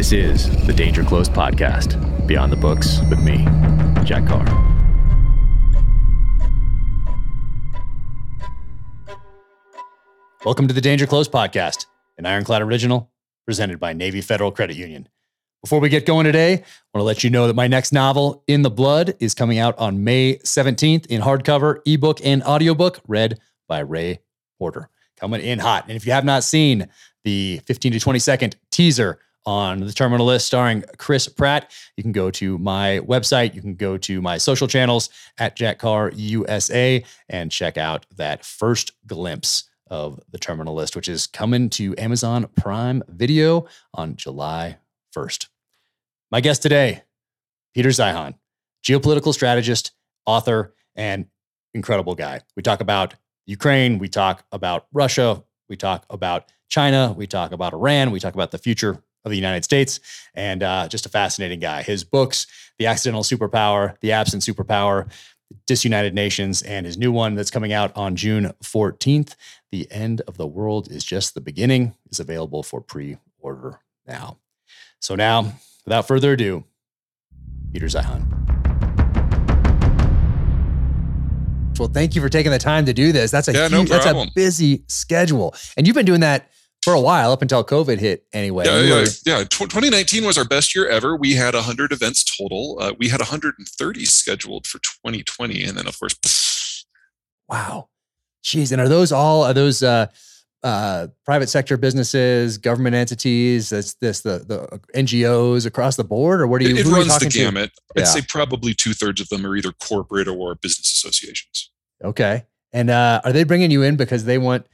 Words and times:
This 0.00 0.12
is 0.12 0.66
the 0.66 0.72
Danger 0.72 1.04
Close 1.04 1.28
podcast, 1.28 2.26
Beyond 2.26 2.50
the 2.50 2.56
Books 2.56 3.00
with 3.10 3.22
me, 3.22 3.44
Jack 4.02 4.26
Carr. 4.26 4.46
Welcome 10.42 10.68
to 10.68 10.72
the 10.72 10.80
Danger 10.80 11.06
Close 11.06 11.28
podcast, 11.28 11.84
an 12.16 12.24
Ironclad 12.24 12.62
original 12.62 13.10
presented 13.44 13.78
by 13.78 13.92
Navy 13.92 14.22
Federal 14.22 14.50
Credit 14.50 14.74
Union. 14.74 15.06
Before 15.62 15.80
we 15.80 15.90
get 15.90 16.06
going 16.06 16.24
today, 16.24 16.54
I 16.54 16.58
want 16.94 17.00
to 17.00 17.02
let 17.02 17.22
you 17.22 17.28
know 17.28 17.46
that 17.46 17.54
my 17.54 17.66
next 17.66 17.92
novel, 17.92 18.42
In 18.46 18.62
the 18.62 18.70
Blood, 18.70 19.16
is 19.20 19.34
coming 19.34 19.58
out 19.58 19.78
on 19.78 20.02
May 20.02 20.36
17th 20.36 21.08
in 21.08 21.20
hardcover, 21.20 21.80
ebook, 21.84 22.24
and 22.24 22.42
audiobook, 22.44 23.00
read 23.06 23.38
by 23.68 23.80
Ray 23.80 24.20
Porter. 24.58 24.88
Coming 25.18 25.42
in 25.42 25.58
hot. 25.58 25.84
And 25.88 25.96
if 25.96 26.06
you 26.06 26.12
have 26.12 26.24
not 26.24 26.42
seen 26.42 26.88
the 27.22 27.60
15 27.66 27.92
to 27.92 28.00
20 28.00 28.18
second 28.18 28.56
teaser 28.70 29.18
on 29.46 29.80
the 29.80 29.92
terminal 29.92 30.26
list 30.26 30.46
starring 30.46 30.84
Chris 30.98 31.28
Pratt. 31.28 31.70
You 31.96 32.02
can 32.02 32.12
go 32.12 32.30
to 32.32 32.58
my 32.58 33.00
website. 33.00 33.54
You 33.54 33.60
can 33.60 33.74
go 33.74 33.96
to 33.98 34.20
my 34.20 34.38
social 34.38 34.68
channels 34.68 35.10
at 35.38 35.56
Jack 35.56 35.78
Carr 35.78 36.10
USA 36.14 37.02
and 37.28 37.50
check 37.50 37.78
out 37.78 38.06
that 38.16 38.44
first 38.44 38.92
glimpse 39.06 39.64
of 39.88 40.20
the 40.30 40.38
terminal 40.38 40.74
list, 40.74 40.94
which 40.94 41.08
is 41.08 41.26
coming 41.26 41.68
to 41.70 41.96
Amazon 41.98 42.48
Prime 42.56 43.02
Video 43.08 43.66
on 43.92 44.14
July 44.16 44.78
1st. 45.14 45.48
My 46.30 46.40
guest 46.40 46.62
today, 46.62 47.02
Peter 47.74 47.88
Zeihan, 47.88 48.34
geopolitical 48.84 49.34
strategist, 49.34 49.92
author, 50.26 50.74
and 50.94 51.26
incredible 51.74 52.14
guy. 52.14 52.40
We 52.56 52.62
talk 52.62 52.80
about 52.80 53.14
Ukraine, 53.46 53.98
we 53.98 54.08
talk 54.08 54.44
about 54.52 54.86
Russia, 54.92 55.42
we 55.68 55.76
talk 55.76 56.06
about 56.08 56.52
China, 56.68 57.12
we 57.16 57.26
talk 57.26 57.50
about 57.50 57.72
Iran, 57.72 58.12
we 58.12 58.20
talk 58.20 58.34
about 58.34 58.52
the 58.52 58.58
future 58.58 59.02
of 59.24 59.30
the 59.30 59.36
United 59.36 59.64
States, 59.64 60.00
and 60.34 60.62
uh, 60.62 60.88
just 60.88 61.06
a 61.06 61.08
fascinating 61.08 61.60
guy. 61.60 61.82
His 61.82 62.04
books, 62.04 62.46
The 62.78 62.86
Accidental 62.86 63.22
Superpower, 63.22 63.98
The 64.00 64.12
Absent 64.12 64.42
Superpower, 64.42 65.10
Disunited 65.66 66.14
Nations, 66.14 66.62
and 66.62 66.86
his 66.86 66.96
new 66.96 67.12
one 67.12 67.34
that's 67.34 67.50
coming 67.50 67.72
out 67.72 67.94
on 67.96 68.16
June 68.16 68.52
14th, 68.62 69.34
The 69.70 69.90
End 69.90 70.22
of 70.22 70.36
the 70.36 70.46
World 70.46 70.90
is 70.90 71.04
Just 71.04 71.34
the 71.34 71.40
Beginning, 71.40 71.94
is 72.10 72.20
available 72.20 72.62
for 72.62 72.80
pre 72.80 73.18
order 73.38 73.80
now. 74.06 74.38
So, 75.00 75.14
now, 75.14 75.54
without 75.84 76.06
further 76.06 76.32
ado, 76.32 76.64
Peter 77.72 77.86
Zeihan. 77.86 78.26
Well, 81.78 81.88
thank 81.88 82.14
you 82.14 82.20
for 82.20 82.28
taking 82.28 82.52
the 82.52 82.58
time 82.58 82.84
to 82.86 82.92
do 82.92 83.10
this. 83.10 83.30
That's 83.30 83.48
a 83.48 83.52
yeah, 83.54 83.68
huge, 83.68 83.88
no 83.88 83.98
that's 83.98 84.06
a 84.06 84.30
busy 84.34 84.84
schedule, 84.86 85.54
and 85.78 85.86
you've 85.86 85.96
been 85.96 86.04
doing 86.04 86.20
that 86.20 86.49
for 86.82 86.94
a 86.94 87.00
while 87.00 87.32
up 87.32 87.42
until 87.42 87.62
COVID 87.62 87.98
hit 87.98 88.24
anyway. 88.32 88.64
Yeah, 88.64 88.80
we 88.80 88.90
were, 88.90 89.06
yeah, 89.26 89.38
yeah. 89.38 89.44
2019 89.44 90.24
was 90.24 90.38
our 90.38 90.44
best 90.44 90.74
year 90.74 90.88
ever. 90.88 91.16
We 91.16 91.34
had 91.34 91.54
100 91.54 91.92
events 91.92 92.24
total. 92.36 92.78
Uh, 92.80 92.94
we 92.98 93.08
had 93.08 93.20
130 93.20 94.04
scheduled 94.06 94.66
for 94.66 94.78
2020, 94.78 95.64
and 95.64 95.76
then 95.76 95.86
of 95.86 95.98
course, 95.98 96.86
wow, 97.48 97.88
jeez. 98.42 98.72
And 98.72 98.80
are 98.80 98.88
those 98.88 99.12
all 99.12 99.44
are 99.44 99.52
those 99.52 99.82
uh, 99.82 100.06
uh, 100.62 101.08
private 101.24 101.48
sector 101.48 101.76
businesses, 101.76 102.56
government 102.56 102.94
entities? 102.94 103.70
That's 103.70 103.94
this 103.94 104.22
the 104.22 104.38
the 104.38 104.80
NGOs 104.98 105.66
across 105.66 105.96
the 105.96 106.04
board, 106.04 106.40
or 106.40 106.46
what 106.46 106.62
do 106.62 106.68
you? 106.68 106.76
It, 106.76 106.86
it 106.86 106.90
runs 106.90 107.18
the 107.18 107.28
gamut. 107.28 107.72
To? 107.74 107.82
I'd 107.96 108.00
yeah. 108.00 108.06
say 108.06 108.22
probably 108.26 108.72
two 108.72 108.94
thirds 108.94 109.20
of 109.20 109.28
them 109.28 109.44
are 109.44 109.54
either 109.54 109.72
corporate 109.72 110.28
or 110.28 110.54
business 110.54 110.92
associations. 110.92 111.70
Okay, 112.02 112.46
and 112.72 112.88
uh, 112.88 113.20
are 113.22 113.32
they 113.32 113.44
bringing 113.44 113.70
you 113.70 113.82
in 113.82 113.96
because 113.96 114.24
they 114.24 114.38
want? 114.38 114.66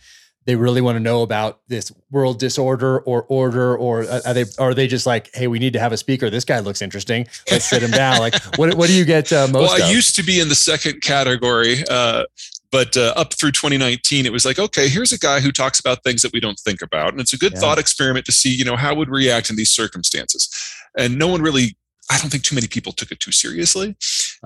They 0.47 0.57
really 0.57 0.81
want 0.81 0.97
to 0.97 1.01
know 1.01 1.23
about 1.23 1.61
this 1.69 1.93
world 2.11 2.39
disorder 2.39 3.01
or 3.01 3.25
order 3.25 3.77
or 3.77 4.07
are 4.27 4.35
they 4.35 4.45
are 4.59 4.73
they 4.73 4.87
just 4.87 5.07
like 5.07 5.31
hey 5.35 5.47
we 5.47 5.59
need 5.59 5.73
to 5.73 5.79
have 5.79 5.93
a 5.93 5.97
speaker 5.97 6.31
this 6.31 6.45
guy 6.45 6.61
looks 6.61 6.81
interesting 6.81 7.27
let's 7.51 7.65
sit 7.65 7.83
him 7.83 7.91
down 7.91 8.19
like 8.19 8.35
what, 8.57 8.75
what 8.75 8.87
do 8.89 8.95
you 8.95 9.05
get 9.05 9.33
uh, 9.33 9.47
most 9.53 9.63
well 9.63 9.83
i 9.83 9.87
of? 9.87 9.95
used 9.95 10.17
to 10.17 10.23
be 10.23 10.41
in 10.41 10.49
the 10.49 10.55
second 10.55 11.01
category 11.03 11.83
uh, 11.91 12.25
but 12.71 12.97
uh, 12.97 13.13
up 13.17 13.35
through 13.35 13.53
2019 13.53 14.25
it 14.25 14.33
was 14.33 14.45
like 14.45 14.59
okay 14.59 14.89
here's 14.89 15.13
a 15.13 15.19
guy 15.19 15.41
who 15.41 15.53
talks 15.53 15.79
about 15.79 16.03
things 16.03 16.23
that 16.23 16.33
we 16.33 16.41
don't 16.41 16.59
think 16.61 16.81
about 16.81 17.11
and 17.11 17.21
it's 17.21 17.33
a 17.33 17.39
good 17.39 17.53
yeah. 17.53 17.61
thought 17.61 17.79
experiment 17.79 18.25
to 18.25 18.33
see 18.33 18.55
you 18.55 18.65
know 18.65 18.77
how 18.77 18.95
would 18.95 19.11
react 19.11 19.51
in 19.51 19.57
these 19.57 19.71
circumstances 19.71 20.49
and 20.97 21.19
no 21.19 21.29
one 21.29 21.43
really 21.43 21.77
I 22.11 22.19
don't 22.19 22.31
think 22.31 22.45
too 22.45 22.55
many 22.55 22.69
people 22.69 22.93
took 22.93 23.11
it 23.11 23.21
too 23.21 23.33
seriously. 23.33 23.97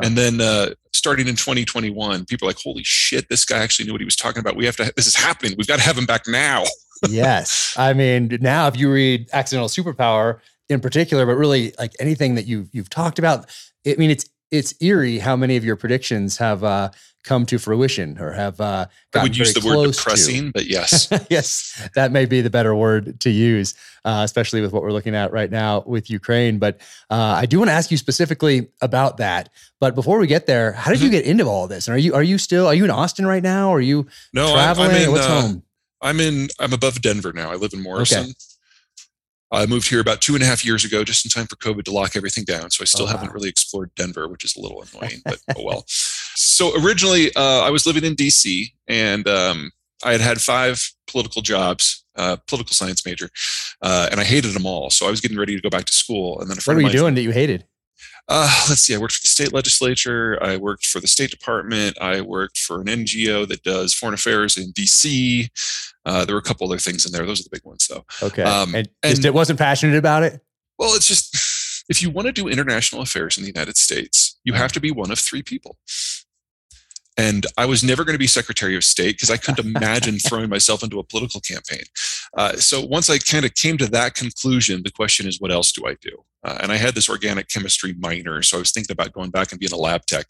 And 0.03 0.17
then 0.17 0.41
uh, 0.41 0.75
starting 0.93 1.29
in 1.29 1.37
2021, 1.37 2.25
people 2.27 2.47
are 2.47 2.51
like, 2.51 2.59
holy 2.63 2.85
shit, 2.85 3.29
this 3.29 3.45
guy 3.45 3.59
actually 3.59 3.87
knew 3.87 3.93
what 3.93 4.01
he 4.01 4.05
was 4.05 4.17
talking 4.17 4.41
about. 4.41 4.57
We 4.57 4.67
have 4.67 4.77
to, 4.77 4.93
this 4.97 5.07
is 5.07 5.15
happening. 5.15 5.55
We've 5.57 5.67
got 5.67 5.79
to 5.79 5.85
have 5.85 5.97
him 5.99 6.07
back 6.07 6.27
now. 6.27 6.65
yes. 7.09 7.75
I 7.77 7.93
mean, 7.93 8.39
now 8.41 8.69
if 8.69 8.77
you 8.77 8.93
read 8.93 9.29
Accidental 9.33 9.69
Superpower 9.69 10.41
in 10.69 10.81
particular, 10.81 11.27
but 11.27 11.35
really 11.35 11.73
like 11.79 11.93
anything 11.99 12.35
that 12.37 12.47
you've, 12.47 12.69
you've 12.73 12.91
talked 12.91 13.19
about, 13.19 13.51
I 13.87 13.95
mean, 13.97 14.11
it's, 14.11 14.29
it's 14.51 14.75
eerie 14.81 15.19
how 15.19 15.37
many 15.37 15.57
of 15.57 15.65
your 15.65 15.77
predictions 15.77 16.39
have 16.39 16.65
uh, 16.65 16.91
come 17.23 17.45
to 17.47 17.59
fruition 17.59 18.19
or 18.19 18.33
have 18.33 18.61
uh, 18.61 18.87
I 19.15 19.23
would 19.23 19.37
use 19.37 19.55
the 19.55 19.67
word 19.67 19.93
depressing, 19.93 20.47
to. 20.47 20.53
but 20.53 20.67
yes, 20.67 21.09
yes, 21.31 21.89
that 21.95 22.13
may 22.13 22.27
be 22.27 22.41
the 22.41 22.51
better 22.51 22.75
word 22.75 23.21
to 23.21 23.31
use, 23.31 23.75
uh, 24.05 24.23
especially 24.25 24.61
with 24.61 24.73
what 24.73 24.83
we're 24.83 24.93
looking 24.93 25.15
at 25.15 25.33
right 25.33 25.51
now 25.51 25.83
with 25.87 26.11
Ukraine. 26.11 26.59
But 26.59 26.81
uh, 27.11 27.39
I 27.39 27.47
do 27.47 27.59
want 27.59 27.69
to 27.69 27.75
ask 27.75 27.91
you 27.91 27.97
specifically 27.97 28.69
about 28.81 29.19
that. 29.19 29.51
But 29.81 29.95
before 29.95 30.19
we 30.19 30.27
get 30.27 30.47
there, 30.47 30.73
how 30.73 30.91
did 30.91 30.99
mm-hmm. 30.99 31.07
you 31.07 31.11
get 31.11 31.25
into 31.25 31.45
all 31.45 31.69
this? 31.69 31.89
And 31.89 31.95
are 31.95 31.99
you 31.99 32.15
are 32.15 32.23
you 32.23 32.39
still 32.39 32.67
are 32.67 32.75
you 32.75 32.85
in 32.85 32.91
Austin 32.91 33.27
right 33.27 33.43
now? 33.43 33.71
Or 33.71 33.79
are 33.79 33.81
you 33.81 34.07
no, 34.33 34.53
traveling? 34.53 34.91
I'm 34.91 34.97
in, 34.97 35.11
What's 35.13 35.27
uh, 35.27 35.41
home? 35.41 35.63
I'm 36.03 36.21
in. 36.21 36.49
I'm 36.59 36.73
above 36.73 37.03
Denver 37.03 37.33
now. 37.33 37.51
I 37.51 37.57
live 37.57 37.73
in 37.73 37.83
Morrison. 37.83 38.25
Okay. 38.25 38.33
I 39.53 39.67
moved 39.67 39.89
here 39.89 40.01
about 40.01 40.21
two 40.21 40.35
and 40.35 40.43
a 40.43 40.47
half 40.47 40.65
years 40.65 40.85
ago, 40.85 41.03
just 41.03 41.25
in 41.25 41.31
time 41.31 41.47
for 41.47 41.57
COVID 41.57 41.85
to 41.85 41.91
lock 41.91 42.17
everything 42.17 42.45
down. 42.45 42.71
So 42.71 42.83
I 42.83 42.85
still 42.85 43.07
oh, 43.07 43.09
haven't 43.09 43.33
really 43.33 43.49
explored 43.49 43.95
Denver, 43.97 44.29
which 44.29 44.45
is 44.45 44.57
a 44.57 44.61
little 44.61 44.83
annoying, 44.83 45.23
but 45.25 45.39
oh 45.57 45.65
well. 45.65 45.85
So 45.89 46.73
originally, 46.83 47.35
uh, 47.35 47.61
I 47.61 47.71
was 47.71 47.87
living 47.87 48.05
in 48.05 48.15
DC, 48.15 48.67
and 48.87 49.27
um, 49.27 49.73
I 50.05 50.13
had 50.13 50.21
had 50.21 50.41
five 50.41 50.93
political 51.07 51.43
jobs, 51.43 52.05
uh, 52.17 52.37
political 52.47 52.75
science 52.75 53.05
major, 53.05 53.31
uh, 53.83 54.09
and 54.11 54.21
I 54.21 54.25
hated 54.25 54.53
them 54.53 54.67
all. 54.67 54.91
So 54.91 55.07
I 55.07 55.11
was 55.11 55.21
getting 55.21 55.39
ready 55.39 55.57
to 55.57 55.63
go 55.63 55.71
back 55.71 55.85
to 55.87 55.93
school. 55.93 56.41
And 56.41 56.49
then 56.49 56.59
a 56.59 56.61
friend 56.61 56.79
what 56.79 56.85
were 56.85 56.91
you 56.91 56.99
doing 56.99 57.15
that 57.15 57.23
you 57.23 57.33
hated? 57.33 57.67
Uh, 58.29 58.67
let's 58.69 58.83
see. 58.83 58.95
I 58.95 58.99
worked 58.99 59.15
for 59.15 59.23
the 59.23 59.29
state 59.29 59.53
legislature. 59.53 60.39
I 60.43 60.57
worked 60.57 60.87
for 60.87 61.01
the 61.01 61.07
State 61.07 61.31
Department. 61.31 61.99
I 62.01 62.21
worked 62.21 62.59
for 62.59 62.81
an 62.81 62.87
NGO 62.87 63.47
that 63.49 63.63
does 63.63 63.93
foreign 63.93 64.15
affairs 64.15 64.57
in 64.57 64.73
DC. 64.73 65.49
Uh, 66.05 66.25
there 66.25 66.35
were 66.35 66.41
a 66.41 66.43
couple 66.45 66.67
other 66.67 66.79
things 66.79 67.05
in 67.05 67.13
there. 67.13 67.27
Those 67.27 67.41
are 67.41 67.45
the 67.45 67.51
big 67.51 67.65
ones, 67.65 67.89
though. 67.89 68.05
Okay. 68.23 68.43
Um, 68.43 68.75
and, 68.75 68.89
and 69.03 69.25
it 69.25 69.35
wasn't 69.35 69.59
passionate 69.59 69.97
about 69.97 70.23
it. 70.23 70.41
Well, 70.79 70.95
it's 70.95 71.07
just 71.07 71.85
if 71.89 72.03
you 72.03 72.11
want 72.11 72.27
to 72.27 72.33
do 72.33 72.49
international 72.49 73.03
affairs 73.03 73.37
in 73.37 73.43
the 73.45 73.49
United 73.49 73.77
States, 73.77 74.39
you 74.45 74.53
have 74.55 74.73
to 74.73 74.81
be 74.81 74.91
one 74.91 75.11
of 75.11 75.19
three 75.19 75.43
people. 75.43 75.77
And 77.21 77.45
I 77.59 77.67
was 77.67 77.85
never 77.85 78.03
going 78.05 78.15
to 78.15 78.19
be 78.19 78.27
Secretary 78.27 78.75
of 78.77 78.83
State 78.83 79.17
because 79.17 79.31
I 79.31 79.37
couldn't 79.37 79.67
imagine 79.77 80.19
throwing 80.19 80.49
myself 80.49 80.83
into 80.83 80.99
a 80.99 81.05
political 81.05 81.41
campaign. 81.41 81.83
Uh, 82.35 82.57
so 82.57 82.81
once 82.81 83.11
I 83.11 83.19
kind 83.19 83.45
of 83.45 83.55
came 83.55 83.77
to 83.77 83.87
that 83.89 84.15
conclusion, 84.15 84.83
the 84.85 84.91
question 84.91 85.29
is, 85.29 85.39
what 85.39 85.53
else 85.53 85.71
do 85.71 85.87
I 85.87 85.97
do? 86.01 86.25
Uh, 86.43 86.57
and 86.63 86.73
I 86.73 86.77
had 86.77 86.95
this 86.95 87.11
organic 87.11 87.51
chemistry 87.51 87.95
minor, 87.99 88.41
so 88.41 88.57
I 88.57 88.61
was 88.61 88.73
thinking 88.73 88.93
about 88.93 89.13
going 89.13 89.31
back 89.31 89.53
and 89.53 89.61
being 89.61 89.73
a 89.73 89.77
lab 89.77 90.07
tech. 90.07 90.27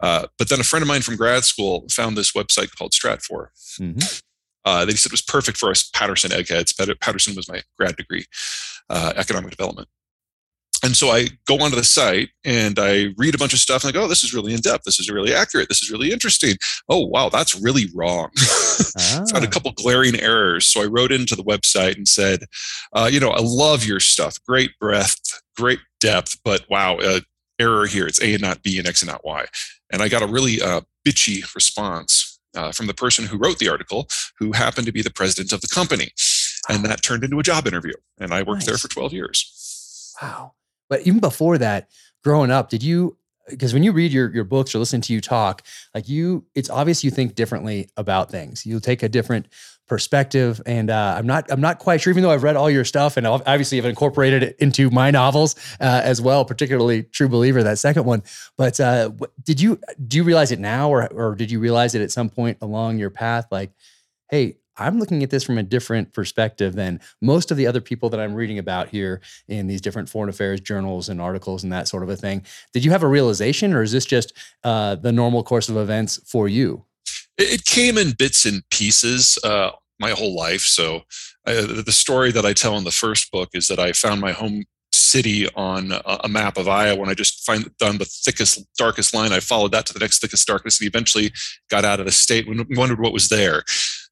Uh, 0.00 0.26
but 0.36 0.50
then 0.50 0.60
a 0.60 0.64
friend 0.64 0.82
of 0.82 0.88
mine 0.88 1.00
from 1.00 1.16
grad 1.16 1.44
school 1.44 1.86
found 1.90 2.18
this 2.18 2.32
website 2.32 2.76
called 2.76 2.92
Stratfor. 2.92 3.48
Mm-hmm. 3.80 4.00
Uh, 4.66 4.86
he 4.86 4.96
said 4.96 5.12
was 5.12 5.22
perfect 5.22 5.56
for 5.56 5.70
us 5.70 5.88
Patterson 5.94 6.32
eggheads. 6.32 6.74
Patterson 7.00 7.34
was 7.34 7.48
my 7.48 7.62
grad 7.78 7.96
degree, 7.96 8.26
uh, 8.90 9.14
economic 9.16 9.50
development 9.50 9.88
and 10.84 10.94
so 10.94 11.08
I 11.08 11.28
go 11.46 11.58
onto 11.60 11.76
the 11.76 11.82
site 11.82 12.28
and 12.44 12.78
I 12.78 13.14
read 13.16 13.34
a 13.34 13.38
bunch 13.38 13.54
of 13.54 13.58
stuff 13.58 13.82
and 13.82 13.88
I 13.88 13.92
go, 13.92 14.04
oh, 14.04 14.08
this 14.08 14.22
is 14.22 14.34
really 14.34 14.52
in 14.52 14.60
depth. 14.60 14.84
This 14.84 15.00
is 15.00 15.10
really 15.10 15.32
accurate. 15.32 15.70
This 15.70 15.82
is 15.82 15.90
really 15.90 16.12
interesting. 16.12 16.56
Oh, 16.90 17.06
wow, 17.06 17.30
that's 17.30 17.58
really 17.58 17.86
wrong. 17.94 18.28
ah. 18.38 19.24
Found 19.32 19.44
a 19.44 19.48
couple 19.48 19.72
glaring 19.72 20.20
errors. 20.20 20.66
So 20.66 20.82
I 20.82 20.86
wrote 20.86 21.10
into 21.10 21.34
the 21.36 21.42
website 21.42 21.96
and 21.96 22.06
said, 22.06 22.40
uh, 22.92 23.08
you 23.10 23.18
know, 23.18 23.30
I 23.30 23.40
love 23.40 23.86
your 23.86 23.98
stuff. 23.98 24.36
Great 24.46 24.78
breadth, 24.78 25.40
great 25.56 25.78
depth, 26.00 26.38
but 26.44 26.66
wow, 26.68 26.98
uh, 26.98 27.20
error 27.58 27.86
here. 27.86 28.06
It's 28.06 28.20
A 28.20 28.34
and 28.34 28.42
not 28.42 28.62
B 28.62 28.78
and 28.78 28.86
X 28.86 29.00
and 29.00 29.10
not 29.10 29.24
Y. 29.24 29.46
And 29.90 30.02
I 30.02 30.08
got 30.08 30.22
a 30.22 30.26
really 30.26 30.60
uh, 30.60 30.82
bitchy 31.06 31.42
response 31.54 32.38
uh, 32.54 32.72
from 32.72 32.88
the 32.88 32.94
person 32.94 33.24
who 33.24 33.38
wrote 33.38 33.58
the 33.58 33.70
article, 33.70 34.06
who 34.38 34.52
happened 34.52 34.86
to 34.86 34.92
be 34.92 35.00
the 35.00 35.10
president 35.10 35.50
of 35.52 35.62
the 35.62 35.68
company. 35.68 36.10
And 36.68 36.84
that 36.84 37.02
turned 37.02 37.24
into 37.24 37.38
a 37.38 37.42
job 37.42 37.66
interview. 37.66 37.94
And 38.18 38.34
I 38.34 38.42
worked 38.42 38.60
nice. 38.60 38.66
there 38.66 38.78
for 38.78 38.88
12 38.88 39.14
years. 39.14 40.14
Wow. 40.20 40.52
But 40.88 41.02
even 41.02 41.20
before 41.20 41.58
that, 41.58 41.88
growing 42.22 42.50
up, 42.50 42.70
did 42.70 42.82
you 42.82 43.16
because 43.48 43.74
when 43.74 43.82
you 43.82 43.92
read 43.92 44.12
your 44.12 44.32
your 44.34 44.44
books 44.44 44.74
or 44.74 44.78
listen 44.78 45.00
to 45.02 45.12
you 45.12 45.20
talk, 45.20 45.62
like 45.94 46.08
you, 46.08 46.44
it's 46.54 46.70
obvious 46.70 47.04
you 47.04 47.10
think 47.10 47.34
differently 47.34 47.88
about 47.96 48.30
things. 48.30 48.64
You 48.64 48.80
take 48.80 49.02
a 49.02 49.08
different 49.08 49.48
perspective, 49.86 50.60
and 50.64 50.90
uh, 50.90 51.14
I'm 51.18 51.26
not 51.26 51.50
I'm 51.50 51.60
not 51.60 51.78
quite 51.78 52.00
sure. 52.00 52.10
Even 52.10 52.22
though 52.22 52.30
I've 52.30 52.42
read 52.42 52.56
all 52.56 52.70
your 52.70 52.84
stuff 52.84 53.16
and 53.16 53.26
obviously 53.26 53.76
have 53.78 53.84
incorporated 53.84 54.42
it 54.42 54.56
into 54.58 54.90
my 54.90 55.10
novels 55.10 55.56
uh, 55.80 56.00
as 56.04 56.20
well, 56.20 56.44
particularly 56.44 57.02
True 57.02 57.28
Believer, 57.28 57.62
that 57.62 57.78
second 57.78 58.04
one. 58.04 58.22
But 58.56 58.80
uh, 58.80 59.10
did 59.42 59.60
you 59.60 59.78
do 60.06 60.18
you 60.18 60.24
realize 60.24 60.52
it 60.52 60.58
now, 60.58 60.90
or 60.90 61.12
or 61.12 61.34
did 61.34 61.50
you 61.50 61.60
realize 61.60 61.94
it 61.94 62.02
at 62.02 62.10
some 62.10 62.30
point 62.30 62.58
along 62.60 62.98
your 62.98 63.10
path? 63.10 63.46
Like, 63.50 63.72
hey, 64.30 64.56
I'm 64.76 64.98
looking 64.98 65.22
at 65.22 65.30
this 65.30 65.44
from 65.44 65.58
a 65.58 65.62
different 65.62 66.12
perspective 66.12 66.74
than 66.74 67.00
most 67.20 67.50
of 67.50 67.56
the 67.56 67.66
other 67.66 67.80
people 67.80 68.10
that 68.10 68.20
I'm 68.20 68.34
reading 68.34 68.58
about 68.58 68.88
here 68.88 69.20
in 69.48 69.66
these 69.66 69.80
different 69.80 70.08
foreign 70.08 70.28
affairs 70.28 70.60
journals 70.60 71.08
and 71.08 71.20
articles 71.20 71.62
and 71.62 71.72
that 71.72 71.88
sort 71.88 72.02
of 72.02 72.08
a 72.08 72.16
thing. 72.16 72.44
Did 72.72 72.84
you 72.84 72.90
have 72.90 73.02
a 73.02 73.08
realization, 73.08 73.72
or 73.72 73.82
is 73.82 73.92
this 73.92 74.06
just 74.06 74.32
uh, 74.64 74.96
the 74.96 75.12
normal 75.12 75.42
course 75.42 75.68
of 75.68 75.76
events 75.76 76.20
for 76.26 76.48
you? 76.48 76.84
It 77.38 77.64
came 77.64 77.98
in 77.98 78.12
bits 78.12 78.44
and 78.44 78.62
pieces 78.70 79.38
uh, 79.44 79.70
my 79.98 80.10
whole 80.10 80.34
life. 80.34 80.62
So, 80.62 81.02
uh, 81.46 81.82
the 81.84 81.92
story 81.92 82.32
that 82.32 82.46
I 82.46 82.54
tell 82.54 82.76
in 82.78 82.84
the 82.84 82.90
first 82.90 83.30
book 83.30 83.50
is 83.52 83.68
that 83.68 83.78
I 83.78 83.92
found 83.92 84.20
my 84.20 84.32
home 84.32 84.64
city 84.92 85.48
on 85.54 85.92
a 86.06 86.28
map 86.28 86.56
of 86.56 86.68
Iowa 86.68 87.00
and 87.02 87.10
I 87.10 87.14
just 87.14 87.44
find 87.44 87.70
down 87.78 87.98
the 87.98 88.04
thickest, 88.04 88.64
darkest 88.76 89.12
line. 89.12 89.32
I 89.32 89.40
followed 89.40 89.72
that 89.72 89.86
to 89.86 89.92
the 89.92 89.98
next 89.98 90.20
thickest, 90.20 90.46
darkest, 90.46 90.80
and 90.80 90.88
eventually 90.88 91.32
got 91.68 91.84
out 91.84 92.00
of 92.00 92.06
the 92.06 92.12
state 92.12 92.46
and 92.48 92.64
wondered 92.76 93.00
what 93.00 93.12
was 93.12 93.28
there. 93.28 93.64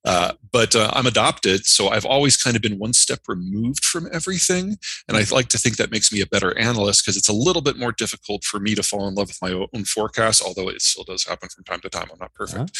Uh, 0.04 0.32
but 0.52 0.74
uh, 0.74 0.90
I'm 0.92 1.06
adopted, 1.06 1.64
so 1.64 1.88
I've 1.88 2.04
always 2.04 2.36
kind 2.36 2.56
of 2.56 2.62
been 2.62 2.78
one 2.78 2.92
step 2.92 3.20
removed 3.28 3.84
from 3.84 4.08
everything. 4.12 4.76
And 5.08 5.16
I 5.16 5.24
like 5.30 5.48
to 5.48 5.58
think 5.58 5.76
that 5.76 5.90
makes 5.90 6.12
me 6.12 6.20
a 6.20 6.26
better 6.26 6.56
analyst 6.58 7.04
because 7.04 7.16
it's 7.16 7.28
a 7.28 7.32
little 7.32 7.62
bit 7.62 7.76
more 7.76 7.92
difficult 7.92 8.44
for 8.44 8.58
me 8.58 8.74
to 8.74 8.82
fall 8.82 9.06
in 9.08 9.14
love 9.14 9.28
with 9.28 9.40
my 9.40 9.52
own 9.52 9.84
forecast, 9.84 10.42
although 10.44 10.68
it 10.68 10.82
still 10.82 11.04
does 11.04 11.24
happen 11.24 11.48
from 11.48 11.64
time 11.64 11.80
to 11.80 11.88
time. 11.88 12.08
I'm 12.12 12.18
not 12.18 12.34
perfect. 12.34 12.70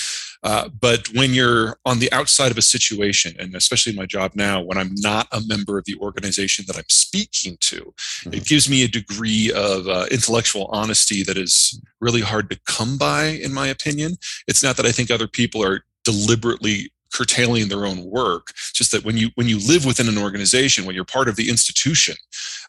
Uh-huh. 0.42 0.66
Uh, 0.66 0.68
but 0.68 1.08
when 1.14 1.32
you're 1.32 1.78
on 1.84 2.00
the 2.00 2.12
outside 2.12 2.50
of 2.50 2.58
a 2.58 2.62
situation, 2.62 3.34
and 3.38 3.54
especially 3.54 3.92
my 3.92 4.06
job 4.06 4.32
now, 4.34 4.60
when 4.60 4.76
I'm 4.76 4.94
not 4.96 5.28
a 5.30 5.40
member 5.46 5.78
of 5.78 5.84
the 5.84 5.96
organization 6.00 6.64
that 6.66 6.76
I'm 6.76 6.88
speaking 6.88 7.56
to, 7.60 7.76
mm-hmm. 7.76 8.34
it 8.34 8.44
gives 8.44 8.68
me 8.68 8.82
a 8.82 8.88
degree 8.88 9.52
of 9.54 9.86
uh, 9.86 10.06
intellectual 10.10 10.66
honesty 10.72 11.22
that 11.22 11.38
is 11.38 11.80
really 12.00 12.20
hard 12.20 12.50
to 12.50 12.58
come 12.66 12.98
by, 12.98 13.26
in 13.26 13.52
my 13.54 13.68
opinion. 13.68 14.16
It's 14.48 14.62
not 14.62 14.76
that 14.76 14.86
I 14.86 14.92
think 14.92 15.10
other 15.10 15.28
people 15.28 15.64
are 15.64 15.84
deliberately 16.04 16.90
curtailing 17.12 17.68
their 17.68 17.86
own 17.86 18.04
work. 18.04 18.52
Just 18.72 18.92
that 18.92 19.04
when 19.04 19.16
you 19.16 19.30
when 19.34 19.48
you 19.48 19.58
live 19.58 19.84
within 19.84 20.08
an 20.08 20.18
organization, 20.18 20.84
when 20.84 20.94
you're 20.94 21.04
part 21.04 21.28
of 21.28 21.36
the 21.36 21.48
institution, 21.48 22.16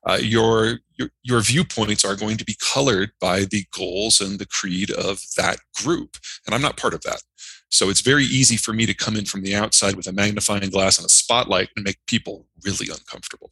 uh, 0.06 0.20
your, 0.22 0.80
your 0.98 1.10
your 1.24 1.42
viewpoints 1.42 2.06
are 2.06 2.16
going 2.16 2.38
to 2.38 2.46
be 2.46 2.56
colored 2.74 3.12
by 3.20 3.46
the 3.46 3.66
goals 3.72 4.22
and 4.22 4.40
the 4.40 4.46
creed 4.46 4.92
of 4.92 5.22
that 5.38 5.58
group, 5.82 6.18
and 6.46 6.54
I'm 6.54 6.62
not 6.62 6.78
part 6.78 6.94
of 6.94 7.02
that. 7.02 7.22
So 7.70 7.90
it's 7.90 8.02
very 8.02 8.26
easy 8.26 8.56
for 8.56 8.72
me 8.72 8.86
to 8.86 8.94
come 8.94 9.16
in 9.16 9.26
from 9.26 9.42
the 9.42 9.56
outside 9.56 9.96
with 9.96 10.06
a 10.06 10.12
magnifying 10.12 10.70
glass 10.70 11.00
and 11.00 11.08
a 11.08 11.10
spotlight 11.10 11.70
and 11.76 11.84
make 11.84 11.98
people 12.06 12.46
really 12.64 12.88
uncomfortable. 12.88 13.52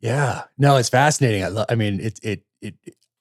Yeah, 0.00 0.44
no, 0.56 0.76
it's 0.76 0.88
fascinating. 0.88 1.44
I, 1.44 1.48
lo- 1.48 1.66
I 1.68 1.74
mean, 1.74 2.00
it 2.00 2.18
it 2.22 2.42
it 2.62 2.74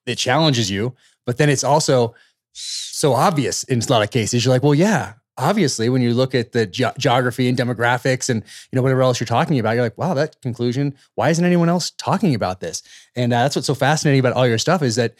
it 0.05 0.17
challenges 0.17 0.71
you, 0.71 0.95
but 1.25 1.37
then 1.37 1.49
it's 1.49 1.63
also 1.63 2.15
so 2.53 3.13
obvious 3.13 3.63
in 3.65 3.81
a 3.81 3.91
lot 3.91 4.03
of 4.03 4.09
cases. 4.09 4.45
You're 4.45 4.53
like, 4.53 4.63
well, 4.63 4.73
yeah, 4.73 5.13
obviously 5.37 5.89
when 5.89 6.01
you 6.01 6.13
look 6.13 6.33
at 6.33 6.51
the 6.51 6.65
ge- 6.65 6.97
geography 6.97 7.47
and 7.47 7.57
demographics 7.57 8.29
and 8.29 8.43
you 8.71 8.75
know 8.75 8.81
whatever 8.81 9.01
else 9.01 9.19
you're 9.19 9.27
talking 9.27 9.59
about 9.59 9.75
you're 9.75 9.83
like 9.83 9.97
wow 9.97 10.13
that 10.13 10.41
conclusion 10.41 10.95
why 11.15 11.29
isn't 11.29 11.45
anyone 11.45 11.69
else 11.69 11.91
talking 11.91 12.35
about 12.35 12.59
this? 12.59 12.83
And 13.15 13.33
uh, 13.33 13.43
that's 13.43 13.55
what's 13.55 13.67
so 13.67 13.75
fascinating 13.75 14.19
about 14.19 14.33
all 14.33 14.47
your 14.47 14.57
stuff 14.57 14.81
is 14.81 14.95
that 14.95 15.15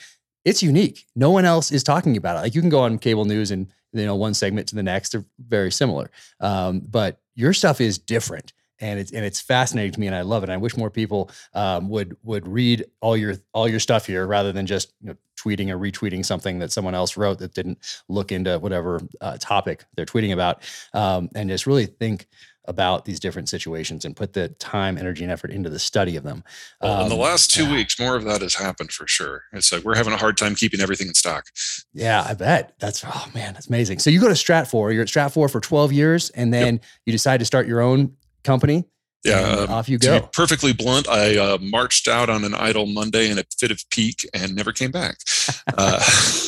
it's 0.45 0.63
unique. 0.63 1.05
No 1.15 1.31
one 1.31 1.45
else 1.45 1.71
is 1.71 1.83
talking 1.83 2.15
about 2.15 2.37
it. 2.37 2.41
Like 2.41 2.55
you 2.55 2.61
can 2.61 2.69
go 2.69 2.79
on 2.79 2.99
cable 2.99 3.25
news 3.25 3.51
and 3.51 3.67
you 3.93 4.05
know 4.05 4.15
one 4.15 4.33
segment 4.33 4.67
to 4.69 4.75
the 4.75 4.83
next 4.83 5.09
they're 5.09 5.25
very 5.39 5.71
similar. 5.71 6.09
Um, 6.39 6.79
but 6.79 7.19
your 7.35 7.53
stuff 7.53 7.81
is 7.81 7.97
different 7.97 8.53
and 8.79 8.99
it's 8.99 9.11
and 9.11 9.25
it's 9.25 9.41
fascinating 9.41 9.91
to 9.93 9.99
me, 9.99 10.07
and 10.07 10.15
I 10.15 10.21
love 10.21 10.43
it. 10.43 10.49
And 10.49 10.53
I 10.53 10.57
wish 10.57 10.77
more 10.77 10.89
people 10.89 11.29
um, 11.53 11.89
would 11.89 12.17
would 12.23 12.47
read 12.47 12.85
all 13.01 13.17
your 13.17 13.35
all 13.53 13.67
your 13.67 13.79
stuff 13.79 14.05
here 14.05 14.25
rather 14.25 14.51
than 14.51 14.65
just 14.65 14.93
you 15.01 15.09
know, 15.09 15.15
tweeting 15.39 15.69
or 15.69 15.77
retweeting 15.77 16.25
something 16.25 16.59
that 16.59 16.71
someone 16.71 16.95
else 16.95 17.17
wrote 17.17 17.39
that 17.39 17.53
didn't 17.53 17.77
look 18.07 18.31
into 18.31 18.59
whatever 18.59 19.01
uh, 19.21 19.37
topic 19.39 19.85
they're 19.95 20.05
tweeting 20.05 20.33
about, 20.33 20.61
um, 20.93 21.29
and 21.35 21.49
just 21.49 21.67
really 21.67 21.85
think 21.85 22.27
about 22.67 23.05
these 23.05 23.19
different 23.19 23.47
situations 23.47 24.03
and 24.03 24.15
put 24.15 24.33
the 24.33 24.49
time, 24.49 24.97
energy, 24.97 25.23
and 25.23 25.31
effort 25.31 25.51
into 25.51 25.69
the 25.69 25.79
study 25.79 26.17
of 26.17 26.23
them. 26.23 26.43
Well, 26.81 27.03
in 27.03 27.09
the 27.09 27.15
um, 27.15 27.21
last 27.21 27.49
two 27.49 27.65
yeah. 27.65 27.73
weeks, 27.73 27.99
more 27.99 28.15
of 28.15 28.25
that 28.25 28.41
has 28.41 28.55
happened 28.55 28.91
for 28.91 29.07
sure. 29.07 29.43
It's 29.53 29.71
like 29.71 29.83
we're 29.83 29.95
having 29.95 30.13
a 30.13 30.17
hard 30.17 30.37
time 30.37 30.53
keeping 30.53 30.81
everything 30.81 31.07
in 31.07 31.13
stock. 31.13 31.45
Yeah, 31.93 32.25
I 32.27 32.33
bet. 32.33 32.73
That's 32.79 33.03
oh 33.05 33.27
man, 33.33 33.53
that's 33.53 33.67
amazing. 33.67 33.99
So 33.99 34.09
you 34.09 34.19
go 34.19 34.27
to 34.27 34.33
Stratfor. 34.33 34.93
You're 34.93 35.03
at 35.03 35.07
Stratfor 35.07 35.49
for 35.49 35.61
12 35.61 35.93
years, 35.93 36.29
and 36.31 36.53
then 36.53 36.75
yep. 36.75 36.83
you 37.05 37.13
decide 37.13 37.39
to 37.39 37.45
start 37.45 37.67
your 37.67 37.81
own 37.81 38.15
company. 38.47 38.85
Yeah, 39.23 39.41
um, 39.41 39.69
off 39.69 39.89
you 39.89 39.97
go. 39.97 40.21
perfectly 40.31 40.73
blunt, 40.73 41.09
I 41.09 41.37
uh, 41.37 41.57
marched 41.59 42.07
out 42.07 42.29
on 42.29 42.43
an 42.45 42.53
idle 42.53 42.85
Monday 42.85 43.29
in 43.29 43.37
a 43.37 43.43
fit 43.59 43.71
of 43.71 43.83
pique 43.89 44.25
and 44.33 44.55
never 44.55 44.71
came 44.71 44.91
back 44.91 45.17
uh, 45.77 46.01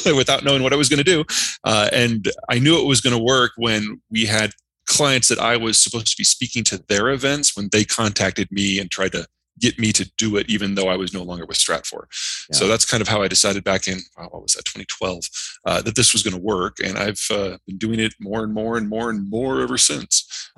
without 0.16 0.44
knowing 0.44 0.64
what 0.64 0.72
I 0.72 0.78
was 0.78 0.88
going 0.88 1.04
to 1.04 1.04
do. 1.04 1.26
Uh, 1.64 1.90
and 1.92 2.30
I 2.50 2.60
knew 2.60 2.80
it 2.80 2.88
was 2.88 3.02
going 3.02 3.18
to 3.18 3.24
work 3.24 3.52
when 3.58 4.02
we 4.10 4.26
had 4.26 4.52
clients 4.86 5.28
that 5.28 5.40
I 5.40 5.58
was 5.58 5.82
supposed 5.82 6.08
to 6.08 6.18
be 6.18 6.24
speaking 6.24 6.64
to 6.66 6.78
their 6.88 7.10
events 7.10 7.56
when 7.56 7.70
they 7.72 7.84
contacted 7.84 8.52
me 8.52 8.80
and 8.80 8.90
tried 8.90 9.12
to 9.12 9.28
get 9.60 9.78
me 9.78 9.92
to 9.92 10.10
do 10.18 10.38
it, 10.38 10.50
even 10.50 10.76
though 10.76 10.88
I 10.88 10.96
was 10.96 11.14
no 11.14 11.22
longer 11.22 11.46
with 11.46 11.58
Stratfor. 11.58 12.06
Yeah. 12.50 12.58
So 12.58 12.68
that's 12.68 12.86
kind 12.86 13.02
of 13.02 13.10
how 13.10 13.22
I 13.22 13.28
decided 13.28 13.64
back 13.64 13.88
in 13.88 14.00
what 14.16 14.42
was 14.42 14.54
that 14.54 14.64
2012 14.66 15.26
uh, 15.66 15.82
that 15.82 15.96
this 15.96 16.14
was 16.14 16.24
going 16.24 16.36
to 16.36 16.42
work, 16.42 16.78
and 16.84 16.98
I've 16.98 17.26
uh, 17.30 17.58
been 17.68 17.78
doing 17.78 18.00
it 18.00 18.14
more 18.22 18.44
and 18.44 18.54
more 18.54 18.78
and 18.78 18.88
more 18.88 19.10
and 19.10 19.30
more 19.30 19.62
ever 19.62 19.78
since. 19.78 20.50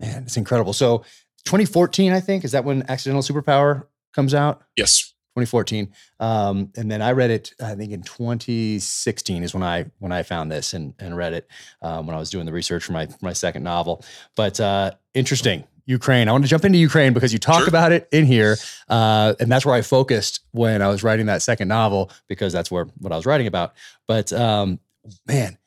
Man, 0.00 0.24
it's 0.24 0.36
incredible. 0.36 0.72
So 0.72 0.98
2014, 1.44 2.12
I 2.12 2.20
think, 2.20 2.44
is 2.44 2.52
that 2.52 2.64
when 2.64 2.84
Accidental 2.88 3.22
Superpower 3.22 3.86
comes 4.14 4.34
out? 4.34 4.62
Yes. 4.76 5.14
2014. 5.36 5.92
Um, 6.18 6.72
and 6.76 6.90
then 6.90 7.02
I 7.02 7.12
read 7.12 7.30
it, 7.30 7.54
I 7.62 7.74
think 7.74 7.92
in 7.92 8.02
2016 8.02 9.44
is 9.44 9.54
when 9.54 9.62
I 9.62 9.86
when 10.00 10.10
I 10.10 10.24
found 10.24 10.50
this 10.50 10.74
and, 10.74 10.94
and 10.98 11.16
read 11.16 11.34
it 11.34 11.48
um, 11.82 12.06
when 12.06 12.16
I 12.16 12.18
was 12.18 12.30
doing 12.30 12.46
the 12.46 12.52
research 12.52 12.84
for 12.84 12.92
my 12.92 13.06
for 13.06 13.18
my 13.22 13.32
second 13.32 13.62
novel. 13.62 14.04
But 14.36 14.58
uh, 14.58 14.92
interesting. 15.14 15.64
Ukraine. 15.86 16.28
I 16.28 16.32
want 16.32 16.44
to 16.44 16.48
jump 16.48 16.64
into 16.64 16.78
Ukraine 16.78 17.12
because 17.12 17.32
you 17.32 17.40
talk 17.40 17.60
sure. 17.60 17.68
about 17.68 17.90
it 17.90 18.08
in 18.12 18.24
here, 18.24 18.56
uh, 18.88 19.34
and 19.40 19.50
that's 19.50 19.66
where 19.66 19.74
I 19.74 19.82
focused 19.82 20.40
when 20.52 20.82
I 20.82 20.88
was 20.88 21.02
writing 21.02 21.26
that 21.26 21.42
second 21.42 21.66
novel 21.66 22.12
because 22.28 22.52
that's 22.52 22.70
where 22.70 22.84
what 22.98 23.12
I 23.12 23.16
was 23.16 23.26
writing 23.26 23.48
about. 23.48 23.74
But 24.06 24.32
um, 24.32 24.78
man, 25.26 25.58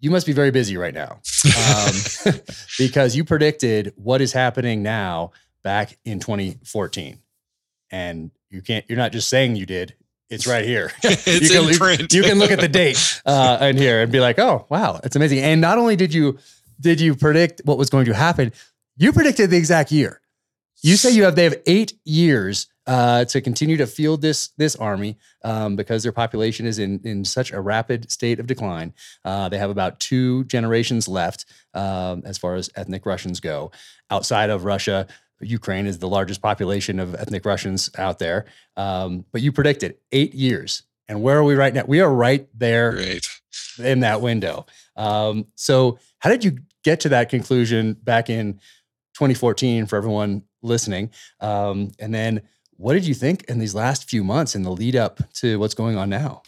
you 0.00 0.10
must 0.10 0.26
be 0.26 0.32
very 0.32 0.50
busy 0.50 0.76
right 0.76 0.94
now 0.94 1.20
um, 1.68 2.34
because 2.78 3.14
you 3.14 3.24
predicted 3.24 3.92
what 3.96 4.20
is 4.20 4.32
happening 4.32 4.82
now 4.82 5.30
back 5.62 5.98
in 6.04 6.18
2014 6.18 7.18
and 7.90 8.30
you 8.50 8.62
can't 8.62 8.84
you're 8.88 8.98
not 8.98 9.12
just 9.12 9.28
saying 9.28 9.56
you 9.56 9.66
did 9.66 9.94
it's 10.28 10.46
right 10.46 10.64
here. 10.64 10.92
It's 11.02 11.26
you, 11.26 11.60
can, 11.60 11.68
in 11.68 11.76
print. 11.76 12.12
you 12.12 12.22
can 12.22 12.38
look 12.38 12.52
at 12.52 12.60
the 12.60 12.68
date 12.68 13.20
uh, 13.26 13.58
in 13.62 13.76
here 13.76 14.00
and 14.00 14.12
be 14.12 14.20
like 14.20 14.38
oh 14.38 14.66
wow 14.68 15.00
it's 15.02 15.16
amazing. 15.16 15.40
And 15.40 15.60
not 15.60 15.76
only 15.76 15.96
did 15.96 16.14
you 16.14 16.38
did 16.80 17.00
you 17.00 17.14
predict 17.16 17.62
what 17.64 17.78
was 17.78 17.90
going 17.90 18.06
to 18.06 18.14
happen 18.14 18.52
you 19.00 19.14
predicted 19.14 19.48
the 19.48 19.56
exact 19.56 19.90
year. 19.92 20.20
You 20.82 20.96
say 20.96 21.10
you 21.10 21.24
have 21.24 21.34
they 21.34 21.44
have 21.44 21.56
eight 21.66 21.94
years 22.04 22.66
uh, 22.86 23.24
to 23.26 23.40
continue 23.40 23.76
to 23.76 23.86
field 23.86 24.22
this 24.22 24.48
this 24.56 24.74
army 24.76 25.16
um, 25.44 25.76
because 25.76 26.02
their 26.02 26.12
population 26.12 26.66
is 26.66 26.78
in 26.78 27.00
in 27.04 27.24
such 27.24 27.52
a 27.52 27.60
rapid 27.60 28.10
state 28.10 28.40
of 28.40 28.46
decline. 28.46 28.94
Uh, 29.24 29.48
they 29.48 29.58
have 29.58 29.70
about 29.70 30.00
two 30.00 30.44
generations 30.44 31.06
left 31.06 31.44
um, 31.74 32.22
as 32.24 32.38
far 32.38 32.54
as 32.54 32.70
ethnic 32.76 33.06
Russians 33.06 33.40
go. 33.40 33.70
Outside 34.10 34.50
of 34.50 34.64
Russia, 34.64 35.06
Ukraine 35.40 35.86
is 35.86 35.98
the 35.98 36.08
largest 36.08 36.42
population 36.42 36.98
of 36.98 37.14
ethnic 37.14 37.44
Russians 37.44 37.90
out 37.96 38.18
there. 38.18 38.46
Um, 38.76 39.24
but 39.32 39.42
you 39.42 39.52
predicted 39.52 39.96
eight 40.12 40.34
years, 40.34 40.82
and 41.08 41.22
where 41.22 41.38
are 41.38 41.44
we 41.44 41.54
right 41.54 41.72
now? 41.72 41.84
We 41.86 42.00
are 42.00 42.12
right 42.12 42.48
there 42.54 42.92
Great. 42.92 43.28
in 43.78 44.00
that 44.00 44.20
window. 44.20 44.66
Um, 44.96 45.46
so, 45.54 45.98
how 46.18 46.30
did 46.30 46.44
you 46.44 46.58
get 46.82 47.00
to 47.00 47.10
that 47.10 47.28
conclusion 47.28 47.94
back 47.94 48.30
in 48.30 48.54
2014 49.14 49.86
for 49.86 49.96
everyone 49.96 50.44
listening? 50.62 51.10
Um, 51.40 51.90
and 51.98 52.14
then 52.14 52.42
what 52.80 52.94
did 52.94 53.06
you 53.06 53.12
think 53.12 53.44
in 53.44 53.58
these 53.58 53.74
last 53.74 54.08
few 54.08 54.24
months 54.24 54.54
in 54.54 54.62
the 54.62 54.70
lead 54.70 54.96
up 54.96 55.20
to 55.34 55.58
what's 55.58 55.74
going 55.74 55.98
on 55.98 56.08
now? 56.08 56.40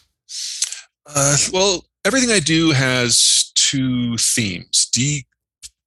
Uh, 1.05 1.37
well, 1.53 1.85
everything 2.07 2.31
I 2.31 2.41
do 2.41 2.71
has 2.71 3.53
two 3.55 4.17
themes 4.17 4.91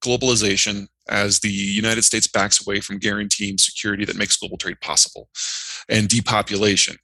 deglobalization, 0.04 0.86
as 1.08 1.40
the 1.40 1.50
United 1.50 2.02
States 2.02 2.28
backs 2.28 2.64
away 2.64 2.80
from 2.80 2.98
guaranteeing 2.98 3.58
security 3.58 4.04
that 4.04 4.16
makes 4.16 4.36
global 4.36 4.56
trade 4.56 4.80
possible, 4.80 5.28
and 5.88 6.08
depopulation, 6.08 6.96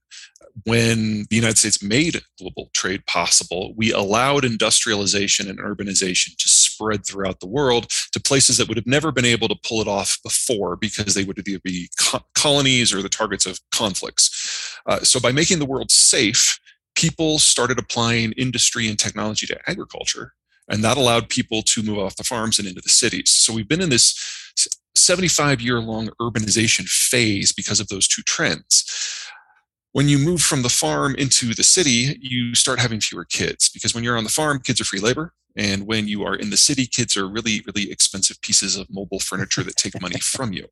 when 0.65 1.27
the 1.31 1.37
United 1.37 1.59
States 1.59 1.83
made 1.83 2.21
global 2.39 2.71
trade 2.75 3.07
possible, 3.07 3.73
we 3.77 3.93
allowed 3.93 4.45
industrialization 4.45 5.49
and 5.49 5.59
urbanization 5.59 6.37
to 6.37 6.49
spread 6.49 7.07
throughout 7.07 7.41
the 7.41 7.47
world 7.47 7.91
to 8.13 8.21
places 8.21 8.59
that 8.59 8.69
would 8.69 8.77
have 8.77 8.87
never 8.87 9.13
been 9.13 9.25
able 9.25 9.49
to 9.49 9.57
pull 9.67 9.81
it 9.81 9.89
off 9.89 10.19
before 10.23 10.77
because 10.77 11.15
they 11.15 11.25
would 11.25 11.39
either 11.47 11.61
be 11.65 11.89
co- 11.99 12.25
colonies 12.35 12.93
or 12.93 13.03
the 13.03 13.09
targets 13.09 13.47
of 13.47 13.61
conflicts. 13.71 14.79
Uh, 14.87 15.01
so, 15.01 15.19
by 15.19 15.33
making 15.33 15.59
the 15.59 15.67
world 15.67 15.91
safe, 15.91 16.59
people 16.95 17.39
started 17.39 17.79
applying 17.79 18.33
industry 18.33 18.89
and 18.89 18.99
technology 18.99 19.47
to 19.47 19.59
agriculture, 19.71 20.35
and 20.69 20.85
that 20.85 20.97
allowed 20.97 21.29
people 21.29 21.63
to 21.63 21.83
move 21.83 21.99
off 21.99 22.17
the 22.17 22.25
farms 22.25 22.59
and 22.59 22.69
into 22.69 22.81
the 22.81 22.89
cities. 22.89 23.31
So, 23.31 23.53
we've 23.53 23.69
been 23.69 23.83
in 23.83 23.91
this 23.91 24.15
75 24.95 25.61
year 25.61 25.81
long 25.81 26.11
urbanization 26.21 26.87
phase 26.87 27.53
because 27.53 27.81
of 27.81 27.89
those 27.89 28.07
two 28.07 28.23
trends 28.23 28.85
when 29.93 30.09
you 30.09 30.19
move 30.19 30.41
from 30.41 30.63
the 30.63 30.69
farm 30.69 31.15
into 31.17 31.55
the 31.55 31.63
city, 31.63 32.19
you 32.21 32.55
start 32.55 32.81
having 32.81 33.01
fewer 33.01 33.25
kids 33.25 33.69
because 33.69 33.95
when 33.95 34.03
you're 34.03 34.17
on 34.17 34.25
the 34.25 34.31
farm, 34.31 34.61
kids 34.61 34.81
are 34.81 34.85
free 34.85 35.01
labor 35.01 35.35
And 35.55 35.87
when 35.87 36.09
you 36.09 36.25
are 36.25 36.35
in 36.35 36.51
the 36.51 36.57
city, 36.57 36.87
kids 36.87 37.17
are 37.17 37.29
really, 37.29 37.63
really 37.67 37.91
expensive 37.91 38.41
pieces 38.41 38.77
of 38.77 38.89
mobile 38.91 39.21
furniture 39.21 39.63
that 39.63 39.77
take 39.77 40.01
money 40.01 40.19
from 40.19 40.53
you. 40.53 40.67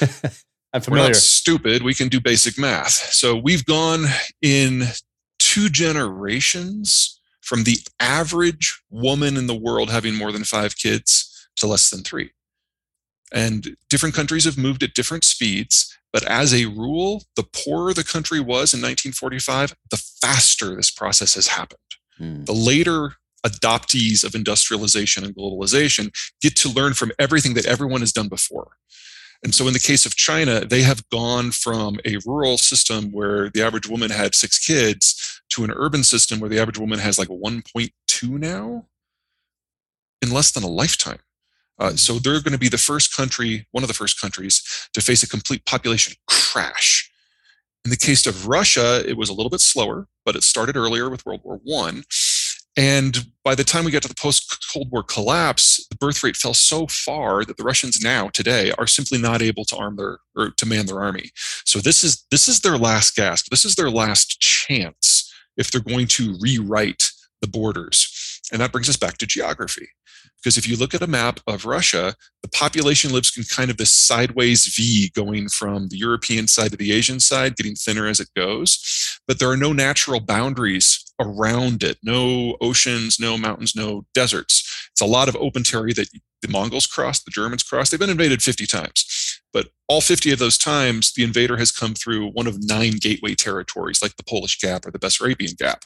I'm 0.72 0.82
familiar. 0.82 1.04
We're 1.04 1.08
not 1.08 1.16
stupid. 1.16 1.82
We 1.82 1.94
can 1.94 2.08
do 2.08 2.20
basic 2.20 2.58
math. 2.58 2.92
So 2.92 3.36
we've 3.36 3.64
gone 3.64 4.06
in 4.42 4.84
two 5.38 5.68
generations 5.68 7.20
from 7.40 7.64
the 7.64 7.78
average 8.00 8.82
woman 8.90 9.36
in 9.36 9.46
the 9.46 9.54
world 9.54 9.88
having 9.88 10.14
more 10.14 10.32
than 10.32 10.44
five 10.44 10.76
kids 10.76 11.48
to 11.56 11.66
less 11.66 11.88
than 11.90 12.02
three. 12.02 12.30
And 13.32 13.76
different 13.88 14.14
countries 14.14 14.44
have 14.44 14.58
moved 14.58 14.82
at 14.82 14.94
different 14.94 15.24
speeds. 15.24 15.97
But 16.12 16.24
as 16.24 16.54
a 16.54 16.66
rule, 16.66 17.24
the 17.36 17.42
poorer 17.44 17.92
the 17.92 18.04
country 18.04 18.40
was 18.40 18.72
in 18.72 18.80
1945, 18.80 19.74
the 19.90 20.02
faster 20.20 20.74
this 20.74 20.90
process 20.90 21.34
has 21.34 21.48
happened. 21.48 21.80
Hmm. 22.16 22.44
The 22.44 22.54
later 22.54 23.14
adoptees 23.46 24.24
of 24.24 24.34
industrialization 24.34 25.24
and 25.24 25.34
globalization 25.34 26.10
get 26.40 26.56
to 26.56 26.68
learn 26.68 26.94
from 26.94 27.12
everything 27.18 27.54
that 27.54 27.66
everyone 27.66 28.00
has 28.00 28.12
done 28.12 28.28
before. 28.28 28.72
And 29.44 29.54
so, 29.54 29.68
in 29.68 29.72
the 29.72 29.78
case 29.78 30.04
of 30.04 30.16
China, 30.16 30.64
they 30.64 30.82
have 30.82 31.08
gone 31.10 31.52
from 31.52 32.00
a 32.04 32.18
rural 32.26 32.58
system 32.58 33.12
where 33.12 33.50
the 33.50 33.62
average 33.62 33.88
woman 33.88 34.10
had 34.10 34.34
six 34.34 34.58
kids 34.58 35.40
to 35.50 35.62
an 35.62 35.70
urban 35.70 36.02
system 36.02 36.40
where 36.40 36.50
the 36.50 36.58
average 36.58 36.78
woman 36.78 36.98
has 36.98 37.18
like 37.18 37.28
1.2 37.28 37.92
now 38.28 38.86
in 40.20 40.32
less 40.32 40.50
than 40.50 40.64
a 40.64 40.68
lifetime. 40.68 41.20
Uh, 41.78 41.90
so, 41.96 42.18
they're 42.18 42.42
going 42.42 42.52
to 42.52 42.58
be 42.58 42.68
the 42.68 42.78
first 42.78 43.14
country, 43.14 43.66
one 43.72 43.84
of 43.84 43.88
the 43.88 43.94
first 43.94 44.20
countries, 44.20 44.88
to 44.92 45.00
face 45.00 45.22
a 45.22 45.28
complete 45.28 45.64
population 45.64 46.14
crash. 46.26 47.10
In 47.84 47.90
the 47.90 47.96
case 47.96 48.26
of 48.26 48.48
Russia, 48.48 49.02
it 49.08 49.16
was 49.16 49.28
a 49.28 49.32
little 49.32 49.50
bit 49.50 49.60
slower, 49.60 50.08
but 50.24 50.36
it 50.36 50.42
started 50.42 50.76
earlier 50.76 51.08
with 51.08 51.24
World 51.24 51.40
War 51.44 51.60
One. 51.62 52.04
And 52.76 53.26
by 53.42 53.56
the 53.56 53.64
time 53.64 53.84
we 53.84 53.90
got 53.90 54.02
to 54.02 54.08
the 54.08 54.14
post 54.14 54.64
Cold 54.72 54.90
War 54.92 55.02
collapse, 55.02 55.84
the 55.88 55.96
birth 55.96 56.22
rate 56.22 56.36
fell 56.36 56.54
so 56.54 56.86
far 56.86 57.44
that 57.44 57.56
the 57.56 57.64
Russians 57.64 58.00
now 58.00 58.28
today 58.28 58.70
are 58.78 58.86
simply 58.86 59.18
not 59.18 59.42
able 59.42 59.64
to 59.64 59.76
arm 59.76 59.96
their 59.96 60.18
or 60.36 60.50
to 60.50 60.66
man 60.66 60.86
their 60.86 61.02
army. 61.02 61.32
So 61.64 61.80
this 61.80 62.04
is 62.04 62.24
this 62.30 62.46
is 62.46 62.60
their 62.60 62.78
last 62.78 63.16
gasp. 63.16 63.50
This 63.50 63.64
is 63.64 63.74
their 63.74 63.90
last 63.90 64.40
chance 64.40 65.32
if 65.56 65.72
they're 65.72 65.80
going 65.80 66.06
to 66.06 66.36
rewrite 66.40 67.10
the 67.40 67.48
borders. 67.48 68.40
And 68.52 68.60
that 68.60 68.70
brings 68.70 68.88
us 68.88 68.96
back 68.96 69.18
to 69.18 69.26
geography. 69.26 69.88
Because 70.42 70.56
if 70.56 70.68
you 70.68 70.76
look 70.76 70.94
at 70.94 71.02
a 71.02 71.06
map 71.06 71.40
of 71.46 71.64
Russia, 71.64 72.14
the 72.42 72.48
population 72.48 73.12
lives 73.12 73.36
in 73.36 73.44
kind 73.44 73.70
of 73.70 73.76
this 73.76 73.92
sideways 73.92 74.66
V 74.74 75.10
going 75.14 75.48
from 75.48 75.88
the 75.88 75.96
European 75.96 76.46
side 76.46 76.70
to 76.70 76.76
the 76.76 76.92
Asian 76.92 77.20
side, 77.20 77.56
getting 77.56 77.74
thinner 77.74 78.06
as 78.06 78.20
it 78.20 78.28
goes. 78.36 79.20
But 79.26 79.38
there 79.38 79.50
are 79.50 79.56
no 79.56 79.72
natural 79.72 80.20
boundaries 80.20 81.04
around 81.20 81.82
it 81.82 81.98
no 82.02 82.56
oceans, 82.60 83.18
no 83.18 83.36
mountains, 83.36 83.74
no 83.74 84.06
deserts. 84.14 84.88
It's 84.92 85.00
a 85.00 85.06
lot 85.06 85.28
of 85.28 85.36
open 85.36 85.64
territory 85.64 85.92
that 85.94 86.08
the 86.42 86.48
Mongols 86.48 86.86
crossed, 86.86 87.24
the 87.24 87.30
Germans 87.30 87.62
crossed. 87.62 87.90
They've 87.90 88.00
been 88.00 88.10
invaded 88.10 88.42
50 88.42 88.66
times. 88.66 89.40
But 89.52 89.68
all 89.88 90.00
50 90.00 90.30
of 90.32 90.38
those 90.38 90.58
times, 90.58 91.12
the 91.12 91.24
invader 91.24 91.56
has 91.56 91.72
come 91.72 91.94
through 91.94 92.28
one 92.28 92.46
of 92.46 92.62
nine 92.62 92.92
gateway 93.00 93.34
territories, 93.34 94.02
like 94.02 94.16
the 94.16 94.24
Polish 94.24 94.58
Gap 94.60 94.86
or 94.86 94.90
the 94.90 94.98
Bessarabian 94.98 95.56
Gap. 95.56 95.84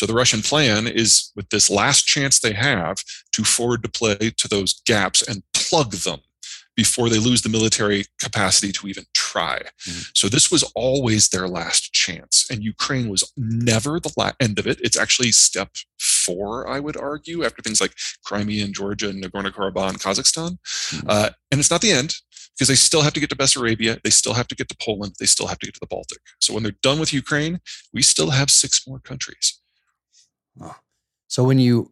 So 0.00 0.06
the 0.06 0.14
Russian 0.14 0.40
plan 0.40 0.86
is, 0.86 1.30
with 1.36 1.50
this 1.50 1.68
last 1.68 2.06
chance 2.06 2.38
they 2.40 2.54
have, 2.54 3.04
to 3.32 3.44
forward 3.44 3.82
deploy 3.82 4.14
to 4.16 4.48
those 4.48 4.80
gaps 4.86 5.20
and 5.20 5.42
plug 5.52 5.90
them 5.92 6.20
before 6.74 7.10
they 7.10 7.18
lose 7.18 7.42
the 7.42 7.50
military 7.50 8.06
capacity 8.18 8.72
to 8.72 8.88
even 8.88 9.04
try. 9.12 9.60
Mhm. 9.86 10.06
So 10.14 10.30
this 10.30 10.50
was 10.50 10.62
always 10.74 11.28
their 11.28 11.46
last 11.46 11.92
chance, 11.92 12.46
and 12.50 12.64
Ukraine 12.64 13.10
was 13.10 13.30
never 13.36 14.00
the 14.00 14.10
la- 14.16 14.32
end 14.40 14.58
of 14.58 14.66
it. 14.66 14.80
It's 14.82 14.96
actually 14.96 15.32
step 15.32 15.70
four, 15.98 16.66
I 16.66 16.80
would 16.80 16.96
argue, 16.96 17.44
after 17.44 17.60
things 17.60 17.82
like 17.82 17.92
Crimea 18.24 18.64
and 18.64 18.74
Georgia 18.74 19.10
and 19.10 19.22
Nagorno-Karabakh 19.22 19.90
and 19.90 20.00
Kazakhstan. 20.00 20.56
Mhm. 20.92 21.04
Uh, 21.10 21.30
and 21.50 21.60
it's 21.60 21.70
not 21.70 21.82
the 21.82 21.92
end 21.92 22.16
because 22.56 22.68
they 22.68 22.74
still 22.88 23.02
have 23.02 23.12
to 23.12 23.20
get 23.20 23.28
to 23.28 23.36
Bessarabia, 23.36 24.00
they 24.02 24.08
still 24.22 24.32
have 24.32 24.48
to 24.48 24.54
get 24.54 24.70
to 24.70 24.76
Poland, 24.80 25.12
they 25.20 25.26
still 25.26 25.48
have 25.48 25.58
to 25.58 25.66
get 25.66 25.74
to 25.74 25.80
the 25.80 25.86
Baltic. 25.94 26.22
So 26.40 26.54
when 26.54 26.62
they're 26.62 26.82
done 26.88 26.98
with 26.98 27.12
Ukraine, 27.12 27.60
we 27.92 28.00
still 28.00 28.30
have 28.30 28.50
six 28.50 28.86
more 28.86 29.00
countries. 29.00 29.58
So 31.28 31.44
when 31.44 31.58
you, 31.58 31.90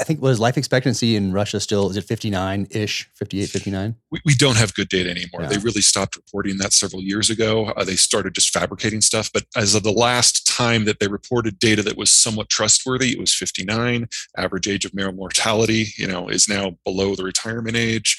I 0.00 0.04
think 0.04 0.20
was 0.20 0.40
life 0.40 0.58
expectancy 0.58 1.14
in 1.14 1.32
Russia 1.32 1.60
still 1.60 1.88
is 1.90 1.96
it 1.96 2.02
59 2.04 2.66
ish, 2.72 3.08
58, 3.14 3.48
59? 3.48 3.94
we, 4.10 4.20
we 4.24 4.34
don't 4.34 4.56
have 4.56 4.74
good 4.74 4.88
data 4.88 5.08
anymore. 5.08 5.42
Yeah. 5.42 5.48
They 5.48 5.58
really 5.58 5.80
stopped 5.80 6.16
reporting 6.16 6.58
that 6.58 6.72
several 6.72 7.00
years 7.00 7.30
ago. 7.30 7.66
Uh, 7.66 7.84
they 7.84 7.94
started 7.94 8.34
just 8.34 8.50
fabricating 8.50 9.00
stuff. 9.00 9.30
But 9.32 9.44
as 9.56 9.76
of 9.76 9.84
the 9.84 9.92
last 9.92 10.46
time 10.46 10.86
that 10.86 10.98
they 10.98 11.06
reported 11.06 11.60
data 11.60 11.82
that 11.84 11.96
was 11.96 12.12
somewhat 12.12 12.48
trustworthy, 12.48 13.12
it 13.12 13.20
was 13.20 13.32
59. 13.32 14.08
Average 14.36 14.68
age 14.68 14.84
of 14.84 14.94
male 14.94 15.12
mortality, 15.12 15.86
you 15.96 16.08
know, 16.08 16.28
is 16.28 16.48
now 16.48 16.76
below 16.84 17.14
the 17.14 17.24
retirement 17.24 17.76
age, 17.76 18.18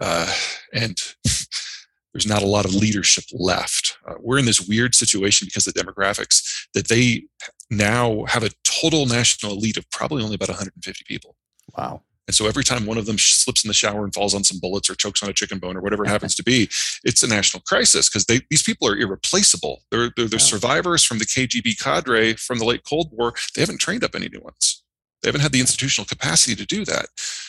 uh, 0.00 0.32
and 0.72 0.98
there's 2.12 2.26
not 2.26 2.42
a 2.42 2.46
lot 2.46 2.64
of 2.64 2.74
leadership 2.74 3.24
left. 3.32 3.98
Uh, 4.08 4.14
we're 4.20 4.38
in 4.38 4.44
this 4.46 4.60
weird 4.60 4.94
situation 4.94 5.46
because 5.46 5.66
of 5.66 5.74
the 5.74 5.80
demographics 5.82 6.66
that 6.74 6.88
they 6.88 7.24
now 7.70 8.24
have 8.26 8.42
a 8.42 8.50
total 8.64 9.06
national 9.06 9.52
elite 9.52 9.76
of 9.76 9.88
probably 9.90 10.22
only 10.22 10.34
about 10.34 10.48
150 10.48 11.04
people. 11.06 11.36
Wow. 11.76 12.02
And 12.26 12.34
so 12.34 12.46
every 12.46 12.62
time 12.62 12.86
one 12.86 12.98
of 12.98 13.06
them 13.06 13.18
slips 13.18 13.64
in 13.64 13.68
the 13.68 13.74
shower 13.74 14.04
and 14.04 14.14
falls 14.14 14.34
on 14.34 14.44
some 14.44 14.60
bullets 14.60 14.88
or 14.88 14.94
chokes 14.94 15.20
on 15.22 15.28
a 15.28 15.32
chicken 15.32 15.58
bone 15.58 15.76
or 15.76 15.80
whatever 15.80 16.04
it 16.04 16.08
happens 16.16 16.34
to 16.36 16.44
be, 16.44 16.68
it's 17.04 17.22
a 17.22 17.28
national 17.28 17.62
crisis 17.66 18.08
because 18.08 18.24
these 18.50 18.62
people 18.62 18.86
are 18.88 18.96
irreplaceable. 18.96 19.82
They're, 19.90 20.10
they're, 20.16 20.26
they're 20.26 20.38
Yeah. 20.38 20.44
survivors 20.44 21.04
from 21.04 21.18
the 21.18 21.26
KGB 21.26 21.80
cadre 21.82 22.34
from 22.34 22.58
the 22.58 22.64
late 22.64 22.82
Cold 22.88 23.10
War. 23.12 23.34
They 23.54 23.62
haven't 23.62 23.78
trained 23.78 24.04
up 24.04 24.14
any 24.14 24.28
new 24.28 24.40
ones. 24.40 24.82
They 25.22 25.28
haven't 25.28 25.42
had 25.42 25.52
the 25.52 25.60
institutional 25.60 26.06
capacity 26.06 26.54
to 26.56 26.64
do 26.64 26.84
that. 26.86 27.06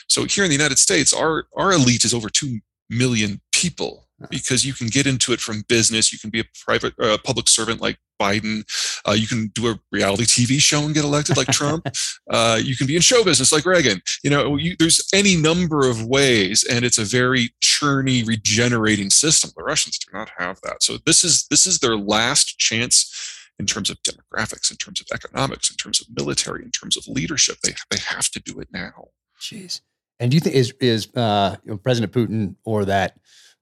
So 0.07 0.25
here 0.25 0.43
in 0.43 0.49
the 0.49 0.55
United 0.55 0.77
States, 0.77 1.13
our 1.13 1.45
our 1.55 1.71
elite 1.71 2.03
is 2.03 2.13
over 2.13 2.29
two 2.29 2.59
million 2.89 3.39
people. 3.53 4.07
Because 4.29 4.65
you 4.65 4.73
can 4.73 4.87
get 4.87 5.07
into 5.07 5.33
it 5.33 5.39
from 5.39 5.63
business. 5.67 6.13
You 6.13 6.19
can 6.19 6.29
be 6.29 6.39
a 6.39 6.45
private 6.65 6.93
uh, 6.99 7.17
public 7.23 7.47
servant 7.47 7.81
like 7.81 7.97
Biden. 8.19 8.63
Uh, 9.07 9.13
you 9.13 9.27
can 9.27 9.47
do 9.55 9.67
a 9.67 9.79
reality 9.91 10.23
TV 10.23 10.61
show 10.61 10.83
and 10.83 10.93
get 10.93 11.03
elected 11.03 11.37
like 11.37 11.47
Trump. 11.47 11.87
Uh, 12.29 12.57
you 12.63 12.77
can 12.77 12.87
be 12.87 12.95
in 12.95 13.01
show 13.01 13.25
business 13.25 13.51
like 13.51 13.65
Reagan. 13.65 14.01
You 14.23 14.29
know, 14.29 14.55
you, 14.55 14.75
there's 14.79 15.05
any 15.13 15.35
number 15.35 15.89
of 15.89 16.05
ways, 16.05 16.63
and 16.63 16.85
it's 16.85 16.97
a 16.97 17.03
very 17.03 17.49
churny, 17.61 18.25
regenerating 18.25 19.09
system. 19.09 19.51
The 19.57 19.63
Russians 19.63 19.97
do 19.97 20.17
not 20.17 20.31
have 20.37 20.61
that. 20.61 20.81
So 20.81 20.97
this 21.05 21.25
is 21.25 21.47
this 21.49 21.67
is 21.67 21.79
their 21.79 21.97
last 21.97 22.57
chance 22.57 23.37
in 23.59 23.65
terms 23.65 23.89
of 23.89 24.01
demographics, 24.03 24.71
in 24.71 24.77
terms 24.77 25.01
of 25.01 25.07
economics, 25.13 25.69
in 25.69 25.75
terms 25.75 25.99
of 25.99 26.07
military, 26.15 26.63
in 26.63 26.71
terms 26.71 26.95
of 26.95 27.05
leadership. 27.07 27.57
They 27.63 27.73
they 27.89 27.99
have 27.99 28.29
to 28.29 28.39
do 28.39 28.59
it 28.59 28.69
now. 28.71 29.09
Jeez. 29.39 29.81
And 30.19 30.31
do 30.31 30.35
you 30.35 30.41
think 30.41 30.55
is 30.55 30.73
is 30.79 31.09
uh, 31.15 31.57
President 31.83 32.13
Putin 32.13 32.55
or 32.63 32.85
that 32.85 33.17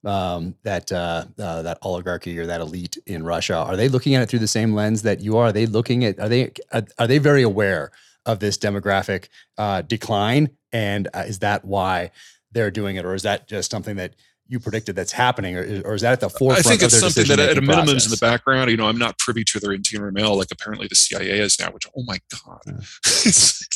um, 0.06 0.56
that 0.64 0.92
uh, 0.92 1.26
uh, 1.38 1.62
that 1.62 1.78
oligarchy 1.82 2.38
or 2.40 2.46
that 2.46 2.62
elite 2.62 2.98
in 3.06 3.24
Russia 3.24 3.56
are 3.56 3.76
they 3.76 3.90
looking 3.90 4.16
at 4.16 4.24
it 4.24 4.30
through 4.30 4.40
the 4.40 4.48
same 4.48 4.74
lens 4.74 5.02
that 5.02 5.20
you 5.20 5.38
are? 5.38 5.48
Are 5.48 5.52
they 5.52 5.66
looking 5.66 6.06
at 6.06 6.20
are 6.20 6.30
they 6.30 6.52
are, 6.72 6.84
are 6.98 7.08
they 7.08 7.18
very 7.18 7.44
aware 7.44 7.92
of 8.26 8.40
this 8.40 8.58
demographic 8.58 9.28
uh, 9.58 9.82
decline? 9.82 10.52
And 10.72 11.08
uh, 11.14 11.26
is 11.28 11.40
that 11.40 11.66
why 11.66 12.12
they're 12.52 12.72
doing 12.72 12.96
it, 12.96 13.06
or 13.06 13.14
is 13.14 13.24
that 13.24 13.48
just 13.48 13.72
something 13.72 13.98
that 13.98 14.16
you 14.50 14.60
predicted 14.60 14.96
that's 14.96 15.12
happening, 15.12 15.56
or, 15.56 15.62
is- 15.62 15.84
or 15.84 15.94
is 15.94 16.02
that 16.02 16.14
at 16.14 16.20
the 16.20 16.30
forefront? 16.30 16.66
I 16.66 16.70
think 16.70 16.82
of 16.82 16.88
it's 16.88 17.00
something 17.00 17.26
that 17.28 17.40
at 17.40 17.58
a 17.58 17.62
minimum 17.62 17.96
is 17.96 18.06
in 18.06 18.12
the 18.12 18.18
background. 18.18 18.72
You 18.72 18.78
know, 18.78 18.88
I'm 18.88 18.98
not 18.98 19.18
privy 19.20 19.44
to 19.46 19.60
their 19.60 19.72
interior 19.72 20.12
mail 20.12 20.36
like 20.36 20.48
apparently 20.52 20.88
the 20.88 20.96
CIA 20.96 21.40
is 21.40 21.60
now, 21.60 21.70
which, 21.72 21.86
oh 21.96 22.04
my 22.06 22.20
God. 22.44 22.60
Yeah. 22.66 22.74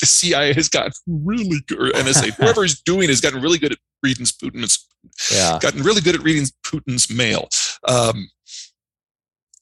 The 0.04 0.08
CIA 0.08 0.54
has 0.54 0.68
gotten 0.68 0.92
really 1.08 1.62
good, 1.68 1.80
or 1.80 1.92
NSA, 1.92 2.34
whoever's 2.34 2.82
doing 2.82 3.08
has 3.08 3.22
gotten 3.22 3.42
really 3.42 3.58
good 3.58 3.72
at 3.72 3.78
reading 4.02 4.26
Putin's, 4.26 4.86
Yeah. 5.32 5.60
gotten 5.62 5.82
really 5.84 6.02
good 6.02 6.16
at 6.16 6.22
reading 6.24 6.46
Putin's 6.66 7.10
mail. 7.10 7.48
Um, 7.88 8.30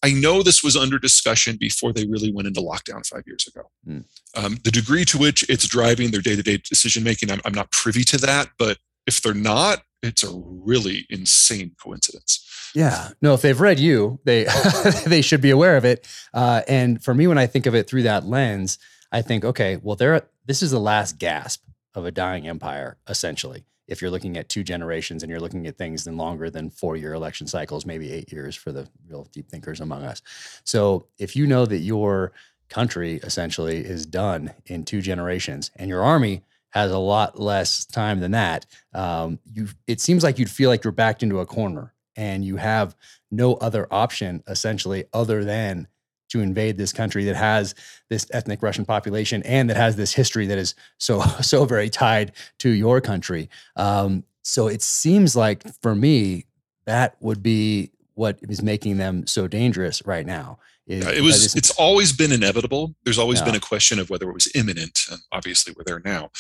I 0.04 0.14
know 0.14 0.42
this 0.42 0.64
was 0.64 0.76
under 0.76 0.98
discussion 0.98 1.58
before 1.60 1.94
they 1.94 2.08
really 2.08 2.32
went 2.32 2.48
into 2.48 2.60
lockdown 2.62 3.06
five 3.06 3.24
years 3.28 3.46
ago. 3.48 3.70
Hmm. 3.86 4.00
Um, 4.36 4.58
the 4.64 4.72
degree 4.72 5.06
to 5.06 5.18
which 5.20 5.48
it's 5.48 5.68
driving 5.68 6.10
their 6.10 6.22
day 6.22 6.36
to 6.36 6.42
day 6.42 6.58
decision 6.58 7.04
making, 7.04 7.30
I'm, 7.30 7.42
I'm 7.46 7.54
not 7.54 7.72
privy 7.72 8.04
to 8.06 8.18
that. 8.20 8.50
But 8.58 8.80
if 9.06 9.22
they're 9.22 9.34
not, 9.36 9.84
it's 10.02 10.24
a 10.24 10.32
really 10.34 11.06
insane 11.10 11.76
coincidence. 11.82 12.72
Yeah. 12.74 13.10
No, 13.22 13.34
if 13.34 13.42
they've 13.42 13.60
read 13.60 13.80
you, 13.80 14.20
they 14.24 14.48
they 15.06 15.22
should 15.22 15.42
be 15.42 15.50
aware 15.52 15.78
of 15.78 15.86
it. 15.86 16.08
Uh, 16.34 16.62
and 16.68 17.04
for 17.04 17.14
me, 17.14 17.28
when 17.28 17.38
I 17.38 17.48
think 17.48 17.66
of 17.66 17.76
it 17.76 17.88
through 17.88 18.04
that 18.04 18.26
lens, 18.26 18.78
I 19.12 19.22
think, 19.22 19.46
okay, 19.46 19.78
well, 19.82 19.96
there. 19.96 20.28
This 20.46 20.64
is 20.64 20.72
the 20.72 20.80
last 20.80 21.20
gasp 21.20 21.64
of 21.94 22.06
a 22.06 22.12
dying 22.12 22.48
empire, 22.48 22.98
essentially. 23.08 23.66
If 23.88 24.02
you're 24.02 24.12
looking 24.12 24.38
at 24.38 24.48
two 24.48 24.64
generations 24.64 25.22
and 25.22 25.30
you're 25.30 25.42
looking 25.42 25.68
at 25.68 25.78
things 25.78 26.08
in 26.08 26.16
longer 26.16 26.50
than 26.50 26.70
four 26.70 26.96
year 26.96 27.14
election 27.14 27.46
cycles, 27.46 27.86
maybe 27.86 28.12
eight 28.12 28.32
years 28.32 28.56
for 28.56 28.72
the 28.72 28.88
real 29.08 29.28
deep 29.34 29.50
thinkers 29.50 29.82
among 29.82 30.04
us. 30.04 30.22
So 30.64 31.08
if 31.18 31.36
you 31.36 31.46
know 31.46 31.66
that 31.66 31.80
your 31.80 32.32
country 32.70 33.16
essentially 33.24 33.78
is 33.80 34.06
done 34.06 34.54
in 34.66 34.86
two 34.86 35.02
generations 35.02 35.72
and 35.76 35.90
your 35.90 36.02
army 36.02 36.42
has 36.72 36.92
a 36.92 36.98
lot 36.98 37.40
less 37.40 37.86
time 37.86 38.20
than 38.20 38.32
that, 38.32 38.66
um, 38.94 39.40
you 39.54 39.68
it 39.88 40.02
seems 40.02 40.24
like 40.24 40.40
you'd 40.40 40.50
feel 40.50 40.70
like 40.70 40.84
you're 40.84 40.92
backed 40.92 41.24
into 41.24 41.40
a 41.40 41.46
corner 41.46 41.94
and 42.16 42.44
you 42.44 42.58
have 42.58 42.96
no 43.30 43.54
other 43.56 43.88
option 43.92 44.44
essentially 44.48 45.06
other 45.14 45.44
than 45.44 45.88
to 46.30 46.40
invade 46.40 46.78
this 46.78 46.94
country 46.94 47.26
that 47.26 47.36
has 47.36 47.76
this 48.10 48.26
ethnic 48.32 48.64
Russian 48.64 48.86
population 48.86 49.44
and 49.44 49.70
that 49.70 49.78
has 49.78 49.98
this 49.98 50.14
history 50.14 50.48
that 50.48 50.58
is 50.58 50.76
so 50.98 51.20
so 51.42 51.66
very 51.66 51.90
tied 51.90 52.32
to 52.60 52.70
your 52.70 53.02
country. 53.02 53.50
Um, 53.76 54.24
so 54.44 54.68
it 54.68 54.82
seems 54.82 55.36
like 55.36 55.64
for 55.82 55.94
me 55.94 56.46
that 56.86 57.16
would 57.20 57.44
be 57.44 57.92
what 58.16 58.40
is 58.42 58.62
making 58.62 58.98
them 58.98 59.28
so 59.28 59.48
dangerous 59.48 60.06
right 60.06 60.26
now. 60.26 60.58
Is, 60.88 61.06
it 61.06 61.22
was. 61.22 61.56
It's 61.56 61.72
always 61.72 62.12
been 62.12 62.32
inevitable. 62.32 62.96
There's 63.04 63.20
always 63.20 63.40
yeah. 63.40 63.46
been 63.46 63.56
a 63.56 63.60
question 63.60 64.00
of 64.00 64.10
whether 64.10 64.30
it 64.30 64.34
was 64.34 64.52
imminent, 64.56 65.02
and 65.10 65.22
obviously 65.32 65.74
we're 65.78 65.84
there 65.86 66.02
now. 66.04 66.32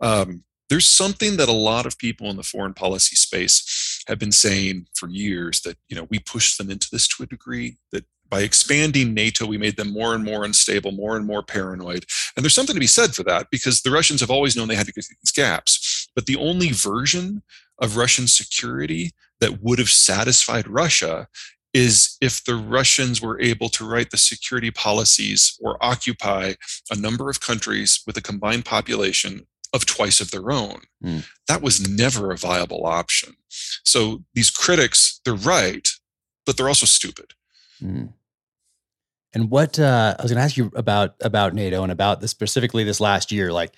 Um, 0.00 0.44
there's 0.68 0.88
something 0.88 1.36
that 1.36 1.48
a 1.48 1.52
lot 1.52 1.86
of 1.86 1.98
people 1.98 2.28
in 2.28 2.36
the 2.36 2.42
foreign 2.42 2.74
policy 2.74 3.16
space 3.16 4.02
have 4.08 4.18
been 4.18 4.32
saying 4.32 4.86
for 4.94 5.08
years 5.08 5.60
that 5.62 5.76
you 5.88 5.96
know 5.96 6.06
we 6.10 6.18
pushed 6.18 6.58
them 6.58 6.70
into 6.70 6.88
this 6.92 7.08
to 7.08 7.22
a 7.22 7.26
degree 7.26 7.78
that 7.92 8.04
by 8.28 8.40
expanding 8.40 9.14
NATO, 9.14 9.46
we 9.46 9.58
made 9.58 9.76
them 9.76 9.92
more 9.92 10.14
and 10.14 10.24
more 10.24 10.44
unstable, 10.44 10.92
more 10.92 11.16
and 11.16 11.26
more 11.26 11.42
paranoid. 11.42 12.06
And 12.36 12.44
there's 12.44 12.54
something 12.54 12.74
to 12.74 12.80
be 12.80 12.86
said 12.86 13.14
for 13.14 13.22
that 13.24 13.48
because 13.50 13.82
the 13.82 13.90
Russians 13.90 14.20
have 14.20 14.30
always 14.30 14.56
known 14.56 14.68
they 14.68 14.74
had 14.74 14.86
to 14.86 14.92
get 14.92 15.04
these 15.22 15.32
gaps. 15.32 16.08
But 16.14 16.26
the 16.26 16.36
only 16.36 16.72
version 16.72 17.42
of 17.80 17.96
Russian 17.96 18.26
security 18.26 19.12
that 19.40 19.62
would 19.62 19.78
have 19.78 19.90
satisfied 19.90 20.66
Russia 20.66 21.28
is 21.76 22.16
if 22.22 22.42
the 22.42 22.56
Russians 22.56 23.20
were 23.20 23.38
able 23.38 23.68
to 23.68 23.86
write 23.86 24.10
the 24.10 24.16
security 24.16 24.70
policies 24.70 25.58
or 25.62 25.76
occupy 25.84 26.54
a 26.90 26.96
number 26.96 27.28
of 27.28 27.40
countries 27.40 28.02
with 28.06 28.16
a 28.16 28.22
combined 28.22 28.64
population 28.64 29.46
of 29.74 29.84
twice 29.84 30.18
of 30.18 30.30
their 30.30 30.50
own. 30.50 30.80
Mm. 31.04 31.26
That 31.48 31.60
was 31.60 31.86
never 31.86 32.32
a 32.32 32.36
viable 32.38 32.86
option. 32.86 33.34
So 33.84 34.24
these 34.32 34.48
critics, 34.50 35.20
they're 35.26 35.34
right, 35.34 35.86
but 36.46 36.56
they're 36.56 36.68
also 36.68 36.86
stupid. 36.86 37.34
Mm. 37.82 38.14
And 39.34 39.50
what 39.50 39.78
uh, 39.78 40.16
I 40.18 40.22
was 40.22 40.32
going 40.32 40.38
to 40.38 40.44
ask 40.44 40.56
you 40.56 40.72
about 40.74 41.16
about 41.20 41.52
NATO 41.52 41.82
and 41.82 41.92
about 41.92 42.22
this 42.22 42.30
specifically 42.30 42.84
this 42.84 43.02
last 43.02 43.30
year, 43.30 43.52
like 43.52 43.72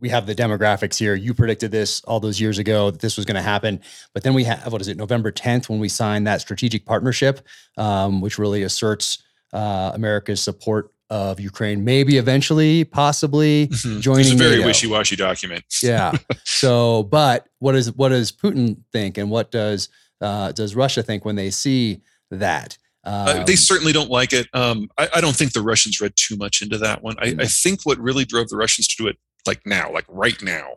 we 0.00 0.08
have 0.08 0.26
the 0.26 0.34
demographics 0.34 0.98
here. 0.98 1.14
You 1.14 1.34
predicted 1.34 1.70
this 1.70 2.00
all 2.02 2.20
those 2.20 2.40
years 2.40 2.58
ago 2.58 2.90
that 2.90 3.00
this 3.00 3.16
was 3.16 3.26
going 3.26 3.36
to 3.36 3.42
happen, 3.42 3.80
but 4.12 4.22
then 4.22 4.34
we 4.34 4.44
have 4.44 4.72
what 4.72 4.80
is 4.80 4.88
it, 4.88 4.96
November 4.96 5.32
10th, 5.32 5.68
when 5.68 5.78
we 5.78 5.88
signed 5.88 6.26
that 6.26 6.40
strategic 6.40 6.84
partnership, 6.84 7.40
um, 7.76 8.20
which 8.20 8.38
really 8.38 8.62
asserts 8.62 9.22
uh, 9.52 9.92
America's 9.94 10.40
support 10.40 10.92
of 11.08 11.38
Ukraine, 11.38 11.84
maybe 11.84 12.18
eventually, 12.18 12.84
possibly 12.84 13.68
mm-hmm. 13.68 14.00
joining. 14.00 14.22
It's 14.22 14.32
a 14.32 14.36
very 14.36 14.56
NATO. 14.56 14.66
wishy-washy 14.66 15.16
document. 15.16 15.64
yeah. 15.82 16.12
So, 16.44 17.02
but 17.04 17.48
what 17.58 17.72
does 17.72 17.92
what 17.92 18.08
does 18.08 18.32
Putin 18.32 18.78
think, 18.92 19.18
and 19.18 19.30
what 19.30 19.50
does 19.50 19.88
uh, 20.20 20.52
does 20.52 20.74
Russia 20.74 21.02
think 21.02 21.24
when 21.24 21.36
they 21.36 21.50
see 21.50 22.00
that? 22.30 22.78
Um, 23.04 23.28
uh, 23.28 23.44
they 23.44 23.54
certainly 23.56 23.92
don't 23.92 24.10
like 24.10 24.32
it. 24.32 24.48
Um, 24.52 24.88
I, 24.98 25.08
I, 25.16 25.20
don't 25.20 25.36
think 25.36 25.52
the 25.52 25.62
Russians 25.62 26.00
read 26.00 26.14
too 26.16 26.36
much 26.36 26.60
into 26.60 26.76
that 26.78 27.04
one. 27.04 27.14
I, 27.20 27.26
I, 27.26 27.32
mm. 27.32 27.62
think 27.62 27.82
what 27.84 27.98
really 27.98 28.24
drove 28.24 28.48
the 28.48 28.56
Russians 28.56 28.88
to 28.88 28.96
do 28.96 29.06
it 29.06 29.16
like 29.46 29.60
now, 29.66 29.92
like 29.92 30.06
right 30.08 30.40
now, 30.42 30.76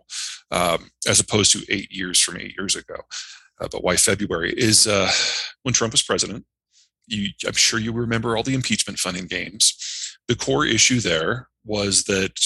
um, 0.51 0.89
as 1.07 1.19
opposed 1.19 1.51
to 1.51 1.65
eight 1.69 1.91
years 1.91 2.19
from 2.19 2.37
eight 2.37 2.55
years 2.57 2.75
ago. 2.75 2.97
Uh, 3.61 3.67
but 3.71 3.83
why 3.83 3.95
February 3.95 4.53
is 4.53 4.87
uh, 4.87 5.11
when 5.63 5.73
Trump 5.73 5.91
was 5.93 6.01
president. 6.01 6.45
You, 7.07 7.29
I'm 7.45 7.53
sure 7.53 7.79
you 7.79 7.91
remember 7.91 8.37
all 8.37 8.43
the 8.43 8.53
impeachment 8.53 8.99
funding 8.99 9.25
games. 9.25 10.17
The 10.27 10.35
core 10.35 10.65
issue 10.65 10.99
there 10.99 11.49
was 11.65 12.03
that 12.03 12.39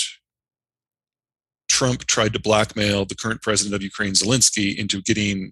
Trump 1.70 2.06
tried 2.06 2.34
to 2.34 2.39
blackmail 2.39 3.03
the 3.06 3.15
current 3.15 3.42
president 3.42 3.75
of 3.75 3.82
Ukraine, 3.82 4.13
Zelensky, 4.13 4.77
into 4.77 5.01
getting 5.01 5.51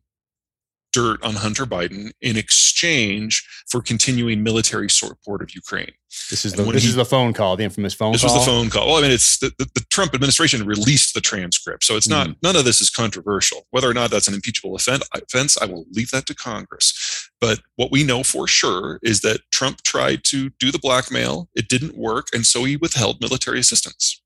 dirt 0.92 1.24
on 1.24 1.36
Hunter 1.36 1.66
Biden 1.66 2.12
in 2.22 2.38
exchange 2.38 3.48
for 3.70 3.82
continuing 3.82 4.44
military 4.44 4.90
support 4.90 5.42
of 5.42 5.54
Ukraine. 5.54 5.92
This 6.30 6.46
is 6.46 6.54
the 6.54 6.64
this 6.64 6.84
he, 6.84 6.90
is 6.90 6.96
the 6.96 7.06
phone 7.06 7.34
call, 7.34 7.56
the 7.56 7.64
infamous 7.64 7.94
phone 7.94 8.12
this 8.12 8.22
call. 8.22 8.30
This 8.32 8.40
was 8.40 8.46
the 8.46 8.52
phone 8.52 8.70
call. 8.70 8.88
Well, 8.88 8.98
I 8.98 9.02
mean, 9.02 9.12
it's 9.12 9.40
the, 9.40 9.54
the, 9.58 9.70
the 9.76 9.86
Trump 9.90 10.14
administration 10.14 10.66
released 10.66 11.14
the 11.14 11.22
transcript, 11.22 11.84
so 11.84 11.96
it's 11.96 12.08
not 12.08 12.28
mm. 12.28 12.36
none 12.44 12.56
of 12.56 12.66
this 12.66 12.82
is 12.82 12.90
controversial. 12.90 13.66
Whether 13.72 13.90
or 13.90 13.94
not 13.94 14.12
that's 14.12 14.28
an 14.28 14.34
impeachable 14.34 14.76
offense, 14.76 15.58
I 15.62 15.66
will 15.66 15.86
leave 15.92 16.12
that 16.12 16.26
to 16.28 16.36
Congress. 16.36 17.30
But 17.40 17.62
what 17.76 17.92
we 17.92 18.04
know 18.04 18.24
for 18.24 18.48
sure 18.48 19.00
is 19.02 19.22
that 19.22 19.42
Trump 19.52 19.84
tried 19.84 20.24
to 20.26 20.50
do 20.60 20.72
the 20.72 20.80
blackmail. 20.80 21.50
It 21.56 21.70
didn't 21.70 21.98
work, 21.98 22.28
and 22.34 22.46
so 22.46 22.66
he 22.66 22.76
withheld 22.76 23.22
military 23.22 23.60
assistance. 23.60 24.22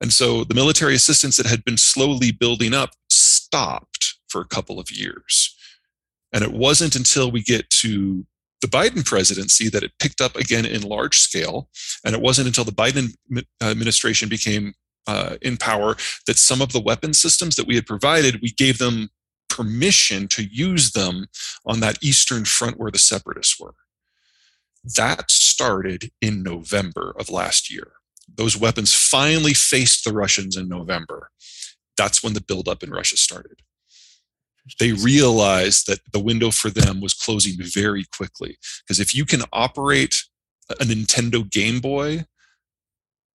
And 0.00 0.12
so 0.12 0.44
the 0.44 0.54
military 0.54 0.94
assistance 0.94 1.36
that 1.36 1.46
had 1.46 1.64
been 1.64 1.78
slowly 1.78 2.30
building 2.30 2.74
up 2.74 2.90
stopped 3.08 4.16
for 4.28 4.40
a 4.40 4.46
couple 4.46 4.78
of 4.78 4.90
years. 4.90 5.53
And 6.34 6.42
it 6.42 6.52
wasn't 6.52 6.96
until 6.96 7.30
we 7.30 7.42
get 7.42 7.70
to 7.70 8.26
the 8.60 8.66
Biden 8.66 9.04
presidency 9.04 9.68
that 9.68 9.84
it 9.84 9.92
picked 10.00 10.20
up 10.20 10.36
again 10.36 10.66
in 10.66 10.82
large 10.82 11.18
scale. 11.18 11.68
And 12.04 12.14
it 12.14 12.20
wasn't 12.20 12.48
until 12.48 12.64
the 12.64 12.72
Biden 12.72 13.14
administration 13.62 14.28
became 14.28 14.74
uh, 15.06 15.36
in 15.40 15.56
power 15.56 15.96
that 16.26 16.36
some 16.36 16.60
of 16.60 16.72
the 16.72 16.80
weapon 16.80 17.14
systems 17.14 17.56
that 17.56 17.68
we 17.68 17.76
had 17.76 17.86
provided, 17.86 18.40
we 18.42 18.50
gave 18.50 18.78
them 18.78 19.10
permission 19.48 20.26
to 20.28 20.42
use 20.42 20.90
them 20.92 21.26
on 21.64 21.80
that 21.80 22.02
eastern 22.02 22.44
front 22.44 22.80
where 22.80 22.90
the 22.90 22.98
separatists 22.98 23.60
were. 23.60 23.74
That 24.96 25.30
started 25.30 26.10
in 26.20 26.42
November 26.42 27.14
of 27.18 27.30
last 27.30 27.72
year. 27.72 27.92
Those 28.34 28.56
weapons 28.56 28.92
finally 28.92 29.54
faced 29.54 30.04
the 30.04 30.12
Russians 30.12 30.56
in 30.56 30.68
November. 30.68 31.30
That's 31.96 32.24
when 32.24 32.32
the 32.32 32.40
buildup 32.40 32.82
in 32.82 32.90
Russia 32.90 33.16
started 33.16 33.60
they 34.78 34.92
realized 34.92 35.86
that 35.86 36.00
the 36.12 36.20
window 36.20 36.50
for 36.50 36.70
them 36.70 37.00
was 37.00 37.14
closing 37.14 37.54
very 37.58 38.04
quickly. 38.16 38.56
Because 38.82 39.00
if 39.00 39.14
you 39.14 39.24
can 39.24 39.42
operate 39.52 40.24
a 40.70 40.84
Nintendo 40.84 41.48
Game 41.48 41.80
Boy, 41.80 42.24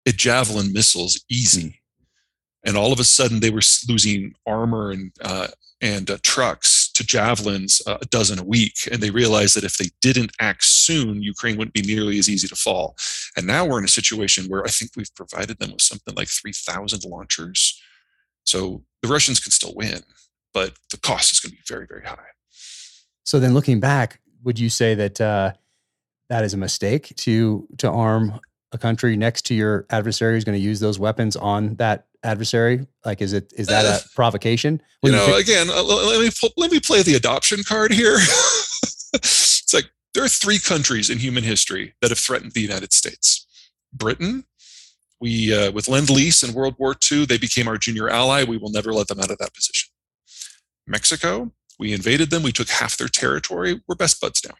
a 0.07 0.11
javelin 0.11 0.73
missiles 0.73 1.23
easy. 1.29 1.81
Hmm. 1.99 2.05
And 2.65 2.77
all 2.77 2.91
of 2.91 2.99
a 2.99 3.03
sudden, 3.03 3.39
they 3.39 3.51
were 3.51 3.61
losing 3.87 4.33
armor 4.45 4.91
and 4.91 5.11
uh, 5.21 5.47
and 5.81 6.09
uh, 6.09 6.17
trucks 6.23 6.91
to 6.91 7.05
javelins 7.05 7.81
uh, 7.87 7.97
a 8.01 8.05
dozen 8.07 8.37
a 8.37 8.43
week. 8.43 8.75
And 8.91 9.01
they 9.01 9.11
realized 9.11 9.55
that 9.55 9.63
if 9.63 9.77
they 9.77 9.89
didn't 10.01 10.31
act 10.41 10.65
soon, 10.65 11.23
Ukraine 11.23 11.57
wouldn't 11.57 11.73
be 11.73 11.81
nearly 11.81 12.19
as 12.19 12.29
easy 12.29 12.49
to 12.49 12.55
fall. 12.55 12.97
And 13.37 13.47
now 13.47 13.65
we're 13.65 13.79
in 13.79 13.85
a 13.85 13.89
situation 13.89 14.49
where 14.49 14.65
I 14.65 14.69
think 14.69 14.91
we've 14.97 15.15
provided 15.15 15.57
them 15.57 15.71
with 15.71 15.81
something 15.81 16.13
like 16.15 16.27
3,000 16.27 17.05
launchers. 17.05 17.81
So 18.43 18.83
the 19.01 19.07
Russians 19.07 19.39
can 19.39 19.53
still 19.53 19.73
win 19.73 20.01
but 20.53 20.73
the 20.91 20.97
cost 20.97 21.31
is 21.31 21.39
going 21.39 21.51
to 21.51 21.57
be 21.57 21.63
very, 21.67 21.85
very 21.87 22.03
high. 22.03 22.17
So 23.23 23.39
then, 23.39 23.53
looking 23.53 23.79
back, 23.79 24.19
would 24.43 24.57
you 24.57 24.69
say 24.69 24.95
that 24.95 25.21
uh, 25.21 25.53
that 26.29 26.43
is 26.43 26.53
a 26.53 26.57
mistake 26.57 27.13
to 27.17 27.67
to 27.77 27.89
arm 27.89 28.39
a 28.71 28.77
country 28.77 29.15
next 29.15 29.45
to 29.47 29.53
your 29.53 29.85
adversary 29.89 30.35
who's 30.35 30.43
going 30.43 30.57
to 30.57 30.63
use 30.63 30.79
those 30.79 30.99
weapons 30.99 31.35
on 31.35 31.75
that 31.75 32.07
adversary? 32.23 32.87
Like, 33.05 33.21
is 33.21 33.33
it 33.33 33.51
is 33.55 33.67
that 33.67 33.85
a 33.85 33.89
uh, 33.89 33.99
provocation? 34.15 34.81
you 35.03 35.11
know, 35.11 35.27
you 35.27 35.35
again, 35.35 35.69
uh, 35.69 35.83
let 35.83 36.21
me 36.21 36.29
let 36.57 36.71
me 36.71 36.79
play 36.79 37.01
the 37.03 37.15
adoption 37.15 37.63
card 37.63 37.91
here. 37.91 38.15
it's 39.13 39.73
like 39.73 39.89
there 40.13 40.23
are 40.23 40.29
three 40.29 40.59
countries 40.59 41.09
in 41.09 41.19
human 41.19 41.43
history 41.43 41.93
that 42.01 42.09
have 42.09 42.19
threatened 42.19 42.53
the 42.53 42.61
United 42.61 42.93
States: 42.93 43.45
Britain. 43.93 44.45
We, 45.21 45.53
uh, 45.53 45.73
with 45.73 45.89
Lend 45.89 46.09
Lease 46.09 46.43
in 46.43 46.53
World 46.53 46.75
War 46.79 46.95
II, 47.11 47.25
they 47.25 47.37
became 47.37 47.67
our 47.67 47.77
junior 47.77 48.09
ally. 48.09 48.45
We 48.45 48.55
will 48.55 48.71
never 48.71 48.93
let 48.93 49.09
them 49.09 49.19
out 49.19 49.29
of 49.29 49.37
that 49.39 49.53
position. 49.53 49.88
Mexico, 50.89 51.51
we 51.77 51.93
invaded 51.93 52.29
them, 52.29 52.43
we 52.43 52.51
took 52.51 52.69
half 52.69 52.97
their 52.97 53.07
territory, 53.07 53.81
we're 53.87 53.95
best 53.95 54.19
buds 54.19 54.41
now. 54.45 54.55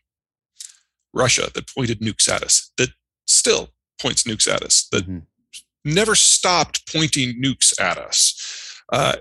Russia, 1.13 1.49
that 1.53 1.73
pointed 1.75 1.99
nukes 1.99 2.29
at 2.29 2.43
us, 2.43 2.71
that 2.77 2.89
still 3.27 3.69
points 4.01 4.23
nukes 4.23 4.47
at 4.47 4.61
us, 4.61 4.87
that 4.91 5.03
mm-hmm. 5.03 5.19
never 5.83 6.15
stopped 6.15 6.91
pointing 6.91 7.41
nukes 7.41 7.79
at 7.81 7.97
us. 7.97 8.81
Uh, 8.91 9.15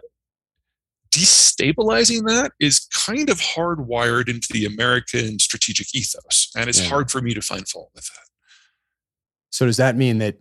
destabilizing 1.10 2.26
that 2.26 2.52
is 2.60 2.86
kind 3.06 3.30
of 3.30 3.40
hardwired 3.40 4.28
into 4.28 4.48
the 4.52 4.66
American 4.66 5.38
strategic 5.38 5.94
ethos, 5.94 6.50
and 6.56 6.68
it's 6.68 6.82
yeah. 6.82 6.88
hard 6.88 7.10
for 7.10 7.20
me 7.20 7.34
to 7.34 7.40
find 7.40 7.66
fault 7.66 7.90
with 7.94 8.06
that. 8.06 8.26
So 9.50 9.66
does 9.66 9.78
that 9.78 9.96
mean 9.96 10.18
that 10.18 10.36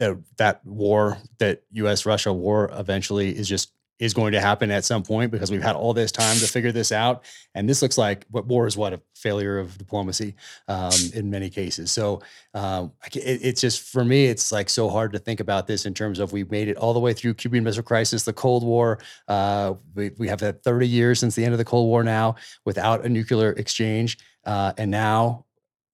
that 0.00 0.16
that 0.38 0.64
war, 0.64 1.18
that 1.38 1.62
U.S. 1.72 2.06
Russia 2.06 2.32
war, 2.32 2.70
eventually 2.72 3.36
is 3.36 3.48
just 3.48 3.72
is 3.98 4.12
going 4.12 4.32
to 4.32 4.40
happen 4.40 4.70
at 4.70 4.84
some 4.84 5.02
point 5.02 5.30
because 5.30 5.50
we've 5.50 5.62
had 5.62 5.76
all 5.76 5.94
this 5.94 6.10
time 6.10 6.36
to 6.38 6.46
figure 6.46 6.72
this 6.72 6.90
out. 6.90 7.24
And 7.54 7.68
this 7.68 7.80
looks 7.80 7.96
like 7.96 8.26
what 8.30 8.46
war 8.46 8.66
is 8.66 8.76
what 8.76 8.92
a 8.92 9.00
failure 9.14 9.58
of 9.58 9.78
diplomacy 9.78 10.34
um, 10.66 10.92
in 11.14 11.30
many 11.30 11.48
cases. 11.48 11.92
So 11.92 12.20
um, 12.54 12.92
it, 13.14 13.40
it's 13.42 13.60
just 13.60 13.82
for 13.82 14.04
me, 14.04 14.26
it's 14.26 14.50
like 14.50 14.68
so 14.68 14.88
hard 14.88 15.12
to 15.12 15.18
think 15.18 15.38
about 15.38 15.66
this 15.66 15.86
in 15.86 15.94
terms 15.94 16.18
of 16.18 16.32
we 16.32 16.44
made 16.44 16.68
it 16.68 16.76
all 16.76 16.92
the 16.92 17.00
way 17.00 17.12
through 17.12 17.34
Cuban 17.34 17.62
Missile 17.62 17.84
Crisis, 17.84 18.24
the 18.24 18.32
Cold 18.32 18.64
War. 18.64 18.98
Uh, 19.28 19.74
we, 19.94 20.10
we 20.18 20.28
have 20.28 20.40
that 20.40 20.64
30 20.64 20.88
years 20.88 21.20
since 21.20 21.36
the 21.36 21.44
end 21.44 21.54
of 21.54 21.58
the 21.58 21.64
Cold 21.64 21.86
War 21.86 22.02
now 22.02 22.34
without 22.64 23.04
a 23.04 23.08
nuclear 23.08 23.52
exchange. 23.52 24.18
Uh, 24.44 24.72
and 24.76 24.90
now 24.90 25.44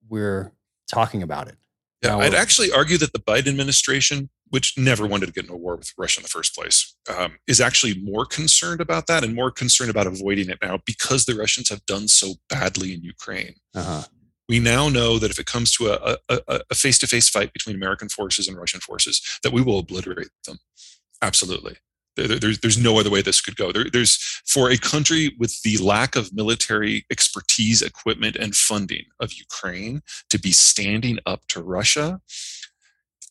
we're 0.08 0.52
talking 0.90 1.22
about 1.22 1.48
it. 1.48 1.56
Yeah, 2.02 2.16
I'd 2.16 2.34
actually 2.34 2.72
argue 2.72 2.96
that 2.98 3.12
the 3.12 3.18
Biden 3.18 3.48
administration 3.48 4.30
which 4.50 4.74
never 4.76 5.06
wanted 5.06 5.26
to 5.26 5.32
get 5.32 5.44
into 5.44 5.54
a 5.54 5.56
war 5.56 5.76
with 5.76 5.92
Russia 5.96 6.20
in 6.20 6.22
the 6.22 6.28
first 6.28 6.54
place, 6.54 6.94
um, 7.16 7.38
is 7.46 7.60
actually 7.60 7.94
more 8.02 8.26
concerned 8.26 8.80
about 8.80 9.06
that 9.06 9.24
and 9.24 9.34
more 9.34 9.50
concerned 9.50 9.90
about 9.90 10.06
avoiding 10.06 10.50
it 10.50 10.58
now 10.62 10.78
because 10.84 11.24
the 11.24 11.34
Russians 11.34 11.68
have 11.68 11.84
done 11.86 12.06
so 12.08 12.34
badly 12.48 12.92
in 12.92 13.02
Ukraine. 13.02 13.54
Uh-huh. 13.74 14.02
We 14.48 14.58
now 14.58 14.88
know 14.88 15.18
that 15.20 15.30
if 15.30 15.38
it 15.38 15.46
comes 15.46 15.70
to 15.76 15.88
a, 15.88 16.16
a, 16.28 16.60
a 16.70 16.74
face-to-face 16.74 17.28
fight 17.28 17.52
between 17.52 17.76
American 17.76 18.08
forces 18.08 18.48
and 18.48 18.56
Russian 18.56 18.80
forces, 18.80 19.22
that 19.44 19.52
we 19.52 19.62
will 19.62 19.78
obliterate 19.78 20.30
them. 20.44 20.58
Absolutely. 21.22 21.76
There's, 22.16 22.58
there's 22.58 22.76
no 22.76 22.98
other 22.98 23.08
way 23.08 23.22
this 23.22 23.40
could 23.40 23.56
go. 23.56 23.70
There, 23.70 23.86
there's 23.90 24.16
for 24.44 24.68
a 24.68 24.76
country 24.76 25.36
with 25.38 25.62
the 25.62 25.78
lack 25.78 26.16
of 26.16 26.34
military 26.34 27.06
expertise, 27.10 27.80
equipment, 27.80 28.36
and 28.36 28.54
funding 28.54 29.04
of 29.20 29.32
Ukraine 29.32 30.02
to 30.28 30.38
be 30.38 30.50
standing 30.50 31.18
up 31.24 31.46
to 31.50 31.62
Russia. 31.62 32.20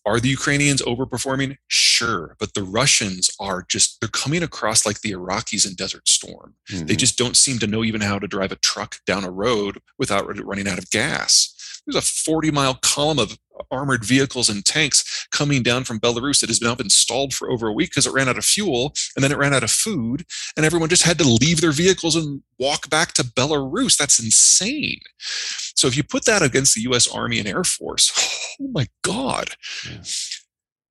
Are 0.05 0.19
the 0.19 0.29
Ukrainians 0.29 0.81
overperforming? 0.81 1.57
Sure, 1.67 2.35
but 2.39 2.53
the 2.53 2.63
Russians 2.63 3.29
are 3.39 3.65
just, 3.67 3.99
they're 3.99 4.09
coming 4.09 4.41
across 4.41 4.85
like 4.85 5.01
the 5.01 5.11
Iraqis 5.11 5.67
in 5.67 5.75
Desert 5.75 6.07
Storm. 6.07 6.55
Mm-hmm. 6.69 6.85
They 6.85 6.95
just 6.95 7.17
don't 7.17 7.37
seem 7.37 7.59
to 7.59 7.67
know 7.67 7.83
even 7.83 8.01
how 8.01 8.17
to 8.17 8.27
drive 8.27 8.51
a 8.51 8.55
truck 8.55 8.97
down 9.05 9.23
a 9.23 9.31
road 9.31 9.79
without 9.97 10.25
running 10.45 10.67
out 10.67 10.77
of 10.77 10.89
gas. 10.89 11.81
There's 11.85 11.95
a 11.95 12.07
40 12.07 12.51
mile 12.51 12.75
column 12.75 13.19
of 13.19 13.37
armored 13.71 14.03
vehicles 14.03 14.49
and 14.49 14.65
tanks 14.65 15.27
coming 15.31 15.63
down 15.63 15.83
from 15.83 15.99
Belarus 15.99 16.41
that 16.41 16.49
has 16.49 16.61
now 16.61 16.75
been 16.75 16.89
stalled 16.89 17.33
for 17.33 17.49
over 17.51 17.67
a 17.67 17.73
week 17.73 17.89
because 17.89 18.07
it 18.07 18.13
ran 18.13 18.29
out 18.29 18.37
of 18.37 18.45
fuel 18.45 18.93
and 19.15 19.23
then 19.23 19.31
it 19.31 19.37
ran 19.37 19.53
out 19.53 19.63
of 19.63 19.71
food 19.71 20.25
and 20.55 20.65
everyone 20.65 20.89
just 20.89 21.03
had 21.03 21.17
to 21.17 21.23
leave 21.23 21.61
their 21.61 21.71
vehicles 21.71 22.15
and 22.15 22.41
walk 22.57 22.89
back 22.89 23.13
to 23.13 23.23
Belarus. 23.23 23.97
That's 23.97 24.19
insane. 24.19 24.99
So 25.17 25.87
if 25.87 25.95
you 25.95 26.03
put 26.03 26.25
that 26.25 26.41
against 26.41 26.75
the 26.75 26.81
US 26.91 27.07
Army 27.07 27.39
and 27.39 27.47
Air 27.47 27.63
Force, 27.63 28.11
oh 28.61 28.69
my 28.71 28.87
God. 29.01 29.51
Yeah. 29.89 30.01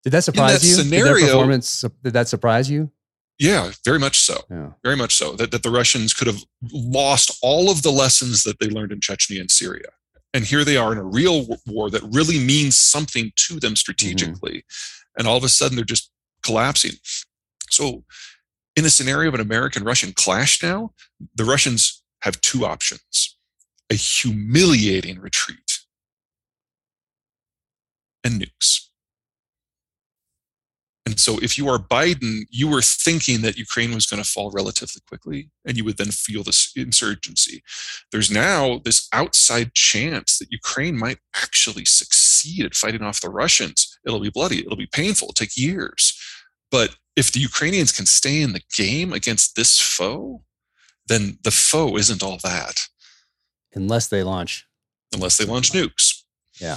Did 0.05 0.11
that 0.11 0.25
surprise 0.25 0.63
that 0.63 0.67
you? 0.67 0.75
Scenario, 0.75 1.15
did 1.15 1.23
that 1.23 1.27
performance 1.27 1.85
did 2.03 2.13
that 2.13 2.29
surprise 2.29 2.71
you? 2.71 2.91
Yeah, 3.39 3.71
very 3.85 4.01
much 4.01 4.19
so. 4.19 4.41
Yeah. 4.51 4.71
Very 4.83 4.97
much 4.97 5.15
so. 5.15 5.33
That, 5.37 5.53
that 5.53 5.63
the 5.63 5.71
Russians 5.71 6.13
could 6.13 6.27
have 6.27 6.43
lost 6.73 7.39
all 7.41 7.71
of 7.71 7.83
the 7.83 7.93
lessons 7.93 8.43
that 8.43 8.59
they 8.59 8.67
learned 8.67 8.91
in 8.91 8.99
Chechnya 8.99 9.41
and 9.41 9.51
Syria 9.51 9.91
and 10.35 10.45
here 10.45 10.65
they 10.65 10.77
are 10.77 10.93
in 10.93 10.99
a 10.99 11.05
real 11.05 11.47
war 11.67 11.91
that 11.91 12.03
really 12.13 12.39
means 12.39 12.79
something 12.79 13.33
to 13.37 13.59
them 13.59 13.77
strategically 13.77 14.59
mm-hmm. 14.59 15.19
and 15.19 15.29
all 15.29 15.37
of 15.37 15.45
a 15.45 15.49
sudden 15.49 15.77
they're 15.77 15.85
just 15.85 16.11
collapsing 16.43 16.93
so 17.71 18.05
in 18.77 18.85
a 18.85 18.91
scenario 18.91 19.29
of 19.29 19.35
an 19.35 19.41
american 19.41 19.85
russian 19.85 20.13
clash 20.13 20.63
now 20.63 20.93
the 21.35 21.45
russians 21.45 22.03
have 22.23 22.41
two 22.41 22.65
options 22.65 23.37
a 23.91 23.95
humiliating 23.95 25.19
retreat 25.19 25.81
and 28.25 28.41
nukes 28.41 28.88
and 31.09 31.19
so 31.19 31.39
if 31.39 31.57
you 31.57 31.71
are 31.71 31.79
Biden, 31.79 32.41
you 32.51 32.69
were 32.69 32.83
thinking 32.83 33.41
that 33.41 33.57
Ukraine 33.57 33.95
was 33.95 34.05
going 34.05 34.23
to 34.23 34.29
fall 34.29 34.51
relatively 34.51 35.01
quickly 35.09 35.51
and 35.65 35.75
you 35.75 35.83
would 35.85 35.97
then 35.97 36.11
feel 36.11 36.43
this 36.43 36.71
insurgency. 36.77 37.63
There's 38.13 38.31
now 38.31 38.83
this 38.85 39.09
outside 39.15 39.73
chance 39.73 40.39
that 40.39 40.53
Ukraine 40.53 40.99
might 40.99 41.17
actually 41.35 41.87
succeed 41.87 42.67
at 42.67 42.75
fighting 42.75 43.01
off 43.01 43.23
the 43.23 43.31
Russians. 43.31 43.99
It'll 44.05 44.21
be 44.21 44.29
bloody, 44.29 44.59
it'll 44.61 44.77
be 44.77 44.91
painful, 44.93 45.29
it'll 45.29 45.33
take 45.33 45.57
years. 45.57 46.15
But 46.71 46.97
if 47.17 47.33
the 47.33 47.41
Ukrainians 47.41 47.91
can 47.91 48.05
stay 48.05 48.43
in 48.43 48.53
the 48.53 48.65
game 48.77 49.15
against 49.15 49.57
this 49.57 49.81
foe, 49.81 50.43
then 51.07 51.39
the 51.43 51.51
foe 51.51 51.97
isn't 51.97 52.23
all 52.23 52.37
that. 52.45 52.87
Unless 53.73 54.09
they 54.09 54.23
launch. 54.23 54.67
Unless 55.15 55.39
they 55.39 55.47
launch 55.47 55.73
nukes. 55.73 56.23
Yeah. 56.61 56.77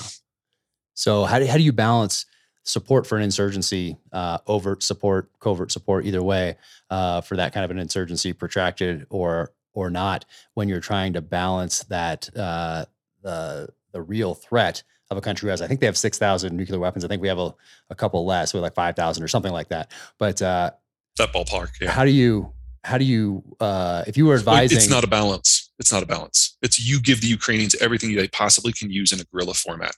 So 0.94 1.26
how 1.26 1.40
do, 1.40 1.48
how 1.48 1.58
do 1.58 1.64
you 1.64 1.74
balance 1.74 2.26
support 2.64 3.08
for 3.08 3.18
an 3.18 3.24
insurgency, 3.24 3.98
uh, 4.12 4.38
overt 4.48 4.84
support, 4.84 5.30
covert 5.40 5.72
support, 5.72 6.06
either 6.06 6.22
way, 6.22 6.58
uh, 6.90 7.22
for 7.22 7.36
that 7.38 7.54
kind 7.54 7.64
of 7.64 7.72
an 7.72 7.80
insurgency, 7.80 8.34
protracted 8.34 9.06
or 9.10 9.52
or 9.74 9.90
not, 9.90 10.26
when 10.54 10.68
you're 10.68 10.82
trying 10.82 11.14
to 11.14 11.22
balance 11.22 11.84
that 11.86 12.30
uh, 12.38 12.86
the 13.24 13.70
the 13.94 14.02
real 14.02 14.34
threat 14.34 14.84
of 15.10 15.18
a 15.18 15.22
country 15.22 15.48
who 15.48 15.50
has, 15.52 15.62
I 15.62 15.68
think 15.68 15.80
they 15.80 15.86
have 15.86 15.98
six 15.98 16.18
thousand 16.18 16.56
nuclear 16.56 16.80
weapons. 16.80 17.04
I 17.04 17.08
think 17.08 17.22
we 17.22 17.28
have 17.28 17.40
a, 17.40 17.54
a 17.90 17.96
couple 17.96 18.26
less, 18.26 18.54
with 18.54 18.64
like 18.64 18.76
five 18.76 18.96
thousand 18.96 19.24
or 19.24 19.28
something 19.28 19.52
like 19.52 19.70
that. 19.70 19.92
But 20.18 20.42
uh, 20.42 20.72
that 21.18 21.34
ballpark, 21.34 21.70
yeah. 21.82 21.92
How 21.92 22.06
do 22.06 22.12
you 22.12 22.54
how 22.84 22.98
do 22.98 23.06
you 23.06 23.44
uh, 23.60 24.04
if 24.08 24.18
you 24.18 24.26
were 24.26 24.36
advising? 24.36 24.78
It's 24.78 24.90
not 24.90 25.04
a 25.04 25.08
balance. 25.08 25.72
It's 25.80 25.92
not 25.92 26.04
a 26.04 26.06
balance. 26.06 26.58
It's 26.62 26.80
you 26.80 27.02
give 27.02 27.22
the 27.22 27.28
Ukrainians 27.28 27.76
everything 27.76 28.16
they 28.16 28.28
possibly 28.28 28.72
can 28.72 28.92
use 28.92 29.12
in 29.12 29.20
a 29.20 29.24
guerrilla 29.24 29.56
format 29.56 29.96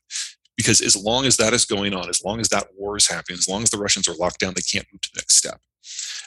because 0.58 0.82
as 0.82 0.96
long 0.96 1.26
as 1.26 1.38
that 1.38 1.54
is 1.54 1.66
going 1.66 1.94
on, 1.94 2.10
as 2.10 2.24
long 2.24 2.40
as 2.40 2.50
that 2.50 2.68
war 2.78 2.98
is 2.98 3.08
happening, 3.08 3.38
as 3.38 3.48
long 3.48 3.64
as 3.64 3.70
the 3.70 3.78
Russians 3.78 4.08
are 4.08 4.16
locked 4.16 4.40
down, 4.40 4.54
they 4.56 4.62
can't 4.62 4.88
move 4.92 5.02
to 5.02 5.10
the 5.14 5.20
next 5.20 5.38
step. 5.38 5.60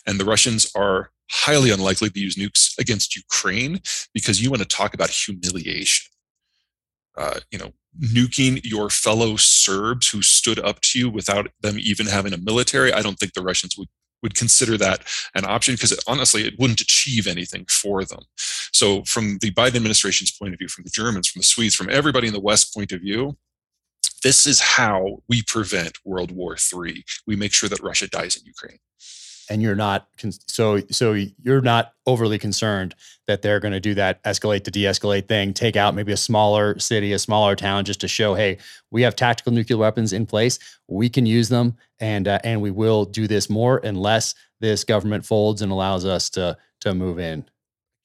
And 0.06 0.20
the 0.20 0.24
Russians 0.24 0.70
are 0.76 1.10
highly 1.30 1.70
unlikely 1.70 2.10
to 2.10 2.20
use 2.20 2.36
nukes 2.36 2.78
against 2.78 3.16
Ukraine 3.16 3.80
because 4.14 4.42
you 4.42 4.50
want 4.50 4.62
to 4.62 4.68
talk 4.68 4.94
about 4.94 5.10
humiliation. 5.10 6.10
Uh, 7.16 7.40
you 7.50 7.58
know, 7.58 7.72
nuking 7.98 8.60
your 8.62 8.90
fellow 8.90 9.36
Serbs 9.36 10.10
who 10.10 10.20
stood 10.20 10.58
up 10.58 10.80
to 10.82 10.98
you 10.98 11.08
without 11.08 11.48
them 11.62 11.76
even 11.80 12.06
having 12.06 12.34
a 12.34 12.38
military. 12.38 12.92
I 12.92 13.00
don't 13.00 13.18
think 13.18 13.32
the 13.32 13.42
Russians 13.42 13.76
would 13.78 13.88
would 14.22 14.34
consider 14.34 14.76
that 14.78 15.02
an 15.34 15.44
option 15.44 15.74
because 15.74 15.98
honestly 16.08 16.42
it 16.46 16.58
wouldn't 16.58 16.80
achieve 16.80 17.26
anything 17.26 17.64
for 17.68 18.02
them 18.04 18.20
so 18.72 19.04
from 19.04 19.38
the 19.40 19.50
biden 19.52 19.76
administration's 19.76 20.32
point 20.32 20.54
of 20.54 20.58
view 20.58 20.68
from 20.68 20.84
the 20.84 20.90
germans 20.90 21.28
from 21.28 21.40
the 21.40 21.46
swedes 21.46 21.74
from 21.74 21.90
everybody 21.90 22.26
in 22.26 22.32
the 22.32 22.40
west 22.40 22.74
point 22.74 22.92
of 22.92 23.00
view 23.00 23.36
this 24.26 24.44
is 24.44 24.58
how 24.58 25.22
we 25.28 25.40
prevent 25.44 25.98
World 26.04 26.32
War 26.32 26.56
III. 26.56 27.04
We 27.28 27.36
make 27.36 27.52
sure 27.52 27.68
that 27.68 27.80
Russia 27.80 28.08
dies 28.08 28.34
in 28.34 28.44
Ukraine. 28.44 28.80
And 29.48 29.62
you're 29.62 29.76
not 29.76 30.08
so 30.48 30.80
so 30.90 31.12
you're 31.12 31.60
not 31.60 31.92
overly 32.08 32.36
concerned 32.36 32.96
that 33.28 33.42
they're 33.42 33.60
going 33.60 33.74
to 33.74 33.78
do 33.78 33.94
that 33.94 34.20
escalate 34.24 34.64
to 34.64 34.72
de-escalate 34.72 35.28
thing, 35.28 35.54
take 35.54 35.76
out 35.76 35.94
maybe 35.94 36.10
a 36.10 36.16
smaller 36.16 36.76
city, 36.80 37.12
a 37.12 37.20
smaller 37.20 37.54
town, 37.54 37.84
just 37.84 38.00
to 38.00 38.08
show, 38.08 38.34
hey, 38.34 38.58
we 38.90 39.02
have 39.02 39.14
tactical 39.14 39.52
nuclear 39.52 39.78
weapons 39.78 40.12
in 40.12 40.26
place, 40.26 40.58
we 40.88 41.08
can 41.08 41.24
use 41.24 41.48
them, 41.48 41.76
and 42.00 42.26
uh, 42.26 42.40
and 42.42 42.60
we 42.60 42.72
will 42.72 43.04
do 43.04 43.28
this 43.28 43.48
more 43.48 43.78
unless 43.84 44.34
this 44.58 44.82
government 44.82 45.24
folds 45.24 45.62
and 45.62 45.70
allows 45.70 46.04
us 46.04 46.28
to 46.30 46.56
to 46.80 46.94
move 46.94 47.20
in. 47.20 47.44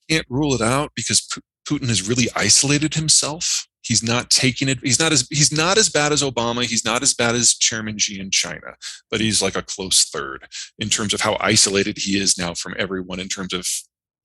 Can't 0.07 0.27
rule 0.29 0.53
it 0.53 0.61
out 0.61 0.91
because 0.95 1.27
Putin 1.67 1.87
has 1.87 2.07
really 2.07 2.27
isolated 2.35 2.93
himself 2.93 3.67
He's 3.83 4.03
not 4.03 4.29
taking 4.29 4.69
it. 4.69 4.79
He's 4.83 4.99
not 4.99 5.11
as 5.11 5.27
he's 5.29 5.51
not 5.51 5.77
as 5.77 5.89
bad 5.89 6.11
as 6.11 6.21
Obama. 6.21 6.63
He's 6.63 6.85
not 6.85 7.01
as 7.01 7.13
bad 7.13 7.35
as 7.35 7.55
Chairman 7.55 7.97
Xi 7.97 8.19
in 8.19 8.29
China, 8.29 8.75
but 9.09 9.21
he's 9.21 9.41
like 9.41 9.55
a 9.55 9.63
close 9.63 10.05
third 10.05 10.47
in 10.79 10.89
terms 10.89 11.13
of 11.13 11.21
how 11.21 11.37
isolated 11.39 11.97
he 11.97 12.19
is 12.19 12.37
now 12.37 12.53
from 12.53 12.75
everyone 12.77 13.19
in 13.19 13.27
terms 13.27 13.53
of 13.53 13.67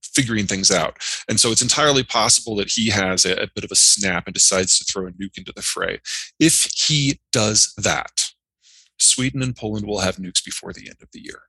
figuring 0.03 0.47
things 0.47 0.71
out. 0.71 0.97
And 1.29 1.39
so 1.39 1.51
it's 1.51 1.63
entirely 1.63 2.03
possible 2.03 2.57
that 2.57 2.71
he 2.71 2.91
has 2.91 3.25
a, 3.25 3.35
a 3.35 3.49
bit 3.55 3.65
of 3.65 3.71
a 3.71 3.77
snap 3.77 4.27
and 4.27 4.35
decides 4.35 4.79
to 4.79 4.85
throw 4.85 5.07
a 5.07 5.11
nuke 5.13 5.37
into 5.37 5.53
the 5.55 5.63
fray. 5.63 6.01
If 6.39 6.69
he 6.75 7.21
does 7.33 7.73
that, 7.77 8.31
Sweden 8.99 9.43
and 9.43 9.55
Poland 9.55 9.87
will 9.87 10.01
have 10.01 10.17
nukes 10.17 10.45
before 10.45 10.73
the 10.73 10.89
end 10.89 10.99
of 11.03 11.09
the 11.13 11.21
year, 11.21 11.43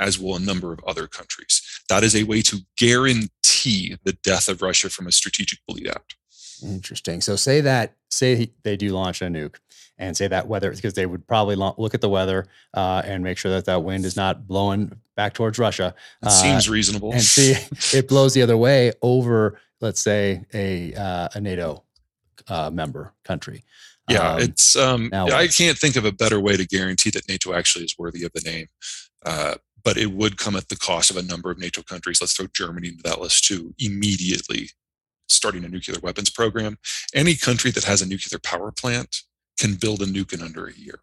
as 0.00 0.18
will 0.18 0.36
a 0.36 0.40
number 0.40 0.72
of 0.72 0.80
other 0.86 1.06
countries. 1.06 1.62
That 1.88 2.02
is 2.02 2.16
a 2.16 2.24
way 2.24 2.42
to 2.42 2.60
guarantee 2.78 3.96
the 4.04 4.16
death 4.22 4.48
of 4.48 4.62
Russia 4.62 4.88
from 4.88 5.06
a 5.06 5.12
strategic 5.12 5.58
bleed 5.66 5.88
out. 5.88 6.14
Interesting. 6.62 7.20
So 7.20 7.36
say 7.36 7.60
that 7.62 7.94
say 8.10 8.50
they 8.62 8.76
do 8.76 8.90
launch 8.90 9.22
a 9.22 9.26
nuke, 9.26 9.56
and 9.98 10.16
say 10.16 10.28
that 10.28 10.48
weather 10.48 10.70
because 10.70 10.94
they 10.94 11.06
would 11.06 11.26
probably 11.26 11.56
look 11.56 11.94
at 11.94 12.00
the 12.00 12.08
weather 12.08 12.46
uh, 12.74 13.02
and 13.04 13.24
make 13.24 13.38
sure 13.38 13.50
that 13.52 13.64
that 13.66 13.82
wind 13.82 14.04
is 14.04 14.16
not 14.16 14.46
blowing 14.46 14.92
back 15.16 15.34
towards 15.34 15.58
Russia. 15.58 15.94
Uh, 16.22 16.30
seems 16.30 16.68
reasonable. 16.68 17.12
And 17.12 17.22
see 17.22 17.54
it 17.96 18.08
blows 18.08 18.34
the 18.34 18.42
other 18.42 18.56
way 18.56 18.92
over, 19.02 19.60
let's 19.80 20.00
say 20.00 20.44
a 20.54 20.94
uh, 20.94 21.28
a 21.34 21.40
NATO 21.40 21.84
uh, 22.48 22.70
member 22.70 23.14
country. 23.24 23.64
Yeah, 24.08 24.34
um, 24.34 24.40
it's. 24.40 24.76
Um, 24.76 25.10
I 25.12 25.48
can't 25.48 25.76
think 25.76 25.96
of 25.96 26.04
a 26.04 26.12
better 26.12 26.40
way 26.40 26.56
to 26.56 26.66
guarantee 26.66 27.10
that 27.10 27.28
NATO 27.28 27.52
actually 27.52 27.84
is 27.84 27.94
worthy 27.98 28.24
of 28.24 28.32
the 28.32 28.40
name. 28.40 28.68
Uh, 29.24 29.56
but 29.84 29.96
it 29.96 30.12
would 30.12 30.38
come 30.38 30.56
at 30.56 30.68
the 30.68 30.76
cost 30.76 31.10
of 31.10 31.16
a 31.16 31.22
number 31.22 31.50
of 31.50 31.58
NATO 31.58 31.82
countries. 31.82 32.20
Let's 32.20 32.34
throw 32.34 32.46
Germany 32.52 32.88
into 32.88 33.02
that 33.04 33.20
list 33.20 33.44
too 33.44 33.74
immediately 33.78 34.70
starting 35.28 35.64
a 35.64 35.68
nuclear 35.68 35.98
weapons 36.00 36.30
program. 36.30 36.78
Any 37.14 37.34
country 37.34 37.70
that 37.72 37.84
has 37.84 38.02
a 38.02 38.06
nuclear 38.06 38.38
power 38.38 38.72
plant 38.72 39.22
can 39.58 39.74
build 39.74 40.02
a 40.02 40.06
nuke 40.06 40.32
in 40.32 40.42
under 40.42 40.66
a 40.66 40.72
year. 40.72 41.00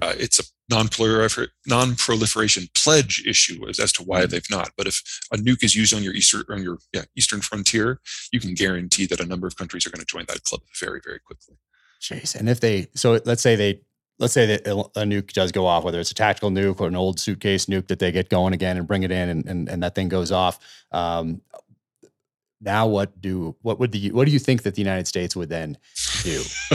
Uh, 0.00 0.14
it's 0.16 0.38
a 0.38 0.44
non-proliferation 0.70 2.68
pledge 2.74 3.24
issue 3.26 3.68
as, 3.68 3.80
as 3.80 3.92
to 3.92 4.02
why 4.02 4.20
mm-hmm. 4.20 4.30
they've 4.30 4.50
not. 4.50 4.70
But 4.76 4.86
if 4.86 5.02
a 5.32 5.36
nuke 5.36 5.64
is 5.64 5.74
used 5.74 5.94
on 5.94 6.02
your 6.02 6.14
eastern 6.14 6.44
on 6.48 6.62
your 6.62 6.78
yeah, 6.92 7.02
eastern 7.16 7.40
frontier, 7.40 8.00
you 8.32 8.38
can 8.38 8.54
guarantee 8.54 9.06
that 9.06 9.20
a 9.20 9.26
number 9.26 9.46
of 9.46 9.56
countries 9.56 9.86
are 9.86 9.90
going 9.90 10.00
to 10.00 10.06
join 10.06 10.26
that 10.28 10.44
club 10.44 10.60
very 10.78 11.00
very 11.04 11.18
quickly. 11.18 11.56
Jeez, 12.00 12.36
and 12.36 12.48
if 12.48 12.60
they 12.60 12.88
so 12.94 13.20
let's 13.24 13.42
say 13.42 13.56
they 13.56 13.80
let's 14.20 14.34
say 14.34 14.46
that 14.46 14.66
a 14.66 15.00
nuke 15.00 15.32
does 15.32 15.52
go 15.52 15.66
off, 15.66 15.84
whether 15.84 16.00
it's 16.00 16.10
a 16.10 16.14
tactical 16.14 16.50
nuke 16.50 16.80
or 16.80 16.86
an 16.86 16.96
old 16.96 17.18
suitcase 17.18 17.66
nuke 17.66 17.88
that 17.88 17.98
they 17.98 18.12
get 18.12 18.28
going 18.28 18.52
again 18.52 18.76
and 18.76 18.86
bring 18.86 19.02
it 19.02 19.10
in 19.10 19.28
and 19.28 19.46
and, 19.46 19.68
and 19.68 19.82
that 19.82 19.94
thing 19.94 20.08
goes 20.08 20.30
off. 20.30 20.58
Um, 20.92 21.40
now 22.60 22.86
what 22.86 23.20
do 23.20 23.56
what 23.62 23.78
would 23.78 23.92
the 23.92 24.10
what 24.12 24.26
do 24.26 24.32
you 24.32 24.38
think 24.38 24.62
that 24.62 24.74
the 24.74 24.82
United 24.82 25.06
States 25.06 25.36
would 25.36 25.48
then 25.48 25.78
do? 26.22 26.42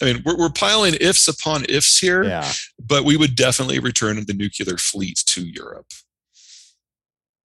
I 0.00 0.04
mean, 0.04 0.22
we're, 0.24 0.36
we're 0.36 0.50
piling 0.50 0.94
ifs 1.00 1.28
upon 1.28 1.64
ifs 1.68 1.98
here, 1.98 2.24
yeah. 2.24 2.50
but 2.78 3.04
we 3.04 3.16
would 3.16 3.34
definitely 3.34 3.78
return 3.78 4.24
the 4.24 4.34
nuclear 4.34 4.76
fleet 4.76 5.22
to 5.26 5.42
Europe. 5.42 5.86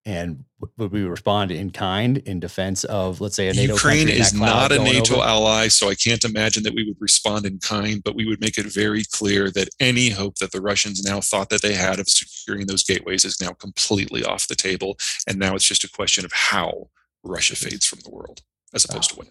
and 0.06 0.46
would 0.78 0.92
we 0.92 1.04
respond 1.04 1.52
in 1.52 1.72
kind 1.72 2.20
in 2.20 2.40
defense 2.40 2.84
of, 2.86 3.22
let's 3.22 3.36
say, 3.36 3.48
a 3.50 3.54
NATO 3.54 3.74
Ukraine 3.74 4.10
is 4.10 4.34
not 4.34 4.72
a 4.72 4.80
NATO 4.80 5.16
over? 5.16 5.28
ally, 5.28 5.68
so 5.68 5.90
I 5.90 5.96
can't 5.96 6.24
imagine 6.24 6.64
that 6.64 6.74
we 6.74 6.86
would 6.86 6.98
respond 7.00 7.46
in 7.46 7.60
kind, 7.60 8.04
but 8.04 8.16
we 8.16 8.26
would 8.26 8.40
make 8.40 8.58
it 8.58 8.66
very 8.66 9.04
clear 9.12 9.52
that 9.52 9.70
any 9.80 10.10
hope 10.10 10.36
that 10.36 10.52
the 10.52 10.62
Russians 10.62 11.04
now 11.04 11.22
thought 11.22 11.50
that 11.50 11.62
they 11.62 11.74
had 11.74 12.00
of 12.00 12.08
securing 12.08 12.68
those 12.68 12.84
gateways 12.84 13.26
is 13.26 13.42
now 13.42 13.52
completely 13.52 14.24
off 14.24 14.48
the 14.48 14.56
table. 14.56 14.98
And 15.28 15.38
now 15.40 15.56
it's 15.56 15.68
just 15.68 15.84
a 15.84 15.90
question 15.90 16.26
of 16.26 16.32
how 16.32 16.90
Russia 17.26 17.56
fades 17.56 17.86
from 17.86 18.00
the 18.04 18.10
world 18.10 18.42
as 18.74 18.86
opposed 18.86 19.12
wow. 19.12 19.24
to 19.24 19.30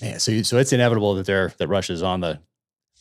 when. 0.00 0.10
Man, 0.10 0.20
so 0.20 0.42
so 0.42 0.58
it's 0.58 0.72
inevitable 0.72 1.14
that 1.16 1.26
they're 1.26 1.52
that 1.58 1.68
Russia's 1.68 2.02
on 2.02 2.20
the 2.20 2.40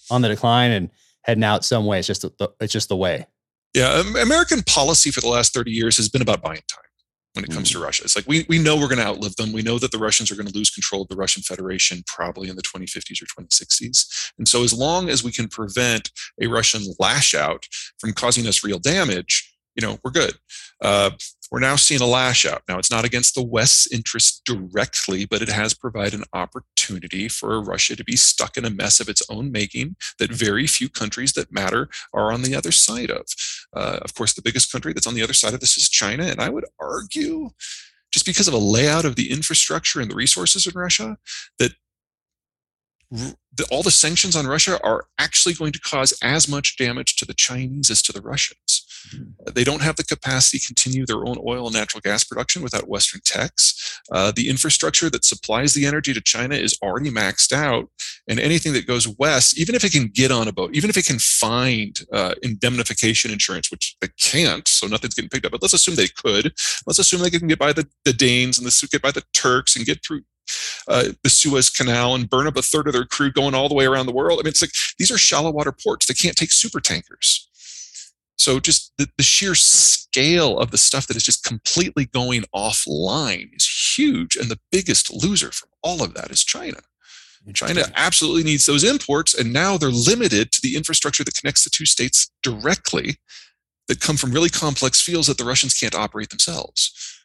on 0.10 0.22
the 0.22 0.30
decline 0.30 0.72
and 0.72 0.90
heading 1.22 1.44
out 1.44 1.66
some 1.66 1.86
way. 1.86 2.00
It's 2.00 2.08
just 2.08 2.22
the, 2.22 2.50
it's 2.60 2.74
just 2.74 2.90
the 2.90 2.96
way. 2.96 3.28
Yeah, 3.74 4.02
American 4.20 4.64
policy 4.64 5.12
for 5.12 5.22
the 5.22 5.28
last 5.28 5.54
30 5.54 5.72
years 5.72 5.98
has 5.98 6.10
been 6.10 6.22
about 6.22 6.42
buying 6.42 6.62
time 6.72 6.84
when 7.34 7.44
it 7.44 7.52
comes 7.52 7.70
mm. 7.70 7.74
to 7.74 7.80
Russia. 7.80 8.04
It's 8.04 8.16
like 8.16 8.28
we, 8.28 8.46
we 8.50 8.58
know 8.58 8.76
we're 8.76 8.88
going 8.88 8.98
to 8.98 9.06
outlive 9.06 9.36
them. 9.36 9.52
We 9.52 9.62
know 9.62 9.78
that 9.78 9.92
the 9.92 10.00
Russians 10.00 10.32
are 10.32 10.36
going 10.36 10.48
to 10.48 10.58
lose 10.58 10.72
control 10.72 11.04
of 11.04 11.10
the 11.10 11.16
Russian 11.16 11.44
Federation 11.44 12.04
probably 12.08 12.50
in 12.50 12.56
the 12.56 12.64
2050s 12.64 13.22
or 13.22 13.44
2060s. 13.44 14.32
And 14.40 14.48
so, 14.48 14.64
as 14.64 14.74
long 14.74 15.10
as 15.10 15.24
we 15.24 15.32
can 15.32 15.48
prevent 15.48 16.10
a 16.42 16.48
Russian 16.48 16.82
lash 17.00 17.36
out 17.36 17.66
from 18.00 18.14
causing 18.14 18.48
us 18.48 18.64
real 18.64 18.80
damage, 18.80 19.54
you 19.76 19.86
know, 19.86 20.00
we're 20.04 20.12
good. 20.12 20.34
Uh, 20.82 21.12
we're 21.52 21.60
now 21.60 21.76
seeing 21.76 22.02
a 22.02 22.06
lash 22.06 22.46
out. 22.46 22.64
Now, 22.68 22.78
it's 22.78 22.92
not 22.92 23.06
against 23.06 23.36
the 23.36 23.44
West's 23.44 23.92
interests 23.92 24.42
directly, 24.46 25.26
but 25.26 25.42
it 25.42 25.50
has 25.50 25.74
provided 25.74 26.16
an 26.16 26.26
opportunity 26.34 27.28
for 27.28 27.62
Russia 27.62 27.96
to 27.96 28.04
be 28.04 28.16
stuck 28.16 28.58
in 28.58 28.66
a 28.66 28.70
mess 28.70 29.00
of 29.00 29.10
its 29.10 29.22
own 29.30 29.52
making 29.52 29.96
that 30.20 30.32
very 30.32 30.68
few 30.68 30.90
countries 30.90 31.34
that 31.34 31.52
matter 31.52 31.90
are 32.14 32.32
on 32.32 32.42
the 32.42 32.56
other 32.56 32.72
side 32.72 33.10
of. 33.10 33.26
Uh, 33.74 34.00
of 34.02 34.14
course, 34.14 34.34
the 34.34 34.42
biggest 34.42 34.72
country 34.72 34.94
that's 34.94 35.08
on 35.08 35.16
the 35.16 35.24
other 35.24 35.34
side 35.34 35.54
of 35.54 35.60
this 35.60 35.78
is 35.78 35.90
China. 35.90 36.24
And 36.26 36.42
I 36.42 36.50
would 36.50 36.66
argue, 36.80 37.50
just 38.12 38.26
because 38.26 38.48
of 38.48 38.54
a 38.54 38.58
layout 38.58 39.06
of 39.06 39.16
the 39.16 39.32
infrastructure 39.32 40.02
and 40.02 40.12
the 40.12 40.16
resources 40.16 40.68
in 40.68 40.74
Russia, 40.78 41.18
that 41.60 41.74
the, 43.10 43.66
all 43.72 43.84
the 43.84 43.92
sanctions 43.92 44.36
on 44.36 44.48
Russia 44.48 44.80
are 44.84 45.06
actually 45.18 45.54
going 45.54 45.72
to 45.72 45.80
cause 45.80 46.18
as 46.22 46.48
much 46.48 46.78
damage 46.78 47.16
to 47.18 47.26
the 47.26 47.34
Chinese 47.34 47.90
as 47.90 48.02
to 48.04 48.12
the 48.12 48.22
Russians. 48.22 48.86
Mm-hmm. 49.16 49.54
They 49.54 49.64
don't 49.64 49.82
have 49.82 49.96
the 49.96 50.04
capacity 50.04 50.60
to 50.60 50.68
continue 50.68 51.06
their 51.06 51.26
own 51.26 51.38
oil 51.46 51.68
and 51.68 51.76
natural 51.76 52.02
gas 52.02 52.24
production 52.24 52.62
without 52.62 52.88
Western 52.88 53.22
techs. 53.24 54.02
Uh, 54.12 54.32
the 54.36 54.50
infrastructure 54.50 55.10
that 55.10 55.26
supplies 55.26 55.74
the 55.74 55.86
energy 55.86 56.14
to 56.14 56.22
China 56.22 56.56
is 56.56 56.78
already 56.82 57.10
maxed 57.10 57.54
out, 57.54 57.90
and 58.28 58.40
anything 58.40 58.74
that 58.74 58.88
goes 58.88 59.08
west, 59.08 59.58
even 59.58 59.76
if 59.76 59.84
it 59.84 59.92
can 59.92 60.08
get 60.08 60.32
on 60.32 60.48
a 60.48 60.52
boat, 60.52 60.72
even 60.74 60.90
if 60.90 60.98
it 60.98 61.06
can 61.06 61.20
find 61.20 62.02
uh, 62.12 62.34
indemnification 62.44 63.32
insurance, 63.32 63.72
which 63.72 63.96
they 64.02 64.10
can't, 64.20 64.68
so 64.68 64.88
nothing's 64.88 65.14
getting 65.14 65.30
picked 65.30 65.46
up. 65.46 65.52
But 65.52 65.62
let's 65.62 65.74
assume 65.74 65.96
they 65.96 66.08
could. 66.08 66.54
Let's 66.86 67.00
assume 67.00 67.22
they 67.22 67.30
can 67.30 67.48
get 67.48 67.60
by 67.60 67.74
the, 67.74 67.88
the 68.04 68.14
Danes 68.14 68.58
and 68.58 68.68
the, 68.68 68.88
get 68.92 69.02
by 69.02 69.12
the 69.12 69.24
Turks 69.34 69.76
and 69.76 69.86
get 69.86 70.04
through 70.04 70.24
uh, 70.88 71.10
the 71.24 71.30
Suez 71.30 71.70
Canal 71.70 72.16
and 72.16 72.30
burn 72.30 72.48
up 72.48 72.58
a 72.58 72.62
third 72.62 72.88
of 72.88 72.94
their 72.94 73.06
crew 73.06 73.32
going 73.32 73.54
all 73.54 73.70
the 73.70 73.76
way 73.76 73.86
around 73.86 74.06
the 74.06 74.14
world. 74.14 74.40
I 74.40 74.44
mean, 74.44 74.50
it's 74.50 74.62
like 74.62 74.72
these 74.98 75.12
are 75.12 75.18
shallow 75.18 75.52
water 75.52 75.72
ports. 75.72 76.06
They 76.06 76.14
can't 76.14 76.36
take 76.36 76.52
super 76.52 76.80
tankers. 76.80 77.48
So 78.38 78.60
just 78.60 78.94
the, 78.98 79.08
the 79.18 79.24
sheer 79.24 79.56
scale 79.56 80.60
of 80.60 80.72
the 80.72 80.78
stuff 80.78 81.08
that 81.08 81.18
is 81.18 81.24
just 81.24 81.44
completely 81.44 82.06
going 82.06 82.44
offline 82.56 83.56
is 83.56 83.96
huge. 83.98 84.36
And 84.36 84.50
the 84.50 84.60
biggest 84.72 85.12
loser 85.12 85.52
from 85.52 85.70
all 85.82 86.04
of 86.04 86.14
that 86.14 86.32
is 86.32 86.44
China. 86.44 86.78
China 87.54 87.84
absolutely 87.96 88.44
needs 88.44 88.66
those 88.66 88.84
imports, 88.84 89.34
and 89.34 89.54
now 89.54 89.78
they're 89.78 89.90
limited 89.90 90.52
to 90.52 90.60
the 90.62 90.76
infrastructure 90.76 91.24
that 91.24 91.34
connects 91.34 91.64
the 91.64 91.70
two 91.70 91.86
states 91.86 92.30
directly 92.44 93.18
that 93.88 94.02
come 94.02 94.18
from 94.18 94.34
really 94.34 94.50
complex 94.50 95.00
fields 95.02 95.28
that 95.28 95.38
the 95.38 95.46
Russians 95.46 95.74
can't 95.74 95.96
operate 95.96 96.30
themselves. 96.30 97.17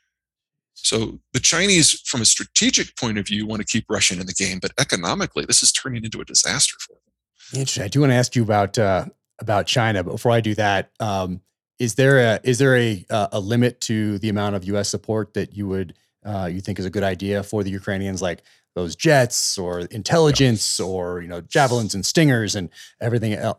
So 0.82 1.20
the 1.32 1.40
Chinese, 1.40 2.00
from 2.00 2.20
a 2.20 2.24
strategic 2.24 2.96
point 2.96 3.16
of 3.16 3.26
view, 3.26 3.46
want 3.46 3.60
to 3.60 3.66
keep 3.66 3.86
Russia 3.88 4.18
in 4.18 4.26
the 4.26 4.32
game, 4.32 4.58
but 4.60 4.72
economically, 4.78 5.44
this 5.44 5.62
is 5.62 5.70
turning 5.70 6.04
into 6.04 6.20
a 6.20 6.24
disaster 6.24 6.76
for 6.80 6.94
them. 6.94 7.60
Interesting. 7.60 7.84
I 7.84 7.88
do 7.88 8.00
want 8.00 8.10
to 8.10 8.16
ask 8.16 8.34
you 8.34 8.42
about 8.42 8.78
uh, 8.78 9.06
about 9.40 9.66
China, 9.66 10.02
but 10.02 10.12
before 10.12 10.32
I 10.32 10.40
do 10.40 10.54
that, 10.54 10.90
um, 11.00 11.40
is 11.78 11.94
there 11.94 12.18
a 12.18 12.40
is 12.42 12.58
there 12.58 12.76
a 12.76 13.04
a 13.10 13.40
limit 13.40 13.80
to 13.82 14.18
the 14.18 14.28
amount 14.28 14.56
of 14.56 14.64
U.S. 14.64 14.88
support 14.88 15.34
that 15.34 15.54
you 15.54 15.68
would 15.68 15.94
uh, 16.24 16.48
you 16.50 16.60
think 16.60 16.78
is 16.78 16.86
a 16.86 16.90
good 16.90 17.02
idea 17.02 17.42
for 17.42 17.62
the 17.62 17.70
Ukrainians, 17.70 18.22
like 18.22 18.42
those 18.74 18.96
jets 18.96 19.58
or 19.58 19.80
intelligence 19.80 20.78
yeah. 20.78 20.86
or 20.86 21.20
you 21.20 21.28
know 21.28 21.42
javelins 21.42 21.94
and 21.94 22.04
stingers 22.06 22.54
and 22.56 22.70
everything 23.00 23.34
else? 23.34 23.58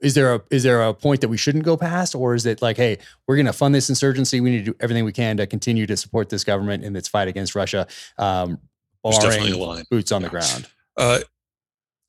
Is 0.00 0.14
there 0.14 0.34
a 0.34 0.42
is 0.50 0.62
there 0.62 0.82
a 0.82 0.94
point 0.94 1.20
that 1.20 1.28
we 1.28 1.36
shouldn't 1.36 1.64
go 1.64 1.76
past? 1.76 2.14
Or 2.14 2.34
is 2.34 2.46
it 2.46 2.62
like 2.62 2.76
hey 2.76 2.98
we're 3.26 3.36
going 3.36 3.46
to 3.46 3.52
fund 3.52 3.74
this 3.74 3.88
insurgency. 3.88 4.40
We 4.40 4.50
need 4.50 4.64
to 4.64 4.72
do 4.72 4.76
everything 4.80 5.04
we 5.04 5.12
can 5.12 5.36
to 5.38 5.46
continue 5.46 5.86
to 5.86 5.96
support 5.96 6.28
this 6.28 6.44
government 6.44 6.84
in 6.84 6.94
its 6.96 7.08
fight 7.08 7.28
against 7.28 7.54
russia 7.54 7.86
um 8.18 8.58
barring 9.02 9.84
boots 9.90 10.12
on 10.12 10.22
yeah. 10.22 10.28
the 10.28 10.30
ground. 10.30 10.68
Uh, 10.96 11.20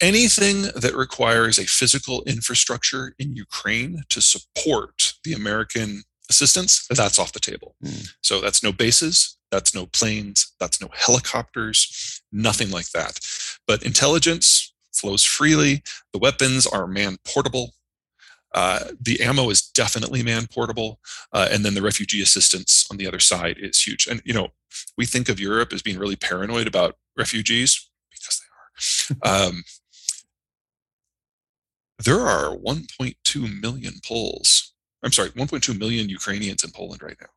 anything 0.01 0.63
that 0.75 0.93
requires 0.95 1.57
a 1.57 1.63
physical 1.65 2.23
infrastructure 2.23 3.13
in 3.19 3.35
ukraine 3.35 4.03
to 4.09 4.21
support 4.21 5.13
the 5.23 5.33
american 5.33 6.03
assistance 6.29 6.87
that's 6.89 7.19
off 7.19 7.33
the 7.33 7.39
table. 7.39 7.75
Mm. 7.83 8.13
so 8.21 8.41
that's 8.41 8.63
no 8.63 8.71
bases 8.71 9.37
that's 9.51 9.75
no 9.75 9.85
planes 9.85 10.53
that's 10.59 10.81
no 10.81 10.89
helicopters 10.93 12.21
nothing 12.31 12.71
like 12.71 12.89
that. 12.91 13.19
But 13.67 13.83
intelligence 13.83 14.73
flows 14.93 15.23
freely. 15.23 15.83
The 16.13 16.19
weapons 16.19 16.65
are 16.67 16.87
man 16.87 17.17
portable 17.25 17.73
uh, 18.53 18.85
the 18.99 19.21
ammo 19.21 19.49
is 19.49 19.61
definitely 19.61 20.23
man 20.23 20.47
portable, 20.47 20.99
uh, 21.33 21.47
and 21.51 21.63
then 21.63 21.73
the 21.73 21.81
refugee 21.81 22.21
assistance 22.21 22.87
on 22.91 22.97
the 22.97 23.07
other 23.07 23.19
side 23.19 23.57
is 23.59 23.81
huge. 23.81 24.07
And 24.07 24.21
you 24.25 24.33
know, 24.33 24.49
we 24.97 25.05
think 25.05 25.29
of 25.29 25.39
Europe 25.39 25.73
as 25.73 25.81
being 25.81 25.99
really 25.99 26.15
paranoid 26.15 26.67
about 26.67 26.97
refugees 27.17 27.89
because 28.11 28.41
they 28.41 29.27
are. 29.29 29.47
um, 29.47 29.63
there 32.03 32.21
are 32.21 32.55
1.2 32.55 33.61
million 33.61 33.93
Poles. 34.03 34.73
I'm 35.03 35.11
sorry, 35.11 35.29
1.2 35.29 35.77
million 35.77 36.09
Ukrainians 36.09 36.63
in 36.63 36.71
Poland 36.71 37.01
right 37.01 37.17
now 37.19 37.27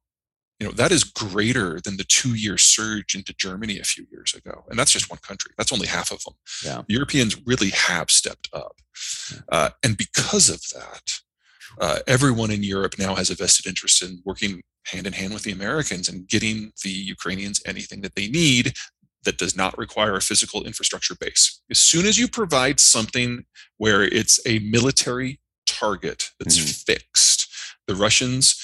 you 0.60 0.66
know 0.66 0.72
that 0.72 0.92
is 0.92 1.04
greater 1.04 1.80
than 1.80 1.96
the 1.96 2.04
two 2.04 2.34
year 2.34 2.56
surge 2.56 3.14
into 3.14 3.34
germany 3.34 3.78
a 3.78 3.84
few 3.84 4.06
years 4.10 4.34
ago 4.34 4.64
and 4.68 4.78
that's 4.78 4.92
just 4.92 5.10
one 5.10 5.18
country 5.22 5.52
that's 5.56 5.72
only 5.72 5.86
half 5.86 6.10
of 6.10 6.22
them 6.24 6.34
yeah. 6.64 6.82
europeans 6.88 7.36
really 7.46 7.70
have 7.70 8.10
stepped 8.10 8.48
up 8.52 8.76
uh, 9.50 9.70
and 9.82 9.96
because 9.96 10.48
of 10.48 10.60
that 10.72 11.20
uh, 11.80 11.98
everyone 12.06 12.50
in 12.50 12.62
europe 12.62 12.94
now 12.98 13.14
has 13.14 13.30
a 13.30 13.34
vested 13.34 13.66
interest 13.66 14.02
in 14.02 14.20
working 14.24 14.62
hand 14.86 15.06
in 15.06 15.12
hand 15.12 15.32
with 15.34 15.42
the 15.42 15.52
americans 15.52 16.08
and 16.08 16.28
getting 16.28 16.72
the 16.82 16.90
ukrainians 16.90 17.60
anything 17.66 18.00
that 18.00 18.14
they 18.14 18.28
need 18.28 18.74
that 19.24 19.38
does 19.38 19.56
not 19.56 19.76
require 19.78 20.16
a 20.16 20.20
physical 20.20 20.64
infrastructure 20.64 21.14
base 21.18 21.62
as 21.70 21.78
soon 21.78 22.06
as 22.06 22.18
you 22.18 22.28
provide 22.28 22.78
something 22.78 23.44
where 23.78 24.02
it's 24.02 24.38
a 24.46 24.58
military 24.60 25.40
target 25.66 26.30
that's 26.38 26.58
mm. 26.58 26.84
fixed 26.84 27.48
the 27.88 27.94
russians 27.94 28.60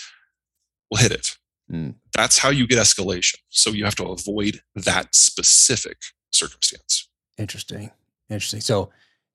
will 0.90 0.98
hit 0.98 1.12
it 1.12 1.36
Mm. 1.70 1.94
That's 2.14 2.38
how 2.38 2.50
you 2.50 2.66
get 2.66 2.78
escalation. 2.78 3.36
So 3.48 3.70
you 3.70 3.84
have 3.84 3.94
to 3.96 4.04
avoid 4.04 4.60
that 4.74 5.14
specific 5.14 5.98
circumstance. 6.30 7.08
Interesting. 7.38 7.90
Interesting. 8.28 8.60
So, 8.60 8.90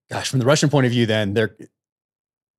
gosh, 0.10 0.30
from 0.30 0.40
the 0.40 0.46
Russian 0.46 0.70
point 0.70 0.86
of 0.86 0.92
view, 0.92 1.06
then 1.06 1.34
they're 1.34 1.56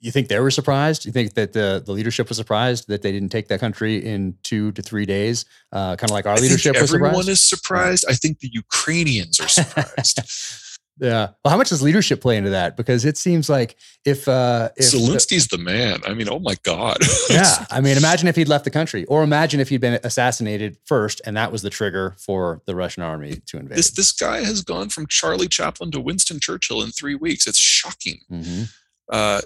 you 0.01 0.13
think 0.13 0.29
they 0.29 0.39
were 0.39 0.51
surprised? 0.51 1.07
You 1.07 1.13
think 1.13 1.35
that 1.35 1.53
the, 1.53 1.83
the 1.85 1.93
leadership 1.93 2.29
was 2.29 2.37
surprised 2.37 2.89
that 2.89 3.03
they 3.03 3.13
didn't 3.13 3.31
take 3.31 3.49
that 3.49 3.61
country 3.61 4.05
in 4.05 4.37
two 4.43 4.73
to 4.73 4.83
three 4.83 5.07
days, 5.07 5.47
uh, 5.73 5.97
kind 5.97 6.11
of 6.11 6.15
like 6.15 6.27
our 6.27 6.35
I 6.35 6.39
leadership 6.39 6.75
was 6.75 6.91
surprised? 6.91 7.05
Everyone 7.05 7.29
is 7.29 7.43
surprised. 7.43 8.05
I 8.09 8.13
think 8.13 8.41
the 8.41 8.51
Ukrainians 8.53 9.41
are 9.41 9.49
surprised. 9.49 10.21
Yeah. 10.99 11.29
Well, 11.45 11.51
how 11.51 11.57
much 11.57 11.69
does 11.69 11.83
leadership 11.83 12.21
play 12.21 12.37
into 12.37 12.51
that? 12.51 12.77
Because 12.77 13.05
it 13.05 13.19
seems 13.19 13.49
like 13.49 13.77
if, 14.05 14.27
uh, 14.29 14.71
if 14.77 14.87
Zelensky's 14.87 15.47
the, 15.49 15.59
the 15.59 15.63
man. 15.63 16.01
I 16.07 16.15
mean, 16.15 16.29
oh 16.29 16.39
my 16.39 16.55
God. 16.63 16.99
yeah. 17.31 17.67
I 17.71 17.81
mean, 17.81 17.97
imagine 17.97 18.29
if 18.29 18.37
he'd 18.37 18.49
left 18.49 18.65
the 18.65 18.71
country, 18.71 19.05
or 19.05 19.23
imagine 19.23 19.61
if 19.61 19.69
he'd 19.69 19.81
been 19.81 20.01
assassinated 20.05 20.79
first, 20.85 21.21
and 21.27 21.37
that 21.37 21.53
was 21.53 21.63
the 21.63 21.71
trigger 21.71 22.17
for 22.19 22.63
the 22.67 22.75
Russian 22.75 23.03
army 23.03 23.43
to 23.47 23.59
invade. 23.59 23.79
This 23.79 23.91
this 23.91 24.13
guy 24.13 24.43
has 24.45 24.63
gone 24.63 24.89
from 24.89 25.07
Charlie 25.07 25.49
Chaplin 25.49 25.91
to 25.91 26.01
Winston 26.01 26.41
Churchill 26.41 26.83
in 26.83 26.91
three 26.91 27.15
weeks. 27.15 27.47
It's 27.47 27.59
shocking. 27.59 28.21
Mm-hmm. 28.31 28.63
Uh, 29.11 29.43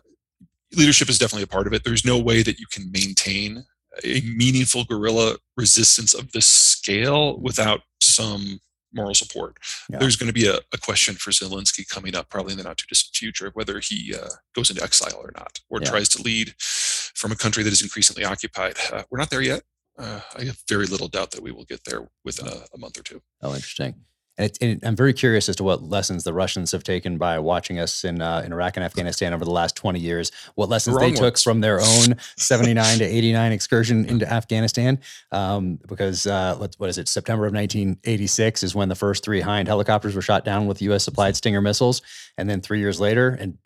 leadership 0.76 1.08
is 1.08 1.18
definitely 1.18 1.44
a 1.44 1.48
part 1.48 1.66
of 1.66 1.72
it. 1.72 1.84
There's 1.84 2.04
no 2.04 2.18
way 2.18 2.42
that 2.42 2.58
you 2.58 2.66
can 2.70 2.90
maintain 2.92 3.64
a 4.04 4.20
meaningful 4.20 4.84
guerrilla 4.84 5.36
resistance 5.56 6.14
of 6.14 6.32
this 6.32 6.48
scale 6.48 7.38
without 7.40 7.80
some 8.00 8.60
moral 8.92 9.14
support. 9.14 9.58
Yeah. 9.90 9.98
There's 9.98 10.16
going 10.16 10.28
to 10.28 10.32
be 10.32 10.46
a, 10.46 10.58
a, 10.72 10.78
question 10.78 11.14
for 11.14 11.30
Zelensky 11.30 11.86
coming 11.88 12.14
up, 12.14 12.28
probably 12.28 12.52
in 12.52 12.58
the 12.58 12.64
not 12.64 12.78
too 12.78 12.86
distant 12.88 13.14
future, 13.14 13.46
of 13.46 13.54
whether 13.54 13.78
he 13.80 14.14
uh, 14.14 14.28
goes 14.54 14.70
into 14.70 14.82
exile 14.82 15.20
or 15.22 15.32
not, 15.36 15.60
or 15.68 15.80
yeah. 15.80 15.88
tries 15.88 16.08
to 16.10 16.22
lead 16.22 16.54
from 16.58 17.32
a 17.32 17.36
country 17.36 17.62
that 17.62 17.72
is 17.72 17.82
increasingly 17.82 18.24
occupied. 18.24 18.76
Uh, 18.92 19.02
we're 19.10 19.18
not 19.18 19.30
there 19.30 19.42
yet. 19.42 19.62
Uh, 19.98 20.20
I 20.36 20.44
have 20.44 20.58
very 20.68 20.86
little 20.86 21.08
doubt 21.08 21.32
that 21.32 21.42
we 21.42 21.52
will 21.52 21.64
get 21.64 21.84
there 21.84 22.08
within 22.24 22.48
a, 22.48 22.62
a 22.74 22.78
month 22.78 22.98
or 22.98 23.02
two. 23.02 23.20
Oh, 23.42 23.54
interesting. 23.54 23.94
And, 24.40 24.50
it, 24.50 24.58
and, 24.62 24.84
I'm 24.84 24.96
very 24.96 25.12
curious 25.12 25.50
as 25.50 25.56
to 25.56 25.64
what 25.64 25.82
lessons 25.82 26.24
the 26.24 26.32
Russians 26.32 26.72
have 26.72 26.82
taken 26.82 27.18
by 27.18 27.38
watching 27.38 27.78
us 27.78 28.04
in 28.04 28.22
uh, 28.22 28.42
in 28.44 28.52
Iraq 28.52 28.78
and 28.78 28.84
Afghanistan 28.84 29.34
over 29.34 29.44
the 29.44 29.50
last 29.50 29.76
20 29.76 30.00
years. 30.00 30.32
What 30.54 30.70
lessons 30.70 30.96
the 30.96 31.00
they 31.00 31.12
took 31.12 31.38
from 31.38 31.60
their 31.60 31.78
own 31.80 32.16
79 32.38 32.98
to 32.98 33.04
89 33.04 33.52
excursion 33.52 34.06
into 34.06 34.30
Afghanistan. 34.32 34.98
Um, 35.30 35.78
because 35.86 36.26
uh, 36.26 36.56
what, 36.56 36.74
what 36.78 36.88
is 36.88 36.96
it? 36.96 37.08
September 37.08 37.44
of 37.44 37.52
1986 37.52 38.62
is 38.62 38.74
when 38.74 38.88
the 38.88 38.94
first 38.94 39.22
three 39.22 39.42
Hind 39.42 39.68
helicopters 39.68 40.14
were 40.14 40.22
shot 40.22 40.44
down 40.44 40.66
with 40.66 40.80
U.S. 40.82 41.04
supplied 41.04 41.36
Stinger 41.36 41.60
missiles, 41.60 42.00
and 42.38 42.48
then 42.48 42.62
three 42.62 42.78
years 42.78 42.98
later, 42.98 43.36
and 43.38 43.58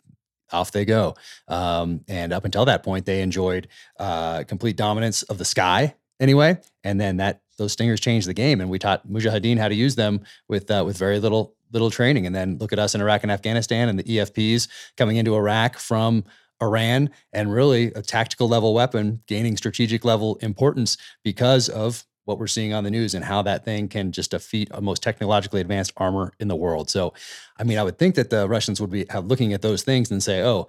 off 0.52 0.72
they 0.72 0.84
go. 0.84 1.14
Um, 1.46 2.00
and 2.08 2.32
up 2.32 2.44
until 2.44 2.64
that 2.64 2.82
point, 2.82 3.06
they 3.06 3.22
enjoyed 3.22 3.68
uh, 3.98 4.42
complete 4.44 4.76
dominance 4.76 5.22
of 5.24 5.38
the 5.38 5.44
sky 5.44 5.94
anyway. 6.20 6.58
And 6.82 7.00
then 7.00 7.18
that 7.18 7.42
those 7.56 7.72
stingers 7.72 8.00
changed 8.00 8.28
the 8.28 8.34
game, 8.34 8.60
and 8.60 8.70
we 8.70 8.78
taught 8.78 9.08
Mujahideen 9.08 9.58
how 9.58 9.68
to 9.68 9.74
use 9.74 9.94
them 9.94 10.20
with 10.48 10.70
uh, 10.70 10.82
with 10.84 10.96
very 10.96 11.18
little 11.18 11.54
little 11.72 11.90
training. 11.90 12.26
And 12.26 12.34
then 12.34 12.58
look 12.58 12.72
at 12.72 12.78
us 12.78 12.94
in 12.94 13.00
Iraq 13.00 13.22
and 13.22 13.32
Afghanistan, 13.32 13.88
and 13.88 13.98
the 13.98 14.04
EFPs 14.04 14.68
coming 14.96 15.16
into 15.16 15.34
Iraq 15.34 15.78
from 15.78 16.24
Iran, 16.62 17.10
and 17.32 17.52
really 17.52 17.86
a 17.94 18.02
tactical 18.02 18.48
level 18.48 18.74
weapon 18.74 19.22
gaining 19.26 19.56
strategic 19.56 20.04
level 20.04 20.36
importance 20.36 20.96
because 21.22 21.68
of 21.68 22.04
what 22.24 22.38
we're 22.38 22.46
seeing 22.46 22.72
on 22.72 22.84
the 22.84 22.90
news 22.90 23.14
and 23.14 23.24
how 23.24 23.42
that 23.42 23.64
thing 23.64 23.86
can 23.86 24.10
just 24.10 24.30
defeat 24.30 24.68
a 24.72 24.80
most 24.80 25.02
technologically 25.02 25.60
advanced 25.60 25.92
armor 25.98 26.32
in 26.40 26.48
the 26.48 26.56
world. 26.56 26.88
So, 26.88 27.12
I 27.58 27.64
mean, 27.64 27.76
I 27.76 27.82
would 27.82 27.98
think 27.98 28.14
that 28.14 28.30
the 28.30 28.48
Russians 28.48 28.80
would 28.80 28.90
be 28.90 29.04
looking 29.22 29.52
at 29.52 29.60
those 29.60 29.82
things 29.82 30.10
and 30.10 30.22
say, 30.22 30.42
"Oh, 30.42 30.68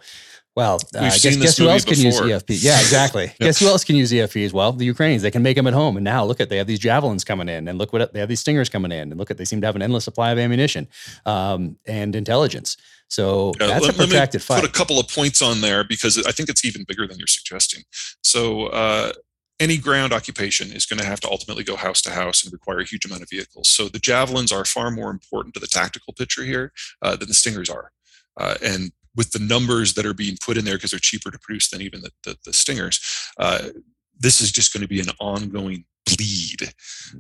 well, 0.56 0.80
uh, 0.96 1.02
guess, 1.02 1.22
guess 1.38 1.58
who 1.58 1.68
else 1.68 1.84
can 1.84 1.98
use 1.98 2.20
EFP? 2.20 2.64
Yeah, 2.64 2.80
exactly. 2.80 3.34
Guess 3.40 3.60
who 3.60 3.68
else 3.68 3.84
can 3.84 3.96
use 3.96 4.12
EFPs? 4.12 4.54
Well, 4.54 4.72
the 4.72 4.86
Ukrainians. 4.86 5.22
They 5.22 5.32
can 5.32 5.44
make 5.44 5.58
them 5.58 5.68
at 5.68 5.74
home. 5.74 5.98
And 5.98 6.04
now 6.04 6.24
look 6.24 6.40
at 6.40 6.50
they 6.50 6.58
have 6.58 6.68
these 6.68 6.80
javelins 6.80 7.24
coming 7.26 7.50
in, 7.50 7.68
and 7.68 7.78
look 7.78 7.92
what 7.92 8.14
they 8.14 8.20
have 8.20 8.30
these 8.30 8.40
stingers 8.40 8.70
coming 8.70 8.92
in, 8.92 9.12
and 9.12 9.18
look 9.18 9.30
at 9.30 9.38
they 9.38 9.46
seem 9.46 9.60
to 9.62 9.68
have 9.68 9.76
an 9.76 9.82
endless 9.82 10.06
supply 10.06 10.32
of 10.32 10.40
ammunition 10.40 10.88
um, 11.26 11.78
and 11.86 12.16
intelligence. 12.16 12.78
So 13.10 13.52
yeah, 13.60 13.68
that's 13.68 13.86
let, 13.86 13.96
a 13.96 13.98
protracted 13.98 14.42
fight. 14.42 14.62
Put 14.62 14.70
a 14.70 14.74
couple 14.74 15.00
of 15.00 15.10
points 15.10 15.42
on 15.42 15.62
there 15.62 15.84
because 15.84 16.18
I 16.26 16.32
think 16.32 16.50
it's 16.50 16.64
even 16.64 16.86
bigger 16.88 17.06
than 17.08 17.18
you're 17.18 17.28
suggesting. 17.28 17.84
So. 18.24 18.68
Uh, 18.68 19.12
any 19.58 19.78
ground 19.78 20.12
occupation 20.12 20.70
is 20.74 20.86
going 20.86 21.00
to 21.00 21.06
have 21.06 21.22
to 21.22 21.30
ultimately 21.30 21.64
go 21.64 21.78
house 21.78 22.02
to 22.02 22.10
house 22.10 22.44
and 22.44 22.52
require 22.52 22.80
a 22.80 22.84
huge 22.84 23.06
amount 23.06 23.22
of 23.22 23.30
vehicles. 23.30 23.70
So 23.70 23.88
the 23.88 24.00
javelins 24.00 24.52
are 24.52 24.66
far 24.66 24.92
more 24.92 25.10
important 25.10 25.54
to 25.54 25.62
the 25.62 25.68
tactical 25.68 26.12
picture 26.12 26.44
here 26.44 26.74
uh, 27.02 27.16
than 27.16 27.30
the 27.30 27.34
stingers 27.34 27.70
are. 27.70 27.94
Uh, 28.38 28.56
and 28.62 28.92
with 29.16 29.32
the 29.32 29.40
numbers 29.40 29.94
that 29.94 30.06
are 30.06 30.14
being 30.14 30.38
put 30.44 30.58
in 30.58 30.66
there 30.66 30.76
because 30.76 30.92
they're 30.92 31.00
cheaper 31.00 31.32
to 31.32 31.40
produce 31.40 31.70
than 31.70 31.82
even 31.82 32.02
the, 32.02 32.12
the, 32.24 32.38
the 32.46 32.54
stingers, 32.54 33.00
uh, 33.40 33.70
this 34.18 34.42
is 34.42 34.52
just 34.52 34.74
going 34.74 34.82
to 34.82 34.88
be 34.88 35.00
an 35.00 35.10
ongoing 35.20 35.86
bleed 36.06 36.74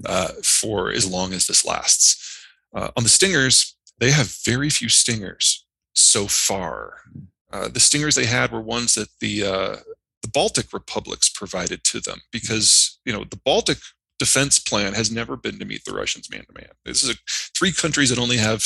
uh, 0.05 0.29
for 0.43 0.91
as 0.91 1.09
long 1.09 1.33
as 1.33 1.47
this 1.47 1.65
lasts. 1.65 2.45
Uh, 2.73 2.89
on 2.97 3.03
the 3.03 3.09
stingers, 3.09 3.75
they 3.99 4.11
have 4.11 4.35
very 4.45 4.69
few 4.69 4.89
stingers 4.89 5.65
so 5.93 6.27
far. 6.27 6.99
Uh, 7.51 7.69
the 7.69 7.79
stingers 7.79 8.15
they 8.15 8.25
had 8.25 8.51
were 8.51 8.61
ones 8.61 8.95
that 8.95 9.07
the 9.21 9.43
uh, 9.43 9.75
the 10.21 10.31
Baltic 10.33 10.73
republics 10.73 11.29
provided 11.29 11.83
to 11.85 11.99
them 11.99 12.19
because 12.31 12.99
you 13.05 13.13
know 13.13 13.23
the 13.23 13.39
Baltic 13.45 13.77
defense 14.19 14.59
plan 14.59 14.93
has 14.93 15.11
never 15.11 15.35
been 15.35 15.59
to 15.59 15.65
meet 15.65 15.85
the 15.85 15.93
Russians 15.93 16.29
man 16.29 16.45
to 16.45 16.53
man. 16.53 16.71
This 16.83 17.03
is 17.03 17.09
a, 17.09 17.15
three 17.57 17.71
countries 17.71 18.09
that 18.09 18.19
only 18.19 18.37
have 18.37 18.63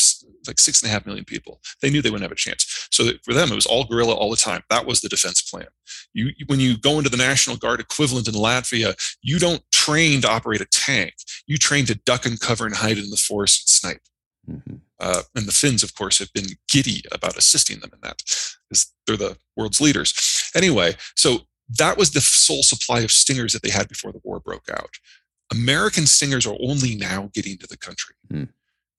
like 0.50 0.60
six 0.60 0.82
and 0.82 0.90
a 0.90 0.92
half 0.92 1.06
million 1.06 1.24
people. 1.24 1.62
They 1.82 1.90
knew 1.90 2.02
they 2.02 2.10
wouldn't 2.10 2.30
have 2.30 2.32
a 2.32 2.36
chance. 2.36 2.88
So 2.92 3.12
for 3.24 3.34
them, 3.34 3.52
it 3.52 3.56
was 3.56 3.66
all 3.66 3.86
guerrilla 3.86 4.14
all 4.14 4.30
the 4.30 4.36
time. 4.36 4.64
That 4.70 4.86
was 4.86 5.00
the 5.00 5.10
defense 5.10 5.42
plan. 5.42 5.68
You, 6.14 6.32
when 6.48 6.60
you 6.60 6.78
go 6.78 6.98
into 6.98 7.10
the 7.10 7.18
National 7.18 7.56
Guard 7.56 7.80
equivalent 7.80 8.28
in 8.28 8.34
Latvia, 8.34 8.96
you 9.22 9.40
don't 9.40 9.64
train 9.72 10.22
to 10.22 10.30
operate 10.30 10.62
a 10.62 10.66
tank. 10.66 11.14
You 11.48 11.58
train 11.58 11.86
to 11.86 11.96
duck 11.96 12.26
and 12.26 12.40
cover 12.40 12.66
and 12.66 12.76
hide 12.76 12.98
in 12.98 13.10
the 13.10 13.18
forest 13.18 13.64
and 13.64 13.70
snipe. 13.70 14.02
Mm-hmm. 14.50 14.76
Uh, 15.00 15.22
and 15.36 15.46
the 15.46 15.52
Finns, 15.52 15.84
of 15.84 15.96
course, 15.96 16.20
have 16.20 16.34
been 16.34 16.48
giddy 16.68 17.04
about 17.12 17.38
assisting 17.38 17.80
them 17.80 17.92
in 17.94 18.00
that, 18.02 18.22
because 18.68 18.92
they're 19.06 19.16
the 19.16 19.38
world's 19.56 19.80
leaders. 19.80 20.14
Anyway, 20.56 20.96
so 21.16 21.42
that 21.78 21.98
was 21.98 22.12
the 22.12 22.22
sole 22.22 22.64
supply 22.64 23.02
of 23.02 23.12
stingers 23.12 23.54
that 23.54 23.62
they 23.62 23.70
had 23.70 23.88
before 23.88 24.12
the 24.12 24.22
war 24.24 24.40
broke 24.40 24.70
out. 24.72 24.96
American 25.52 26.06
stingers 26.06 26.46
are 26.46 26.58
only 26.62 26.96
now 26.96 27.30
getting 27.34 27.58
to 27.58 27.68
the 27.68 27.78
country. 27.78 28.16
Mm. 28.32 28.50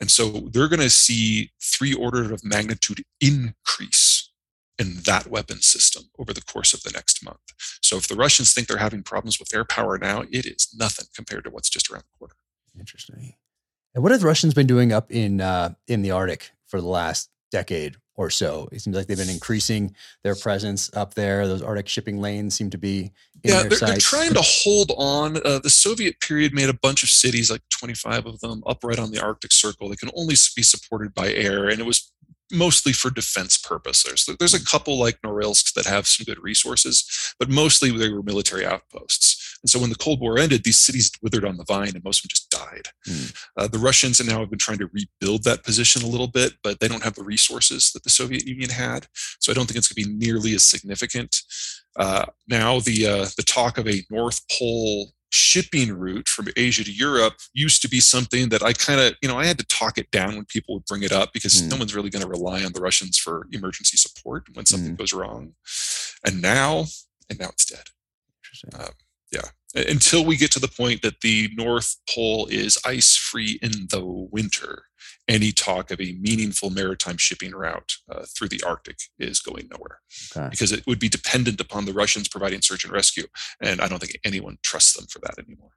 And 0.01 0.11
so 0.11 0.49
they're 0.53 0.69
going 0.69 0.81
to 0.81 0.91
see 0.91 1.51
three 1.63 1.93
orders 1.93 2.31
of 2.31 2.45
magnitude 2.45 3.03
increase 3.21 4.31
in 4.79 5.03
that 5.05 5.27
weapon 5.27 5.61
system 5.61 6.05
over 6.19 6.33
the 6.33 6.41
course 6.41 6.73
of 6.73 6.83
the 6.83 6.91
next 6.91 7.23
month. 7.23 7.39
So 7.83 7.97
if 7.99 8.09
the 8.09 8.15
Russians 8.17 8.55
think 8.55 8.67
they're 8.67 8.79
having 8.79 9.03
problems 9.03 9.39
with 9.39 9.55
air 9.55 9.65
power 9.65 9.99
now, 9.99 10.23
it 10.31 10.47
is 10.47 10.75
nothing 10.75 11.07
compared 11.15 11.45
to 11.45 11.51
what's 11.51 11.69
just 11.69 11.91
around 11.91 12.05
the 12.05 12.19
corner. 12.19 12.35
Interesting. 12.79 13.35
And 13.95 14.03
what 14.03 14.13
have 14.13 14.23
the 14.23 14.27
Russians 14.27 14.55
been 14.55 14.67
doing 14.67 14.93
up 14.93 15.11
in 15.11 15.41
uh, 15.41 15.75
in 15.87 16.03
the 16.03 16.13
Arctic 16.13 16.53
for 16.67 16.81
the 16.81 16.87
last 16.87 17.29
decade 17.51 17.97
or 18.17 18.31
so. 18.31 18.69
It 18.71 18.81
seems 18.81 18.97
like 18.97 19.07
they've 19.07 19.17
been 19.17 19.31
increasing 19.31 19.95
their 20.23 20.35
presence 20.35 20.91
up 20.95 21.15
there. 21.15 21.47
Those 21.47 21.63
Arctic 21.63 21.89
shipping 21.89 22.21
lanes 22.21 22.55
seem 22.55 22.71
to 22.71 22.79
be 22.79 23.13
yeah, 23.43 23.63
they're, 23.63 23.79
they're, 23.79 23.97
trying 23.97 24.35
to 24.35 24.43
hold 24.43 24.93
on. 24.99 25.39
Uh, 25.39 25.59
the 25.61 25.71
Soviet 25.71 26.21
period 26.21 26.53
made 26.53 26.69
a 26.69 26.75
bunch 26.75 27.03
of 27.03 27.09
cities, 27.09 27.51
like 27.51 27.63
25 27.71 28.27
of 28.27 28.41
them, 28.41 28.63
up 28.67 28.85
right 28.85 28.99
on 28.99 29.11
the 29.11 29.23
Arctic 29.23 29.53
Circle. 29.53 29.89
They 29.89 29.97
can 29.97 30.11
only 30.15 30.35
be 30.55 30.63
supported 30.63 31.15
by 31.15 31.33
air, 31.33 31.69
and 31.69 31.81
it 31.81 31.87
was 31.87 32.13
mostly 32.53 32.93
for 32.93 33.11
defense 33.11 33.57
purposes. 33.57 34.29
There's 34.39 34.55
a 34.55 34.65
couple 34.65 34.99
like 34.99 35.21
Norilsk 35.23 35.73
that 35.75 35.87
have 35.87 36.07
some 36.07 36.25
good 36.25 36.43
resources, 36.43 37.35
but 37.39 37.49
mostly 37.49 37.91
they 37.97 38.11
were 38.11 38.23
military 38.23 38.67
outposts. 38.67 39.40
And 39.63 39.71
so 39.71 39.79
when 39.79 39.91
the 39.91 39.97
Cold 39.97 40.21
War 40.21 40.39
ended, 40.39 40.65
these 40.65 40.81
cities 40.81 41.11
withered 41.23 41.45
on 41.45 41.57
the 41.57 41.65
vine 41.65 41.95
and 41.95 42.05
most 42.05 42.21
of 42.21 42.23
them 42.25 42.31
just 42.31 42.51
died. 42.51 42.89
Mm. 43.07 43.37
Uh, 43.57 43.69
the 43.69 43.79
Russians 43.79 44.21
and 44.21 44.29
now 44.29 44.41
have 44.41 44.51
been 44.51 44.59
trying 44.59 44.79
to 44.79 44.91
rebuild 44.93 45.45
that 45.45 45.65
position 45.65 46.03
a 46.03 46.07
little 46.07 46.27
bit, 46.27 46.55
but 46.63 46.81
they 46.81 46.89
don't 46.89 47.03
have 47.03 47.15
the 47.15 47.25
resources 47.25 47.93
that 47.93 48.03
the 48.05 48.11
Soviet 48.11 48.47
Union 48.47 48.71
had. 48.71 49.07
So 49.39 49.53
I 49.53 49.55
don't 49.55 49.67
think 49.67 49.77
it's 49.77 49.93
going 49.93 50.03
to 50.05 50.09
be 50.09 50.17
nearly 50.17 50.55
as 50.55 50.65
significant. 50.65 51.37
Uh, 51.97 52.27
now 52.49 52.81
the 52.81 53.07
uh, 53.07 53.27
the 53.37 53.43
talk 53.43 53.77
of 53.77 53.89
a 53.89 54.05
North 54.11 54.41
Pole 54.49 55.13
shipping 55.31 55.93
route 55.93 56.29
from 56.29 56.49
Asia 56.57 56.85
to 56.85 56.93
Europe 56.93 57.35
used 57.53 57.83
to 57.83 57.89
be 57.89 58.01
something 58.01 58.49
that 58.49 58.63
I 58.63 58.73
kind 58.73 59.01
of, 59.01 59.15
you 59.23 59.29
know, 59.29 59.39
I 59.39 59.47
had 59.47 59.59
to 59.59 59.67
talk 59.67 59.97
it 59.97 60.11
down 60.11 60.35
when 60.35 60.45
people 60.45 60.75
would 60.75 60.85
bring 60.87 61.03
it 61.03 61.13
up 61.13 61.33
because 61.33 61.63
mm. 61.63 61.71
no 61.71 61.77
one's 61.77 61.95
really 61.95 62.11
going 62.11 62.23
to 62.23 62.29
rely 62.29 62.65
on 62.65 62.73
the 62.73 62.81
Russians 62.81 63.17
for 63.17 63.47
emergency 63.53 63.97
support 63.97 64.45
when 64.55 64.67
something 64.67 64.95
mm. 64.95 64.99
goes 64.99 65.13
wrong. 65.13 65.55
And 66.27 66.43
now, 66.43 66.87
and 67.29 67.39
now 67.39 67.49
it's 67.49 67.65
dead. 67.65 67.85
Yeah. 69.31 69.49
Until 69.75 70.25
we 70.25 70.37
get 70.37 70.51
to 70.53 70.59
the 70.59 70.69
point 70.69 71.03
that 71.03 71.21
the 71.21 71.49
North 71.55 71.97
Pole 72.13 72.47
is 72.47 72.79
ice 72.85 73.17
free 73.17 73.59
in 73.63 73.87
the 73.89 74.05
winter, 74.05 74.87
any 75.29 75.53
talk 75.53 75.93
of 75.93 76.01
a 76.01 76.17
meaningful 76.21 76.71
maritime 76.71 77.17
shipping 77.17 77.53
route 77.53 77.93
uh, 78.11 78.25
through 78.27 78.49
the 78.49 78.61
Arctic 78.67 78.99
is 79.19 79.41
going 79.41 79.69
nowhere 79.71 80.01
okay. 80.37 80.49
because 80.51 80.73
it 80.73 80.85
would 80.89 80.99
be 80.99 81.09
dependent 81.09 81.61
upon 81.61 81.85
the 81.85 81.93
Russians 81.93 82.29
providing 82.29 82.61
search 82.63 82.85
and 82.85 82.93
rescue. 82.93 83.25
And 83.63 83.81
I 83.81 83.87
don't 83.87 84.01
think 84.01 84.19
anyone 84.25 84.59
trusts 84.63 84.95
them 84.95 85.07
for 85.07 85.21
that 85.21 85.39
anymore. 85.39 85.71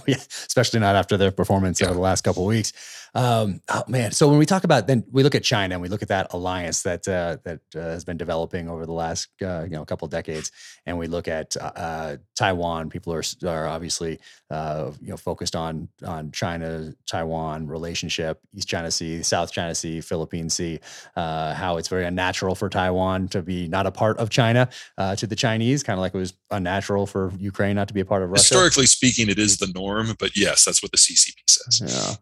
yeah, 0.06 0.16
especially 0.48 0.80
not 0.80 0.96
after 0.96 1.16
their 1.16 1.30
performance 1.30 1.80
yeah. 1.80 1.86
over 1.86 1.94
the 1.94 2.00
last 2.00 2.22
couple 2.22 2.42
of 2.42 2.48
weeks. 2.48 2.72
Um, 3.14 3.60
oh 3.68 3.82
man! 3.88 4.12
So 4.12 4.28
when 4.28 4.38
we 4.38 4.46
talk 4.46 4.64
about 4.64 4.86
then 4.86 5.04
we 5.10 5.22
look 5.22 5.34
at 5.34 5.42
China 5.42 5.74
and 5.74 5.82
we 5.82 5.88
look 5.88 6.02
at 6.02 6.08
that 6.08 6.32
alliance 6.32 6.82
that 6.82 7.06
uh, 7.06 7.36
that 7.44 7.60
uh, 7.76 7.80
has 7.80 8.04
been 8.04 8.16
developing 8.16 8.68
over 8.68 8.86
the 8.86 8.92
last 8.92 9.28
uh, 9.42 9.64
you 9.64 9.70
know 9.70 9.84
couple 9.84 10.08
decades, 10.08 10.50
and 10.86 10.98
we 10.98 11.06
look 11.06 11.28
at 11.28 11.54
uh, 11.58 11.72
uh, 11.76 12.16
Taiwan. 12.36 12.88
People 12.88 13.12
are 13.12 13.22
are 13.46 13.66
obviously 13.66 14.18
uh, 14.50 14.92
you 15.00 15.10
know 15.10 15.18
focused 15.18 15.54
on 15.54 15.88
on 16.06 16.30
China 16.32 16.94
Taiwan 17.06 17.66
relationship, 17.66 18.40
East 18.54 18.68
China 18.68 18.90
Sea, 18.90 19.22
South 19.22 19.52
China 19.52 19.74
Sea, 19.74 20.00
Philippine 20.00 20.48
Sea. 20.48 20.80
how 21.14 21.76
it's 21.76 21.88
very 21.88 22.06
unnatural 22.06 22.54
for 22.54 22.70
Taiwan 22.70 23.28
to 23.28 23.42
be 23.42 23.68
not 23.68 23.86
a 23.86 23.90
part 23.90 24.16
of 24.18 24.30
China 24.30 24.70
to 25.18 25.26
the 25.26 25.36
Chinese, 25.36 25.82
kind 25.82 25.98
of 25.98 26.00
like 26.00 26.14
it 26.14 26.18
was 26.18 26.32
unnatural 26.50 27.06
for 27.06 27.30
Ukraine 27.38 27.76
not 27.76 27.88
to 27.88 27.94
be 27.94 28.00
a 28.00 28.06
part 28.06 28.22
of 28.22 28.30
Russia. 28.30 28.54
Historically 28.54 28.86
speaking, 28.86 29.28
it 29.28 29.38
is 29.38 29.58
the 29.58 29.66
norm, 29.74 30.14
but 30.18 30.34
yes, 30.34 30.64
that's 30.64 30.82
what 30.82 30.92
the 30.92 30.98
CCP 30.98 31.34
says. 31.46 31.82
Yeah. 31.84 32.16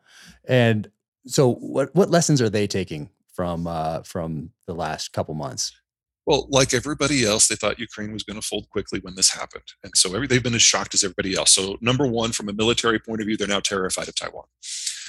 And 0.49 0.80
so, 1.27 1.55
what 1.55 1.95
what 1.95 2.11
lessons 2.11 2.41
are 2.41 2.51
they 2.51 2.67
taking 2.67 3.11
from 3.33 3.67
uh, 3.67 4.03
from 4.03 4.51
the 4.67 4.75
last 4.75 5.13
couple 5.13 5.35
months? 5.35 5.73
Well, 6.27 6.47
like 6.51 6.75
everybody 6.75 7.25
else, 7.25 7.49
they 7.49 7.57
thought 7.57 7.81
Ukraine 7.81 8.13
was 8.13 8.23
going 8.23 8.41
to 8.41 8.47
fold 8.47 8.69
quickly 8.71 9.01
when 9.01 9.15
this 9.15 9.31
happened, 9.31 9.65
and 9.83 9.93
so 9.97 10.15
every, 10.15 10.27
they've 10.27 10.43
been 10.43 10.55
as 10.55 10.63
shocked 10.63 10.95
as 10.95 11.03
everybody 11.03 11.35
else. 11.35 11.53
So, 11.53 11.77
number 11.81 12.07
one, 12.07 12.33
from 12.33 12.49
a 12.49 12.53
military 12.53 12.99
point 12.99 13.21
of 13.21 13.27
view, 13.27 13.37
they're 13.37 13.49
now 13.49 13.61
terrified 13.61 14.09
of 14.09 14.15
Taiwan. 14.15 14.45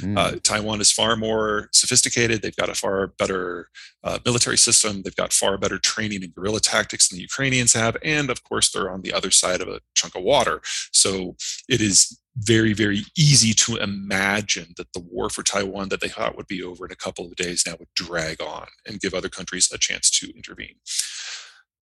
Mm. 0.01 0.17
Uh, 0.17 0.39
Taiwan 0.41 0.81
is 0.81 0.91
far 0.91 1.15
more 1.15 1.69
sophisticated. 1.73 2.41
They've 2.41 2.55
got 2.55 2.69
a 2.69 2.73
far 2.73 3.07
better 3.07 3.69
uh, 4.03 4.19
military 4.25 4.57
system. 4.57 5.01
They've 5.03 5.15
got 5.15 5.33
far 5.33 5.57
better 5.57 5.77
training 5.77 6.23
in 6.23 6.31
guerrilla 6.31 6.61
tactics 6.61 7.09
than 7.09 7.17
the 7.17 7.23
Ukrainians 7.23 7.73
have, 7.73 7.97
and 8.03 8.29
of 8.29 8.43
course, 8.43 8.71
they're 8.71 8.89
on 8.89 9.01
the 9.01 9.13
other 9.13 9.31
side 9.31 9.61
of 9.61 9.67
a 9.67 9.81
chunk 9.93 10.15
of 10.15 10.23
water. 10.23 10.61
So, 10.91 11.35
it 11.69 11.81
is 11.81 12.20
very, 12.37 12.73
very 12.73 13.03
easy 13.17 13.53
to 13.53 13.75
imagine 13.77 14.73
that 14.77 14.93
the 14.93 15.01
war 15.01 15.29
for 15.29 15.43
Taiwan 15.43 15.89
that 15.89 16.01
they 16.01 16.07
thought 16.07 16.37
would 16.37 16.47
be 16.47 16.63
over 16.63 16.85
in 16.85 16.91
a 16.91 16.95
couple 16.95 17.25
of 17.25 17.35
days 17.35 17.63
now 17.67 17.75
would 17.77 17.93
drag 17.95 18.41
on 18.41 18.67
and 18.87 19.01
give 19.01 19.13
other 19.13 19.29
countries 19.29 19.69
a 19.73 19.77
chance 19.77 20.09
to 20.11 20.31
intervene. 20.35 20.75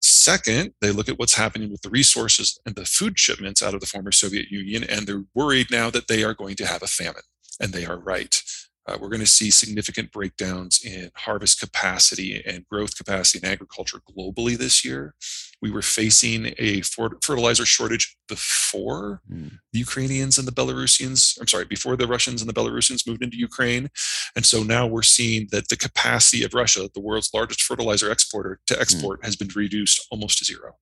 Second, 0.01 0.73
they 0.81 0.91
look 0.91 1.09
at 1.09 1.19
what's 1.19 1.35
happening 1.35 1.71
with 1.71 1.81
the 1.81 1.89
resources 1.89 2.59
and 2.65 2.75
the 2.75 2.85
food 2.85 3.19
shipments 3.19 3.61
out 3.61 3.73
of 3.73 3.79
the 3.79 3.85
former 3.85 4.11
Soviet 4.11 4.49
Union, 4.49 4.83
and 4.83 5.05
they're 5.05 5.25
worried 5.35 5.67
now 5.69 5.89
that 5.89 6.07
they 6.07 6.23
are 6.23 6.33
going 6.33 6.55
to 6.55 6.65
have 6.65 6.81
a 6.81 6.87
famine. 6.87 7.23
And 7.59 7.73
they 7.73 7.85
are 7.85 7.99
right. 7.99 8.41
Uh, 8.87 8.97
we're 8.99 9.09
going 9.09 9.19
to 9.19 9.27
see 9.27 9.51
significant 9.51 10.11
breakdowns 10.11 10.83
in 10.83 11.11
harvest 11.15 11.59
capacity 11.59 12.41
and 12.45 12.65
growth 12.67 12.97
capacity 12.97 13.45
in 13.45 13.51
agriculture 13.51 13.99
globally 14.09 14.57
this 14.57 14.83
year. 14.83 15.13
We 15.61 15.69
were 15.69 15.81
facing 15.81 16.53
a 16.57 16.81
fertilizer 16.81 17.65
shortage 17.65 18.17
before 18.27 19.21
mm. 19.31 19.51
the 19.73 19.79
Ukrainians 19.79 20.37
and 20.37 20.47
the 20.47 20.51
Belarusians, 20.51 21.39
I'm 21.39 21.47
sorry, 21.47 21.65
before 21.65 21.97
the 21.97 22.07
Russians 22.07 22.41
and 22.41 22.49
the 22.49 22.53
Belarusians 22.53 23.05
moved 23.05 23.23
into 23.23 23.37
Ukraine. 23.37 23.89
And 24.35 24.45
so 24.45 24.63
now 24.63 24.87
we're 24.87 25.03
seeing 25.03 25.47
that 25.51 25.67
the 25.67 25.77
capacity 25.77 26.43
of 26.43 26.53
Russia, 26.53 26.89
the 26.93 27.01
world's 27.01 27.31
largest 27.33 27.61
fertilizer 27.61 28.09
exporter, 28.09 28.59
to 28.67 28.75
hmm. 28.75 28.81
export 28.81 29.21
mm. 29.21 29.25
has 29.25 29.35
been 29.35 29.49
reduced 29.55 30.07
almost 30.09 30.39
to 30.39 30.45
zero. 30.45 30.77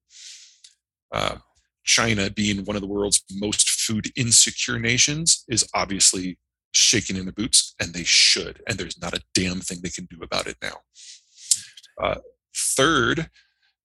Uh, 1.11 1.37
China, 1.83 2.29
being 2.29 2.65
one 2.65 2.75
of 2.75 2.81
the 2.81 2.87
world's 2.87 3.23
most 3.31 3.69
food 3.69 4.11
insecure 4.15 4.77
nations, 4.77 5.45
is 5.47 5.67
obviously 5.73 6.37
shaking 6.77 7.17
in 7.17 7.25
their 7.25 7.33
boots, 7.33 7.75
and 7.79 7.93
they 7.93 8.03
should. 8.03 8.61
And 8.67 8.77
there's 8.77 9.01
not 9.01 9.17
a 9.17 9.23
damn 9.33 9.59
thing 9.59 9.79
they 9.81 9.89
can 9.89 10.05
do 10.05 10.19
about 10.21 10.47
it 10.47 10.57
now. 10.61 10.81
Uh, 12.01 12.19
third, 12.55 13.29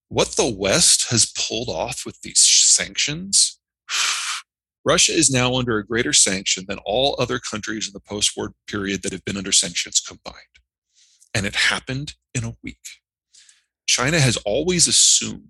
what 0.09 0.37
the 0.37 0.55
West 0.55 1.11
has 1.11 1.33
pulled 1.37 1.69
off 1.69 2.05
with 2.05 2.21
these 2.21 2.41
sanctions, 2.41 3.59
Russia 4.85 5.13
is 5.13 5.31
now 5.31 5.55
under 5.55 5.79
a 5.79 5.87
greater 5.87 6.13
sanction 6.13 6.65
than 6.69 6.79
all 6.85 7.17
other 7.19 7.39
countries 7.39 7.87
in 7.87 7.93
the 7.93 8.01
post 8.01 8.33
war 8.37 8.55
period 8.67 9.03
that 9.03 9.13
have 9.13 9.25
been 9.25 9.37
under 9.37 9.53
sanctions 9.53 10.01
combined. 10.01 10.37
And 11.35 11.47
it 11.47 11.55
happened 11.55 12.15
in 12.35 12.45
a 12.45 12.57
week. 12.63 13.01
China 13.87 14.21
has 14.21 14.37
always 14.39 14.87
assumed 14.87 15.49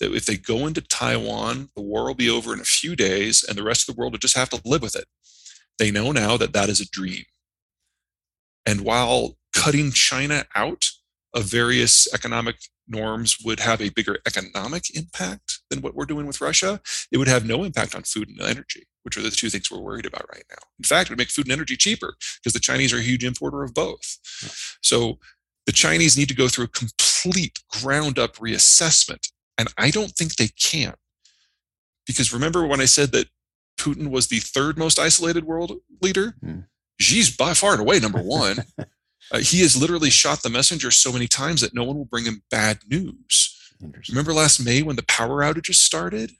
that 0.00 0.14
if 0.14 0.26
they 0.26 0.36
go 0.36 0.66
into 0.66 0.80
Taiwan, 0.80 1.70
the 1.74 1.82
war 1.82 2.06
will 2.06 2.14
be 2.14 2.30
over 2.30 2.52
in 2.52 2.60
a 2.60 2.64
few 2.64 2.96
days 2.96 3.44
and 3.46 3.56
the 3.56 3.62
rest 3.62 3.88
of 3.88 3.94
the 3.94 3.98
world 3.98 4.12
will 4.12 4.18
just 4.18 4.36
have 4.36 4.50
to 4.50 4.60
live 4.64 4.82
with 4.82 4.96
it. 4.96 5.06
They 5.78 5.90
know 5.90 6.12
now 6.12 6.36
that 6.36 6.52
that 6.52 6.68
is 6.68 6.80
a 6.80 6.88
dream. 6.88 7.24
And 8.64 8.80
while 8.80 9.36
cutting 9.54 9.92
China 9.92 10.44
out 10.54 10.86
of 11.34 11.44
various 11.44 12.12
economic 12.12 12.56
norms 12.88 13.38
would 13.44 13.60
have 13.60 13.80
a 13.80 13.90
bigger 13.90 14.18
economic 14.26 14.94
impact 14.96 15.60
than 15.70 15.82
what 15.82 15.94
we're 15.94 16.04
doing 16.06 16.26
with 16.26 16.40
Russia, 16.40 16.80
it 17.12 17.18
would 17.18 17.28
have 17.28 17.46
no 17.46 17.64
impact 17.64 17.94
on 17.94 18.02
food 18.02 18.28
and 18.28 18.40
energy, 18.40 18.86
which 19.02 19.16
are 19.16 19.22
the 19.22 19.30
two 19.30 19.50
things 19.50 19.70
we're 19.70 19.78
worried 19.78 20.06
about 20.06 20.26
right 20.32 20.44
now. 20.50 20.62
In 20.78 20.84
fact, 20.84 21.08
it 21.08 21.12
would 21.12 21.18
make 21.18 21.30
food 21.30 21.46
and 21.46 21.52
energy 21.52 21.76
cheaper 21.76 22.16
because 22.38 22.52
the 22.52 22.60
Chinese 22.60 22.92
are 22.92 22.98
a 22.98 23.02
huge 23.02 23.24
importer 23.24 23.62
of 23.62 23.74
both. 23.74 24.18
So 24.82 25.18
the 25.66 25.72
Chinese 25.72 26.16
need 26.16 26.28
to 26.28 26.34
go 26.34 26.48
through 26.48 26.66
a 26.66 26.68
complete 26.68 27.58
ground 27.68 28.18
up 28.18 28.36
reassessment. 28.36 29.30
And 29.58 29.68
I 29.76 29.90
don't 29.90 30.12
think 30.12 30.36
they 30.36 30.48
can. 30.48 30.94
Because 32.06 32.32
remember 32.32 32.66
when 32.66 32.80
I 32.80 32.84
said 32.84 33.10
that 33.12 33.28
Putin 33.76 34.08
was 34.08 34.28
the 34.28 34.38
third 34.38 34.78
most 34.78 34.98
isolated 34.98 35.44
world 35.44 35.80
leader. 36.00 36.34
Mm. 36.44 36.64
Xi's 37.00 37.34
by 37.34 37.54
far 37.54 37.72
and 37.72 37.80
away 37.80 37.98
number 37.98 38.22
one. 38.22 38.64
uh, 38.78 39.38
he 39.38 39.60
has 39.60 39.80
literally 39.80 40.10
shot 40.10 40.42
the 40.42 40.50
messenger 40.50 40.90
so 40.90 41.12
many 41.12 41.26
times 41.26 41.60
that 41.60 41.74
no 41.74 41.84
one 41.84 41.96
will 41.96 42.04
bring 42.04 42.24
him 42.24 42.42
bad 42.50 42.78
news. 42.88 43.52
Remember 44.08 44.32
last 44.32 44.64
May 44.64 44.82
when 44.82 44.96
the 44.96 45.04
power 45.04 45.42
outages 45.42 45.74
started? 45.74 46.32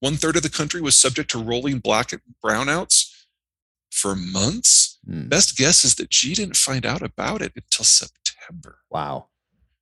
One 0.00 0.14
third 0.16 0.36
of 0.36 0.42
the 0.42 0.50
country 0.50 0.80
was 0.80 0.96
subject 0.96 1.30
to 1.32 1.42
rolling 1.42 1.78
black 1.78 2.12
and 2.12 2.20
brownouts 2.44 3.10
for 3.90 4.14
months. 4.14 4.98
Mm. 5.08 5.28
Best 5.28 5.56
guess 5.56 5.84
is 5.84 5.96
that 5.96 6.12
Xi 6.12 6.34
didn't 6.34 6.56
find 6.56 6.86
out 6.86 7.02
about 7.02 7.42
it 7.42 7.52
until 7.56 7.84
September. 7.84 8.78
Wow. 8.90 9.28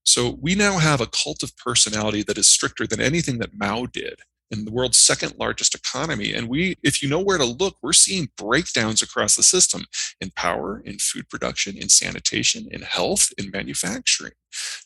So 0.05 0.39
we 0.41 0.55
now 0.55 0.79
have 0.79 1.01
a 1.01 1.07
cult 1.07 1.43
of 1.43 1.57
personality 1.57 2.23
that 2.23 2.39
is 2.39 2.49
stricter 2.49 2.87
than 2.87 3.01
anything 3.01 3.39
that 3.39 3.57
Mao 3.57 3.87
did 3.87 4.21
in 4.53 4.67
the 4.67 4.71
world's 4.71 4.99
second 4.99 5.35
largest 5.39 5.75
economy. 5.75 6.33
And 6.33 6.49
we, 6.49 6.77
if 6.83 7.03
you 7.03 7.09
know 7.09 7.21
where 7.21 7.39
to 7.39 7.45
look, 7.45 7.77
we're 7.83 7.93
seeing 7.95 8.29
breakdowns 8.37 9.03
across 9.03 9.35
the 9.35 9.43
system 9.43 9.87
in 10.21 10.31
power, 10.31 10.81
in 10.85 10.99
food 10.99 11.29
production, 11.29 11.77
in 11.77 11.89
sanitation, 11.89 12.69
in 12.71 12.83
health, 12.83 13.33
in 13.39 13.51
manufacturing. 13.51 14.33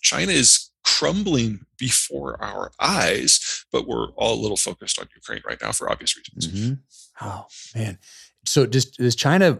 China 0.01 0.33
is 0.33 0.71
crumbling 0.85 1.67
before 1.77 2.43
our 2.43 2.71
eyes, 2.81 3.65
but 3.73 3.89
we're 3.89 4.11
all 4.11 4.35
a 4.35 4.41
little 4.41 4.57
focused 4.57 5.01
on 5.01 5.09
Ukraine 5.15 5.43
right 5.47 5.61
now 5.61 5.73
for 5.73 5.91
obvious 5.91 6.17
reasons. 6.17 6.47
Mm-hmm. 6.47 7.27
Oh 7.27 7.47
man! 7.75 7.99
So 8.45 8.67
does 8.67 8.85
does 8.87 9.17
China 9.17 9.59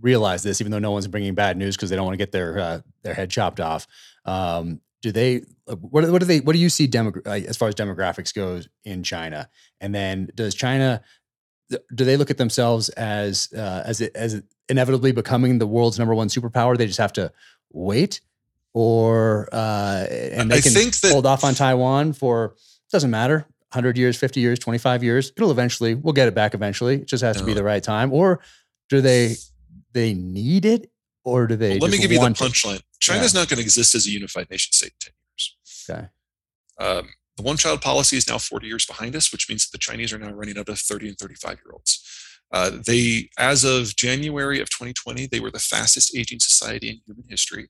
realize 0.00 0.44
this, 0.44 0.60
even 0.60 0.70
though 0.70 0.78
no 0.78 0.92
one's 0.92 1.08
bringing 1.08 1.34
bad 1.34 1.56
news 1.56 1.76
because 1.76 1.90
they 1.90 1.96
don't 1.96 2.04
want 2.04 2.14
to 2.14 2.24
get 2.24 2.32
their 2.32 2.58
uh, 2.58 2.80
their 3.02 3.14
head 3.14 3.30
chopped 3.30 3.58
off? 3.58 3.88
Um, 4.24 4.80
do 5.02 5.12
they 5.12 5.42
what, 5.66 6.08
what 6.10 6.20
do 6.20 6.26
they 6.26 6.40
what 6.40 6.54
do 6.54 6.58
you 6.58 6.70
see 6.70 6.88
demogra- 6.88 7.26
as 7.26 7.56
far 7.56 7.68
as 7.68 7.74
demographics 7.74 8.34
goes 8.34 8.68
in 8.84 9.02
China? 9.02 9.48
And 9.80 9.94
then 9.94 10.30
does 10.34 10.54
China 10.54 11.02
do 11.94 12.04
they 12.04 12.16
look 12.16 12.30
at 12.30 12.38
themselves 12.38 12.88
as 12.90 13.52
uh, 13.52 13.82
as 13.84 14.00
it, 14.00 14.14
as 14.14 14.42
inevitably 14.68 15.12
becoming 15.12 15.58
the 15.58 15.66
world's 15.66 15.98
number 15.98 16.14
one 16.14 16.28
superpower? 16.28 16.76
They 16.76 16.86
just 16.86 16.98
have 16.98 17.12
to 17.14 17.32
wait, 17.72 18.20
or 18.72 19.48
uh, 19.52 20.06
and 20.08 20.50
they 20.50 20.58
I 20.58 20.60
can 20.60 20.72
think 20.72 20.98
that, 21.00 21.12
hold 21.12 21.26
off 21.26 21.44
on 21.44 21.54
Taiwan 21.54 22.12
for 22.12 22.54
doesn't 22.90 23.10
matter. 23.10 23.46
100 23.72 23.96
years, 23.96 24.18
50 24.18 24.38
years, 24.38 24.58
25 24.58 25.02
years, 25.02 25.32
it'll 25.34 25.50
eventually, 25.50 25.94
we'll 25.94 26.12
get 26.12 26.28
it 26.28 26.34
back 26.34 26.52
eventually. 26.52 26.96
It 26.96 27.08
just 27.08 27.24
has 27.24 27.38
to 27.38 27.44
be 27.44 27.54
the 27.54 27.64
right 27.64 27.82
time. 27.82 28.12
Or 28.12 28.40
do 28.90 29.00
they, 29.00 29.36
they 29.94 30.12
need 30.12 30.66
it 30.66 30.91
or 31.24 31.46
do 31.46 31.56
they? 31.56 31.70
Well, 31.70 31.88
let 31.88 31.90
me 31.90 31.98
give 31.98 32.12
you 32.12 32.20
the 32.20 32.26
punchline. 32.26 32.82
China's 33.00 33.34
yeah. 33.34 33.40
not 33.40 33.48
going 33.48 33.58
to 33.58 33.62
exist 33.62 33.94
as 33.94 34.06
a 34.06 34.10
unified 34.10 34.50
nation 34.50 34.72
state 34.72 34.92
in 35.06 35.12
10 35.12 35.12
years. 35.20 35.56
Okay. 35.90 36.08
Um, 36.78 37.08
the 37.36 37.42
one 37.42 37.56
child 37.56 37.80
policy 37.80 38.16
is 38.16 38.28
now 38.28 38.38
40 38.38 38.66
years 38.66 38.86
behind 38.86 39.16
us, 39.16 39.32
which 39.32 39.48
means 39.48 39.64
that 39.64 39.72
the 39.72 39.78
Chinese 39.78 40.12
are 40.12 40.18
now 40.18 40.32
running 40.32 40.58
out 40.58 40.68
of 40.68 40.78
30 40.78 41.08
and 41.08 41.18
35 41.18 41.58
year 41.64 41.72
olds. 41.72 42.00
Uh, 42.52 42.70
they, 42.86 43.30
as 43.38 43.64
of 43.64 43.96
January 43.96 44.60
of 44.60 44.68
2020, 44.68 45.26
they 45.26 45.40
were 45.40 45.50
the 45.50 45.58
fastest 45.58 46.16
aging 46.16 46.40
society 46.40 46.88
in 46.90 47.00
human 47.06 47.24
history. 47.28 47.68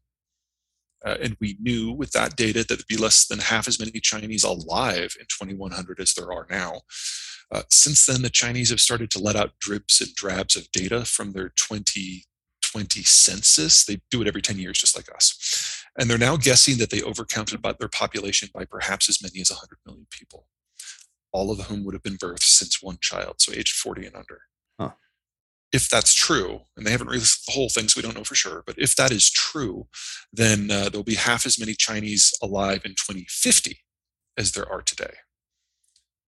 Uh, 1.05 1.17
and 1.23 1.37
we 1.41 1.57
knew 1.61 1.93
with 1.93 2.13
that 2.13 2.37
data 2.37 2.61
that 2.61 2.69
there'd 2.69 2.87
be 2.89 2.97
less 2.97 3.27
than 3.27 3.39
half 3.39 3.67
as 3.69 3.79
many 3.79 3.93
Chinese 4.01 4.45
alive 4.45 5.17
in 5.19 5.27
2100 5.27 6.01
as 6.01 6.15
there 6.15 6.33
are 6.33 6.47
now. 6.51 6.81
Uh, 7.53 7.63
since 7.71 8.07
then, 8.07 8.23
the 8.23 8.31
Chinese 8.31 8.71
have 8.71 8.81
started 8.81 9.11
to 9.11 9.19
let 9.19 9.37
out 9.37 9.59
dribs 9.61 10.01
and 10.01 10.15
drabs 10.15 10.57
of 10.57 10.71
data 10.73 11.05
from 11.05 11.33
their 11.33 11.51
20 11.51 12.25
2020 12.73 13.03
census. 13.03 13.85
They 13.85 14.01
do 14.11 14.23
it 14.23 14.29
every 14.29 14.43
10 14.43 14.59
years, 14.59 14.79
just 14.79 14.97
like 14.97 15.15
us. 15.15 15.85
And 15.99 16.09
they're 16.09 16.19
now 16.19 16.37
guessing 16.37 16.79
that 16.79 16.91
they 16.91 17.01
overcounted 17.01 17.79
their 17.79 17.89
population 17.89 18.49
by 18.53 18.65
perhaps 18.65 19.09
as 19.09 19.23
many 19.23 19.41
as 19.41 19.51
100 19.51 19.79
million 19.87 20.07
people, 20.11 20.47
all 21.33 21.51
of 21.51 21.61
whom 21.61 21.85
would 21.85 21.95
have 21.95 22.03
been 22.03 22.17
birthed 22.17 22.43
since 22.43 22.83
one 22.83 22.99
child, 23.01 23.37
so 23.39 23.53
aged 23.53 23.75
40 23.75 24.07
and 24.07 24.17
under. 24.17 24.43
Huh. 24.81 24.93
If 25.73 25.89
that's 25.89 26.15
true, 26.15 26.63
and 26.77 26.87
they 26.87 26.91
haven't 26.91 27.09
released 27.09 27.47
the 27.47 27.53
whole 27.53 27.69
thing, 27.69 27.89
so 27.89 27.99
we 27.99 28.03
don't 28.03 28.17
know 28.17 28.25
for 28.25 28.35
sure, 28.35 28.63
but 28.67 28.77
if 28.79 28.97
that 28.97 29.11
is 29.11 29.31
true, 29.31 29.87
then 30.33 30.71
uh, 30.71 30.89
there'll 30.89 31.05
be 31.05 31.15
half 31.15 31.45
as 31.45 31.59
many 31.59 31.75
Chinese 31.75 32.33
alive 32.43 32.83
in 32.85 32.93
2050 32.93 33.79
as 34.39 34.53
there 34.53 34.71
are 34.71 34.83
today. 34.83 35.15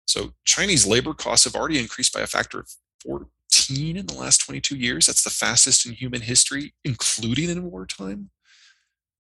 So 0.07 0.33
Chinese 0.45 0.87
labor 0.87 1.15
costs 1.15 1.45
have 1.45 1.55
already 1.55 1.79
increased 1.79 2.13
by 2.13 2.21
a 2.21 2.27
factor 2.27 2.61
of 2.61 2.71
4 3.67 3.77
in 3.77 4.07
the 4.07 4.15
last 4.15 4.39
22 4.39 4.77
years. 4.77 5.07
That's 5.07 5.25
the 5.25 5.31
fastest 5.31 5.87
in 5.87 5.93
human 5.93 6.23
history, 6.23 6.75
including 6.85 7.51
in 7.51 7.71
wartime. 7.71 8.31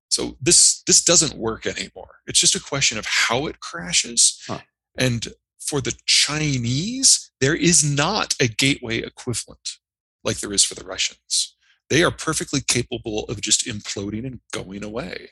So 0.09 0.37
this 0.41 0.83
this 0.87 1.05
doesn't 1.05 1.37
work 1.37 1.67
anymore. 1.67 2.21
It's 2.27 2.41
just 2.41 2.55
a 2.55 2.63
question 2.63 2.97
of 2.97 3.07
how 3.07 3.47
it 3.47 3.61
crashes. 3.61 4.41
Huh. 4.47 4.61
And 4.97 5.29
for 5.59 5.81
the 5.81 5.95
Chinese, 6.07 7.31
there 7.41 7.57
is 7.57 7.85
not 7.85 8.35
a 8.41 8.47
gateway 8.47 8.99
equivalent 8.99 9.79
like 10.27 10.41
there 10.41 10.53
is 10.53 10.65
for 10.65 10.75
the 10.75 10.85
Russians. 10.85 11.57
They 11.89 12.03
are 12.03 12.11
perfectly 12.11 12.61
capable 12.67 13.25
of 13.25 13.41
just 13.41 13.67
imploding 13.67 14.27
and 14.27 14.41
going 14.53 14.83
away. 14.85 15.31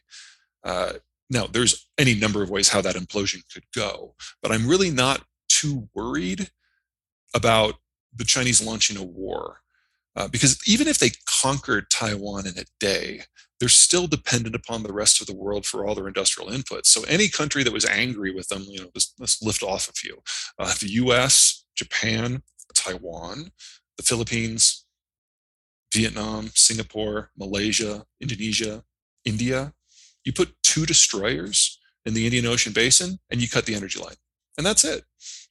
Uh, 0.63 0.95
now, 1.29 1.47
there's 1.47 1.89
any 1.99 2.15
number 2.15 2.43
of 2.43 2.51
ways 2.51 2.69
how 2.69 2.81
that 2.81 2.95
implosion 2.95 3.43
could 3.53 3.65
go, 3.75 4.15
but 4.41 4.53
I'm 4.53 4.69
really 4.69 4.91
not 4.91 5.25
too 5.49 5.89
worried 5.95 6.51
about 7.35 7.75
the 8.17 8.25
Chinese 8.25 8.65
launching 8.65 8.97
a 8.97 9.03
war. 9.03 9.61
Uh, 10.17 10.29
because 10.29 10.59
even 10.67 10.87
if 10.87 10.99
they 10.99 11.11
conquered 11.43 11.91
Taiwan 11.91 12.47
in 12.47 12.57
a 12.57 12.65
day, 12.79 13.23
they're 13.59 13.69
still 13.69 14.07
dependent 14.07 14.55
upon 14.55 14.83
the 14.83 14.93
rest 14.93 15.21
of 15.21 15.27
the 15.27 15.35
world 15.35 15.67
for 15.67 15.85
all 15.85 15.95
their 15.95 16.07
industrial 16.07 16.51
inputs. 16.51 16.87
So 16.87 17.03
any 17.09 17.29
country 17.29 17.65
that 17.65 17.73
was 17.73 17.85
angry 17.85 18.33
with 18.33 18.49
them, 18.49 18.65
you 18.69 18.81
know, 18.81 18.91
let's, 18.95 19.15
let's 19.19 19.43
lift 19.43 19.63
off 19.63 19.89
a 19.89 19.93
few: 19.93 20.19
uh, 20.59 20.75
the 20.81 20.91
U.S., 20.93 21.65
Japan, 21.75 22.43
Taiwan, 22.75 23.51
the 23.97 24.03
Philippines, 24.03 24.85
Vietnam, 25.93 26.51
Singapore, 26.55 27.31
Malaysia, 27.37 28.05
Indonesia, 28.21 28.85
India. 29.25 29.73
You 30.25 30.33
put 30.33 30.55
two 30.63 30.87
destroyers 30.87 31.79
in 32.05 32.15
the 32.15 32.27
Indian 32.27 32.47
Ocean 32.47 32.73
basin, 32.73 33.19
and 33.31 33.41
you 33.41 33.49
cut 33.49 33.67
the 33.67 33.75
energy 33.75 33.99
line, 33.99 34.17
and 34.57 34.67
that's 34.67 34.85
it. 34.85 35.05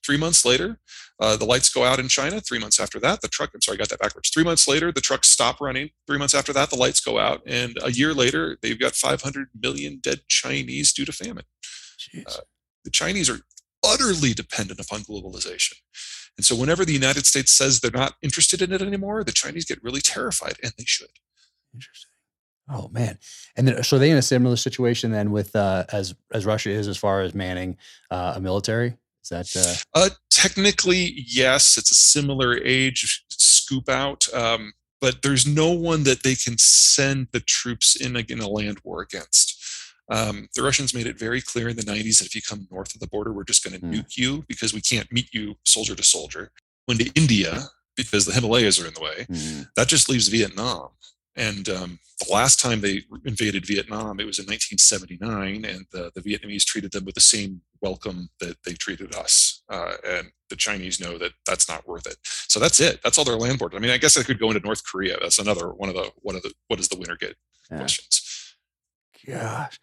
Three 0.06 0.18
months 0.18 0.45
later, 0.45 0.80
uh, 1.20 1.38
the 1.38 1.45
lights 1.45 1.70
go 1.70 1.84
out 1.84 1.99
in 1.99 2.08
China. 2.08 2.41
Three 2.41 2.60
months 2.60 2.80
after 2.80 2.99
that, 2.99 3.22
the 3.22 3.28
truck, 3.28 3.51
I'm 3.54 3.62
sorry, 3.62 3.78
I 3.78 3.80
got 3.80 3.89
that 3.89 3.99
backwards. 3.99 4.30
Three 4.30 4.43
months 4.43 4.68
later, 4.68 4.91
the 4.91 5.01
trucks 5.01 5.30
stop 5.30 5.62
running. 5.62 5.91
Three 6.08 6.18
months 6.18 6.34
after 6.34 6.51
that, 6.54 6.70
the 6.70 6.76
lights 6.76 6.99
go 6.99 7.20
out. 7.20 7.41
And 7.45 7.78
a 7.82 7.91
year 7.91 8.14
later, 8.14 8.58
they've 8.62 8.80
got 8.80 8.93
500 8.95 9.47
million 9.60 9.99
dead 10.01 10.22
Chinese 10.28 10.91
due 10.91 11.06
to 11.06 11.12
famine. 11.12 11.45
Uh, 12.28 12.41
the 12.84 12.91
Chinese 12.91 13.30
are 13.30 13.39
utterly 13.86 14.34
dependent 14.34 14.80
upon 14.80 15.01
globalization. 15.01 15.76
And 16.38 16.45
so 16.45 16.56
whenever 16.56 16.84
the 16.84 16.93
United 16.93 17.26
States 17.26 17.51
says 17.51 17.80
they're 17.80 17.91
not 17.91 18.16
interested 18.22 18.62
in 18.62 18.74
it 18.74 18.82
anymore, 18.82 19.24
the 19.24 19.32
Chinese 19.32 19.66
get 19.66 19.84
really 19.84 20.01
terrified, 20.01 20.58
and 20.64 20.74
they 20.78 20.86
should. 20.86 21.10
Interesting. 21.74 22.10
Oh 22.70 22.89
man, 22.89 23.18
and 23.57 23.68
then 23.68 23.84
so 23.84 23.97
are 23.97 23.99
they 23.99 24.09
in 24.09 24.18
a 24.18 24.22
similar 24.22 24.55
situation 24.55 25.11
then 25.11 25.32
with 25.32 25.55
uh, 25.55 25.84
as 25.91 26.16
as 26.34 26.45
Russia 26.45 26.70
is 26.70 26.88
as 26.88 26.97
far 26.97 27.22
as 27.22 27.36
manning 27.36 27.78
uh, 28.09 28.34
a 28.36 28.39
military? 28.39 28.95
Is 29.24 29.30
that 29.30 29.86
uh... 29.95 29.99
uh 29.99 30.09
technically 30.30 31.14
yes? 31.28 31.78
It's 31.78 31.91
a 31.91 31.95
similar 31.95 32.57
age 32.57 33.26
scoop 33.30 33.89
out, 33.89 34.26
um, 34.34 34.74
but 35.01 35.22
there's 35.24 35.45
no 35.45 35.72
one 35.72 36.03
that 36.03 36.24
they 36.24 36.36
can 36.36 36.57
send 36.57 37.28
the 37.32 37.41
troops 37.41 37.95
in 37.95 38.16
in 38.16 38.39
a 38.39 38.47
land 38.47 38.80
war 38.84 39.01
against. 39.01 39.59
Um, 40.09 40.47
the 40.55 40.64
Russians 40.64 40.93
made 40.93 41.07
it 41.07 41.18
very 41.18 41.41
clear 41.41 41.70
in 41.70 41.78
the 41.78 41.84
90s 41.84 42.20
that 42.20 42.26
if 42.26 42.36
you 42.36 42.41
come 42.41 42.68
north 42.70 42.93
of 42.93 42.99
the 42.99 43.07
border, 43.07 43.32
we're 43.32 43.45
just 43.45 43.64
going 43.64 43.80
to 43.80 43.86
mm. 43.86 43.93
nuke 43.93 44.18
you 44.18 44.43
because 44.47 44.74
we 44.74 44.82
can't 44.82 45.11
meet 45.11 45.34
you 45.34 45.55
soldier 45.66 45.95
to 45.95 46.03
soldier. 46.03 46.51
When 46.86 46.97
to 46.97 47.09
India, 47.14 47.64
because 47.95 48.26
the 48.26 48.34
Himalayas 48.34 48.82
are 48.82 48.88
in 48.88 48.93
the 48.93 49.01
way, 49.01 49.26
mm. 49.30 49.68
that 49.78 49.88
just 49.88 50.09
leaves 50.09 50.28
Vietnam. 50.28 50.89
And 51.36 51.67
um, 51.69 51.99
the 52.19 52.31
last 52.31 52.59
time 52.59 52.81
they 52.81 53.01
invaded 53.25 53.65
Vietnam, 53.65 54.19
it 54.19 54.25
was 54.25 54.39
in 54.39 54.45
1979, 54.45 55.65
and 55.65 55.86
the, 55.91 56.11
the 56.13 56.21
Vietnamese 56.21 56.63
treated 56.63 56.91
them 56.91 57.05
with 57.05 57.15
the 57.15 57.21
same 57.21 57.61
welcome 57.81 58.29
that 58.39 58.57
they 58.63 58.73
treated 58.73 59.15
us. 59.15 59.63
Uh, 59.69 59.93
and 60.07 60.31
the 60.49 60.55
Chinese 60.55 60.99
know 60.99 61.17
that 61.17 61.31
that's 61.47 61.67
not 61.67 61.88
worth 61.88 62.05
it. 62.05 62.17
So 62.23 62.59
that's 62.59 62.79
it. 62.79 63.01
That's 63.03 63.17
all 63.17 63.25
their 63.25 63.36
land 63.36 63.59
border. 63.59 63.77
I 63.77 63.79
mean, 63.79 63.91
I 63.91 63.97
guess 63.97 64.17
I 64.17 64.23
could 64.23 64.39
go 64.39 64.49
into 64.49 64.59
North 64.59 64.84
Korea. 64.86 65.17
That's 65.21 65.39
another 65.39 65.69
one 65.69 65.89
of 65.89 65.95
the 65.95 66.11
one 66.21 66.36
of 66.36 66.43
the 66.43 66.53
what 66.67 66.77
does 66.77 66.89
the 66.89 66.97
winner 66.97 67.15
get 67.15 67.36
yeah. 67.71 67.77
questions. 67.77 68.55
Gosh. 69.25 69.79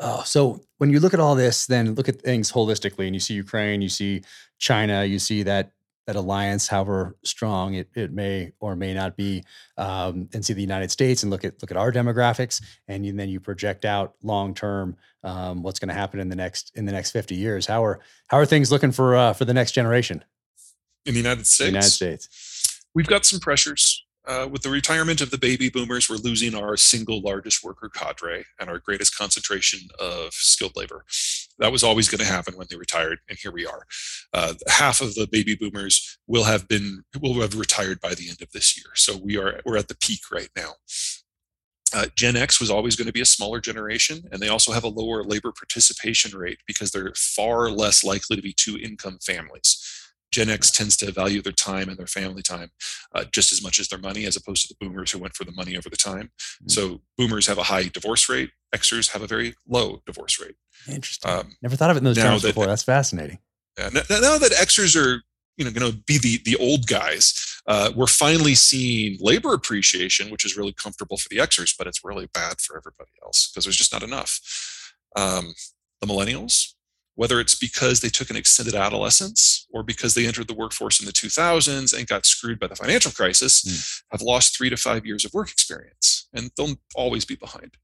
Oh, 0.00 0.22
so 0.24 0.60
when 0.78 0.90
you 0.90 1.00
look 1.00 1.14
at 1.14 1.20
all 1.20 1.34
this, 1.34 1.66
then 1.66 1.94
look 1.94 2.08
at 2.08 2.20
things 2.20 2.50
holistically, 2.52 3.06
and 3.06 3.14
you 3.14 3.20
see 3.20 3.34
Ukraine, 3.34 3.80
you 3.80 3.88
see 3.88 4.22
China, 4.58 5.04
you 5.04 5.18
see 5.18 5.44
that 5.44 5.70
that 6.06 6.16
alliance, 6.16 6.68
however 6.68 7.16
strong 7.22 7.74
it, 7.74 7.88
it 7.94 8.12
may 8.12 8.52
or 8.60 8.76
may 8.76 8.92
not 8.92 9.16
be, 9.16 9.42
um, 9.78 10.28
and 10.34 10.44
see 10.44 10.52
the 10.52 10.60
United 10.60 10.90
States 10.90 11.22
and 11.22 11.30
look 11.30 11.44
at 11.44 11.60
look 11.62 11.70
at 11.70 11.76
our 11.76 11.90
demographics, 11.90 12.62
and, 12.88 13.06
you, 13.06 13.12
then 13.12 13.28
you 13.28 13.40
project 13.40 13.84
out 13.84 14.14
long 14.22 14.54
term 14.54 14.96
um, 15.22 15.62
what's 15.62 15.78
going 15.78 15.88
to 15.88 15.94
happen 15.94 16.20
in 16.20 16.28
the 16.28 16.36
next 16.36 16.72
in 16.74 16.84
the 16.84 16.92
next 16.92 17.10
fifty 17.10 17.34
years. 17.34 17.66
How 17.66 17.84
are 17.84 18.00
how 18.28 18.38
are 18.38 18.46
things 18.46 18.70
looking 18.70 18.92
for 18.92 19.16
uh, 19.16 19.32
for 19.32 19.44
the 19.44 19.54
next 19.54 19.72
generation 19.72 20.24
in 21.06 21.14
the 21.14 21.20
United 21.20 21.46
States? 21.46 21.58
The 21.58 21.72
United 21.72 21.90
States, 21.90 22.82
we've 22.94 23.06
got 23.06 23.24
some 23.24 23.40
pressures. 23.40 24.04
Uh, 24.26 24.48
with 24.50 24.62
the 24.62 24.70
retirement 24.70 25.20
of 25.20 25.30
the 25.30 25.36
baby 25.36 25.68
boomers, 25.68 26.08
we're 26.08 26.16
losing 26.16 26.54
our 26.54 26.78
single 26.78 27.20
largest 27.20 27.62
worker 27.62 27.90
cadre 27.90 28.46
and 28.58 28.70
our 28.70 28.78
greatest 28.78 29.14
concentration 29.18 29.80
of 30.00 30.32
skilled 30.32 30.74
labor. 30.76 31.04
That 31.58 31.72
was 31.72 31.84
always 31.84 32.08
going 32.08 32.18
to 32.18 32.32
happen 32.32 32.56
when 32.56 32.66
they 32.68 32.76
retired, 32.76 33.18
and 33.28 33.38
here 33.38 33.52
we 33.52 33.64
are. 33.64 33.86
Uh, 34.32 34.54
half 34.68 35.00
of 35.00 35.14
the 35.14 35.28
baby 35.30 35.54
boomers 35.54 36.18
will 36.26 36.44
have 36.44 36.66
been 36.66 37.04
will 37.20 37.40
have 37.40 37.56
retired 37.56 38.00
by 38.00 38.14
the 38.14 38.28
end 38.28 38.42
of 38.42 38.50
this 38.52 38.76
year. 38.76 38.92
So 38.94 39.16
we 39.16 39.36
are 39.36 39.60
we're 39.64 39.76
at 39.76 39.88
the 39.88 39.96
peak 39.96 40.20
right 40.32 40.50
now. 40.56 40.72
Uh, 41.94 42.06
Gen 42.16 42.36
X 42.36 42.58
was 42.58 42.70
always 42.70 42.96
going 42.96 43.06
to 43.06 43.12
be 43.12 43.20
a 43.20 43.26
smaller 43.26 43.60
generation, 43.60 44.22
and 44.32 44.42
they 44.42 44.48
also 44.48 44.72
have 44.72 44.82
a 44.82 44.88
lower 44.88 45.22
labor 45.22 45.52
participation 45.52 46.36
rate 46.36 46.58
because 46.66 46.90
they're 46.90 47.12
far 47.14 47.70
less 47.70 48.02
likely 48.02 48.34
to 48.34 48.42
be 48.42 48.52
two 48.52 48.76
income 48.78 49.18
families. 49.24 50.03
Gen 50.34 50.50
X 50.50 50.70
tends 50.70 50.96
to 50.98 51.12
value 51.12 51.40
their 51.40 51.52
time 51.52 51.88
and 51.88 51.96
their 51.96 52.08
family 52.08 52.42
time 52.42 52.70
uh, 53.14 53.24
just 53.30 53.52
as 53.52 53.62
much 53.62 53.78
as 53.78 53.88
their 53.88 53.98
money, 53.98 54.24
as 54.24 54.36
opposed 54.36 54.66
to 54.66 54.74
the 54.74 54.84
boomers 54.84 55.12
who 55.12 55.18
went 55.18 55.34
for 55.34 55.44
the 55.44 55.52
money 55.52 55.76
over 55.76 55.88
the 55.88 55.96
time. 55.96 56.26
Mm-hmm. 56.26 56.70
So 56.70 57.00
boomers 57.16 57.46
have 57.46 57.58
a 57.58 57.62
high 57.62 57.84
divorce 57.84 58.28
rate. 58.28 58.50
Xers 58.74 59.12
have 59.12 59.22
a 59.22 59.28
very 59.28 59.54
low 59.68 60.02
divorce 60.06 60.40
rate. 60.40 60.56
Interesting. 60.88 61.30
Um, 61.30 61.52
Never 61.62 61.76
thought 61.76 61.90
of 61.90 61.96
it 61.96 61.98
in 61.98 62.04
those 62.04 62.18
terms 62.18 62.42
that, 62.42 62.48
before. 62.48 62.66
That's 62.66 62.82
fascinating. 62.82 63.38
Yeah, 63.78 63.90
now, 63.92 64.02
now 64.10 64.38
that 64.38 64.52
Xers 64.52 65.00
are 65.00 65.22
you 65.56 65.64
know 65.64 65.70
going 65.70 65.90
to 65.90 65.98
be 65.98 66.18
the 66.18 66.40
the 66.44 66.56
old 66.56 66.86
guys, 66.88 67.60
uh, 67.66 67.92
we're 67.94 68.06
finally 68.06 68.54
seeing 68.54 69.16
labor 69.20 69.54
appreciation, 69.54 70.30
which 70.30 70.44
is 70.44 70.56
really 70.56 70.72
comfortable 70.72 71.16
for 71.16 71.28
the 71.28 71.36
Xers, 71.36 71.74
but 71.76 71.86
it's 71.86 72.04
really 72.04 72.28
bad 72.34 72.60
for 72.60 72.76
everybody 72.76 73.10
else 73.22 73.48
because 73.48 73.64
there's 73.64 73.76
just 73.76 73.92
not 73.92 74.02
enough. 74.02 74.40
Um, 75.16 75.54
the 76.00 76.08
millennials, 76.08 76.74
whether 77.16 77.40
it's 77.40 77.54
because 77.54 78.00
they 78.00 78.08
took 78.08 78.30
an 78.30 78.36
extended 78.36 78.74
adolescence 78.74 79.66
or 79.72 79.82
because 79.82 80.14
they 80.14 80.26
entered 80.26 80.48
the 80.48 80.54
workforce 80.54 81.00
in 81.00 81.06
the 81.06 81.12
2000s 81.12 81.96
and 81.96 82.08
got 82.08 82.26
screwed 82.26 82.58
by 82.58 82.66
the 82.66 82.74
financial 82.76 83.12
crisis, 83.12 83.62
mm. 83.62 84.02
have 84.10 84.22
lost 84.22 84.56
three 84.56 84.70
to 84.70 84.76
five 84.76 85.06
years 85.06 85.24
of 85.24 85.32
work 85.32 85.50
experience 85.50 86.28
and 86.34 86.50
they'll 86.56 86.76
always 86.94 87.24
be 87.24 87.36
behind. 87.36 87.76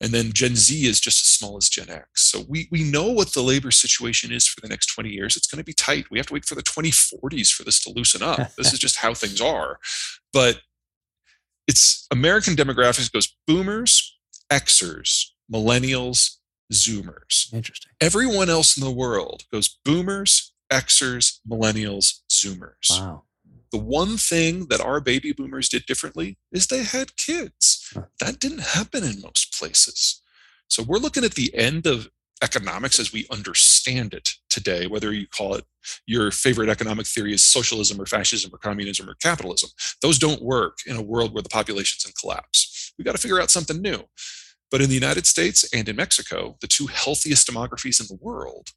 And 0.00 0.12
then 0.12 0.32
Gen 0.32 0.56
Z 0.56 0.84
is 0.84 0.98
just 0.98 1.22
as 1.22 1.28
small 1.28 1.56
as 1.56 1.68
Gen 1.68 1.88
X. 1.88 2.24
So 2.28 2.44
we, 2.48 2.66
we 2.72 2.82
know 2.82 3.08
what 3.12 3.34
the 3.34 3.42
labor 3.42 3.70
situation 3.70 4.32
is 4.32 4.48
for 4.48 4.60
the 4.60 4.68
next 4.68 4.86
20 4.86 5.08
years. 5.08 5.36
It's 5.36 5.46
going 5.46 5.60
to 5.60 5.64
be 5.64 5.72
tight. 5.72 6.10
We 6.10 6.18
have 6.18 6.26
to 6.26 6.34
wait 6.34 6.44
for 6.44 6.56
the 6.56 6.62
2040s 6.62 7.52
for 7.52 7.62
this 7.62 7.80
to 7.84 7.92
loosen 7.94 8.20
up. 8.20 8.52
this 8.56 8.72
is 8.72 8.80
just 8.80 8.96
how 8.96 9.14
things 9.14 9.40
are. 9.40 9.78
But 10.32 10.60
it's 11.68 12.08
American 12.10 12.56
demographics 12.56 13.12
goes 13.12 13.32
boomers, 13.46 14.18
Xers, 14.50 15.26
millennials, 15.52 16.38
Zoomers. 16.72 17.52
Interesting. 17.52 17.92
Everyone 18.00 18.50
else 18.50 18.76
in 18.76 18.84
the 18.84 18.90
world 18.90 19.44
goes 19.52 19.78
boomers, 19.84 20.52
Xers, 20.70 21.38
millennials, 21.48 22.20
Zoomers. 22.30 22.90
Wow. 22.90 23.24
The 23.70 23.78
one 23.78 24.18
thing 24.18 24.66
that 24.66 24.82
our 24.82 25.00
baby 25.00 25.32
boomers 25.32 25.68
did 25.68 25.86
differently 25.86 26.36
is 26.52 26.66
they 26.66 26.84
had 26.84 27.16
kids. 27.16 27.90
Huh. 27.94 28.02
That 28.20 28.38
didn't 28.38 28.60
happen 28.60 29.02
in 29.02 29.22
most 29.22 29.58
places. 29.58 30.20
So 30.68 30.82
we're 30.82 30.98
looking 30.98 31.24
at 31.24 31.34
the 31.34 31.54
end 31.54 31.86
of 31.86 32.08
economics 32.42 32.98
as 32.98 33.12
we 33.12 33.26
understand 33.30 34.12
it 34.12 34.30
today, 34.50 34.86
whether 34.86 35.12
you 35.12 35.26
call 35.26 35.54
it 35.54 35.64
your 36.06 36.30
favorite 36.30 36.68
economic 36.68 37.06
theory 37.06 37.32
is 37.32 37.42
socialism 37.42 38.00
or 38.00 38.06
fascism 38.06 38.50
or 38.52 38.58
communism 38.58 39.08
or 39.08 39.14
capitalism. 39.14 39.70
Those 40.02 40.18
don't 40.18 40.42
work 40.42 40.78
in 40.86 40.96
a 40.96 41.02
world 41.02 41.32
where 41.32 41.42
the 41.42 41.48
population's 41.48 42.04
in 42.04 42.12
collapse. 42.18 42.92
We've 42.98 43.04
got 43.04 43.12
to 43.12 43.20
figure 43.20 43.40
out 43.40 43.50
something 43.50 43.80
new. 43.80 44.04
But 44.72 44.80
in 44.80 44.88
the 44.88 44.94
United 44.94 45.26
States 45.26 45.68
and 45.74 45.86
in 45.86 45.96
Mexico, 45.96 46.56
the 46.62 46.66
two 46.66 46.86
healthiest 46.86 47.46
demographies 47.46 48.00
in 48.00 48.06
the 48.08 48.18
world, 48.20 48.70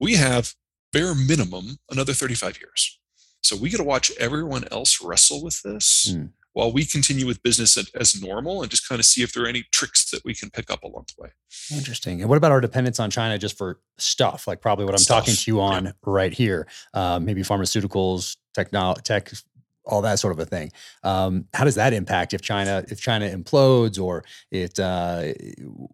we 0.00 0.14
have 0.14 0.54
bare 0.92 1.14
minimum 1.14 1.78
another 1.88 2.12
35 2.12 2.58
years. 2.60 2.98
So 3.42 3.56
we 3.56 3.70
get 3.70 3.76
to 3.76 3.84
watch 3.84 4.10
everyone 4.18 4.64
else 4.72 5.00
wrestle 5.00 5.42
with 5.42 5.62
this 5.62 6.12
mm. 6.12 6.30
while 6.54 6.72
we 6.72 6.84
continue 6.84 7.26
with 7.26 7.42
business 7.42 7.78
as 7.94 8.20
normal 8.20 8.62
and 8.62 8.70
just 8.70 8.88
kind 8.88 8.98
of 8.98 9.04
see 9.04 9.22
if 9.22 9.32
there 9.32 9.44
are 9.44 9.48
any 9.48 9.64
tricks 9.72 10.10
that 10.10 10.24
we 10.24 10.34
can 10.34 10.50
pick 10.50 10.70
up 10.70 10.82
along 10.82 11.06
the 11.16 11.22
way. 11.22 11.30
Interesting. 11.72 12.20
And 12.20 12.28
what 12.28 12.36
about 12.36 12.50
our 12.50 12.60
dependence 12.60 12.98
on 12.98 13.10
China 13.10 13.38
just 13.38 13.56
for 13.56 13.80
stuff, 13.98 14.48
like 14.48 14.60
probably 14.60 14.84
what 14.84 14.94
I'm 14.94 14.98
stuff. 14.98 15.20
talking 15.20 15.34
to 15.34 15.50
you 15.50 15.60
on 15.60 15.84
yeah. 15.86 15.92
right 16.04 16.32
here? 16.32 16.66
Uh, 16.94 17.20
maybe 17.20 17.42
pharmaceuticals, 17.42 18.36
techno- 18.54 18.94
tech 18.94 19.32
all 19.84 20.02
that 20.02 20.18
sort 20.18 20.32
of 20.32 20.38
a 20.38 20.46
thing. 20.46 20.72
Um, 21.02 21.46
how 21.54 21.64
does 21.64 21.74
that 21.74 21.92
impact 21.92 22.34
if 22.34 22.40
China 22.42 22.84
if 22.88 23.00
China 23.00 23.26
implodes 23.28 24.00
or 24.00 24.24
it 24.50 24.78
uh, 24.78 25.32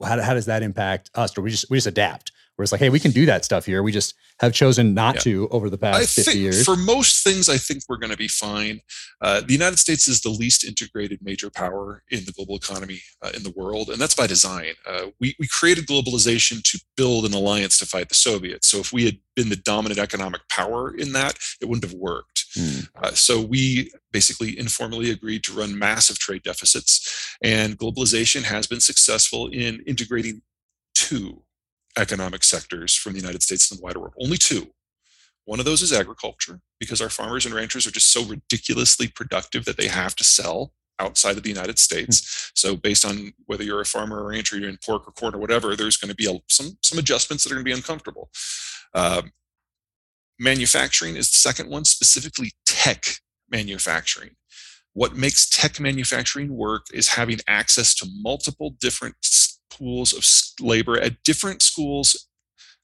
how, 0.02 0.20
how 0.20 0.34
does 0.34 0.46
that 0.46 0.62
impact 0.62 1.10
us? 1.14 1.36
Or 1.36 1.42
we 1.42 1.50
just 1.50 1.70
we 1.70 1.76
just 1.76 1.86
adapt? 1.86 2.32
Where 2.58 2.64
it's 2.64 2.72
like, 2.72 2.80
hey, 2.80 2.90
we 2.90 2.98
can 2.98 3.12
do 3.12 3.24
that 3.26 3.44
stuff 3.44 3.66
here. 3.66 3.84
We 3.84 3.92
just 3.92 4.16
have 4.40 4.52
chosen 4.52 4.92
not 4.92 5.14
yeah. 5.14 5.20
to 5.20 5.48
over 5.52 5.70
the 5.70 5.78
past 5.78 6.18
I 6.18 6.22
50 6.22 6.38
years. 6.40 6.64
For 6.64 6.74
most 6.74 7.22
things, 7.22 7.48
I 7.48 7.56
think 7.56 7.84
we're 7.88 7.98
going 7.98 8.10
to 8.10 8.16
be 8.16 8.26
fine. 8.26 8.80
Uh, 9.20 9.42
the 9.42 9.52
United 9.52 9.78
States 9.78 10.08
is 10.08 10.22
the 10.22 10.30
least 10.30 10.64
integrated 10.64 11.20
major 11.22 11.50
power 11.50 12.02
in 12.10 12.24
the 12.24 12.32
global 12.32 12.56
economy 12.56 13.00
uh, 13.22 13.30
in 13.32 13.44
the 13.44 13.52
world, 13.56 13.90
and 13.90 14.00
that's 14.00 14.16
by 14.16 14.26
design. 14.26 14.72
Uh, 14.84 15.06
we, 15.20 15.36
we 15.38 15.46
created 15.46 15.86
globalization 15.86 16.60
to 16.64 16.80
build 16.96 17.24
an 17.24 17.32
alliance 17.32 17.78
to 17.78 17.86
fight 17.86 18.08
the 18.08 18.16
Soviets. 18.16 18.66
So 18.66 18.78
if 18.78 18.92
we 18.92 19.04
had 19.04 19.18
been 19.36 19.50
the 19.50 19.56
dominant 19.56 20.00
economic 20.00 20.40
power 20.48 20.92
in 20.92 21.12
that, 21.12 21.38
it 21.60 21.68
wouldn't 21.68 21.88
have 21.88 21.94
worked. 21.94 22.44
Mm. 22.56 23.16
so 23.16 23.40
we 23.40 23.92
basically 24.10 24.58
informally 24.58 25.12
agreed 25.12 25.44
to 25.44 25.52
run 25.52 25.78
massive 25.78 26.18
trade 26.18 26.42
deficits, 26.42 27.36
and 27.40 27.78
globalization 27.78 28.42
has 28.42 28.66
been 28.66 28.80
successful 28.80 29.46
in 29.46 29.80
integrating 29.86 30.42
two 30.96 31.44
economic 31.98 32.44
sectors 32.44 32.94
from 32.94 33.12
the 33.12 33.20
United 33.20 33.42
States 33.42 33.70
and 33.70 33.78
the 33.78 33.82
wider 33.82 34.00
world. 34.00 34.14
Only 34.20 34.38
two. 34.38 34.68
One 35.44 35.58
of 35.58 35.64
those 35.64 35.82
is 35.82 35.92
agriculture, 35.92 36.60
because 36.78 37.00
our 37.00 37.08
farmers 37.08 37.46
and 37.46 37.54
ranchers 37.54 37.86
are 37.86 37.90
just 37.90 38.12
so 38.12 38.22
ridiculously 38.24 39.08
productive 39.08 39.64
that 39.64 39.78
they 39.78 39.88
have 39.88 40.14
to 40.16 40.24
sell 40.24 40.72
outside 40.98 41.36
of 41.36 41.42
the 41.42 41.48
United 41.48 41.78
States. 41.78 42.20
Mm. 42.20 42.50
So, 42.54 42.76
based 42.76 43.04
on 43.04 43.32
whether 43.46 43.64
you're 43.64 43.80
a 43.80 43.86
farmer 43.86 44.22
or 44.22 44.28
rancher, 44.28 44.58
you're 44.58 44.68
in 44.68 44.78
pork 44.84 45.08
or 45.08 45.12
corn 45.12 45.34
or 45.34 45.38
whatever, 45.38 45.74
there's 45.74 45.96
going 45.96 46.10
to 46.10 46.14
be 46.14 46.26
a, 46.26 46.38
some 46.48 46.76
some 46.82 46.98
adjustments 46.98 47.44
that 47.44 47.52
are 47.52 47.54
going 47.54 47.64
to 47.64 47.70
be 47.70 47.76
uncomfortable. 47.76 48.30
Uh, 48.94 49.22
manufacturing 50.38 51.16
is 51.16 51.30
the 51.30 51.36
second 51.38 51.70
one, 51.70 51.84
specifically 51.84 52.52
tech 52.66 53.04
manufacturing. 53.50 54.30
What 54.92 55.16
makes 55.16 55.48
tech 55.48 55.78
manufacturing 55.80 56.56
work 56.56 56.86
is 56.92 57.08
having 57.08 57.38
access 57.46 57.94
to 57.96 58.08
multiple 58.20 58.74
different 58.80 59.16
pools 59.70 60.12
of 60.12 60.24
labor 60.64 60.98
at 60.98 61.22
different 61.22 61.62
schools, 61.62 62.28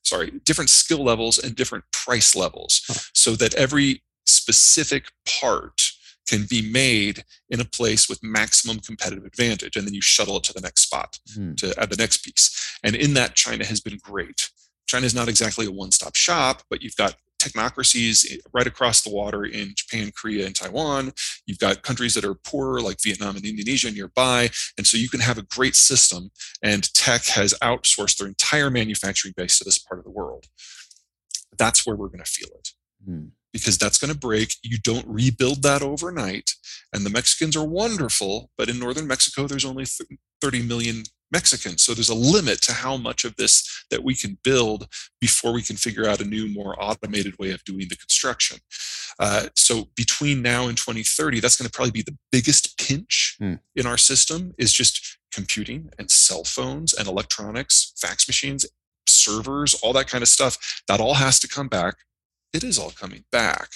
sorry, 0.02 0.32
different 0.44 0.70
skill 0.70 1.02
levels 1.04 1.38
and 1.38 1.56
different 1.56 1.84
price 1.92 2.34
levels, 2.36 3.10
so 3.14 3.36
that 3.36 3.54
every 3.54 4.02
specific 4.26 5.12
part 5.40 5.80
can 6.26 6.46
be 6.48 6.62
made 6.62 7.24
in 7.50 7.60
a 7.60 7.64
place 7.64 8.08
with 8.08 8.22
maximum 8.22 8.80
competitive 8.80 9.24
advantage. 9.24 9.76
And 9.76 9.86
then 9.86 9.94
you 9.94 10.00
shuttle 10.00 10.38
it 10.38 10.44
to 10.44 10.52
the 10.52 10.60
next 10.60 10.82
spot 10.82 11.18
mm. 11.36 11.56
to 11.58 11.74
add 11.78 11.90
the 11.90 11.96
next 11.96 12.24
piece. 12.24 12.78
And 12.82 12.94
in 12.94 13.14
that, 13.14 13.34
China 13.34 13.64
has 13.64 13.80
been 13.80 13.98
great. 14.02 14.50
China 14.86 15.06
is 15.06 15.14
not 15.14 15.28
exactly 15.28 15.66
a 15.66 15.70
one 15.70 15.90
stop 15.90 16.16
shop, 16.16 16.62
but 16.70 16.82
you've 16.82 16.96
got 16.96 17.16
technocracies 17.44 18.26
right 18.52 18.66
across 18.66 19.02
the 19.02 19.12
water 19.12 19.44
in 19.44 19.74
Japan, 19.76 20.12
Korea, 20.16 20.46
and 20.46 20.54
Taiwan. 20.54 21.12
You've 21.46 21.58
got 21.58 21.82
countries 21.82 22.14
that 22.14 22.24
are 22.24 22.34
poorer, 22.34 22.80
like 22.80 22.98
Vietnam 23.02 23.36
and 23.36 23.44
Indonesia 23.44 23.90
nearby. 23.90 24.50
And 24.78 24.86
so 24.86 24.96
you 24.96 25.08
can 25.08 25.20
have 25.20 25.38
a 25.38 25.42
great 25.42 25.74
system, 25.74 26.30
and 26.62 26.92
tech 26.94 27.26
has 27.26 27.54
outsourced 27.62 28.18
their 28.18 28.28
entire 28.28 28.70
manufacturing 28.70 29.34
base 29.36 29.58
to 29.58 29.64
this 29.64 29.78
part 29.78 29.98
of 29.98 30.04
the 30.04 30.10
world. 30.10 30.46
That's 31.56 31.86
where 31.86 31.96
we're 31.96 32.08
going 32.08 32.24
to 32.24 32.30
feel 32.30 32.48
it. 32.58 32.70
Hmm 33.04 33.24
because 33.54 33.78
that's 33.78 33.98
going 33.98 34.12
to 34.12 34.18
break. 34.18 34.56
You 34.64 34.78
don't 34.82 35.06
rebuild 35.06 35.62
that 35.62 35.80
overnight. 35.80 36.50
And 36.92 37.06
the 37.06 37.10
Mexicans 37.10 37.56
are 37.56 37.64
wonderful, 37.64 38.50
but 38.58 38.68
in 38.68 38.80
northern 38.80 39.06
Mexico, 39.06 39.46
there's 39.46 39.64
only 39.64 39.84
30 40.42 40.62
million 40.62 41.04
Mexicans. 41.34 41.82
So 41.82 41.92
there's 41.92 42.08
a 42.08 42.14
limit 42.14 42.62
to 42.62 42.72
how 42.72 42.96
much 42.96 43.24
of 43.24 43.36
this 43.36 43.84
that 43.90 44.04
we 44.04 44.14
can 44.14 44.38
build 44.42 44.86
before 45.20 45.52
we 45.52 45.62
can 45.62 45.76
figure 45.76 46.08
out 46.08 46.20
a 46.20 46.24
new, 46.24 46.48
more 46.48 46.74
automated 46.82 47.38
way 47.38 47.50
of 47.50 47.64
doing 47.64 47.86
the 47.88 47.96
construction. 47.96 48.58
Uh, 49.18 49.46
so 49.54 49.88
between 49.96 50.42
now 50.42 50.68
and 50.68 50.78
2030, 50.78 51.40
that's 51.40 51.56
going 51.56 51.68
to 51.68 51.72
probably 51.72 51.90
be 51.90 52.02
the 52.02 52.16
biggest 52.32 52.78
pinch 52.78 53.36
hmm. 53.38 53.54
in 53.76 53.86
our 53.86 53.98
system 53.98 54.54
is 54.58 54.72
just 54.72 55.18
computing 55.32 55.90
and 55.98 56.10
cell 56.10 56.44
phones 56.44 56.94
and 56.94 57.08
electronics, 57.08 57.92
fax 57.96 58.28
machines, 58.28 58.64
servers, 59.06 59.74
all 59.82 59.92
that 59.92 60.08
kind 60.08 60.22
of 60.22 60.28
stuff. 60.28 60.82
That 60.88 61.00
all 61.00 61.14
has 61.14 61.38
to 61.40 61.48
come 61.48 61.68
back 61.68 61.96
it 62.54 62.64
is 62.64 62.78
all 62.78 62.92
coming 62.92 63.24
back. 63.30 63.72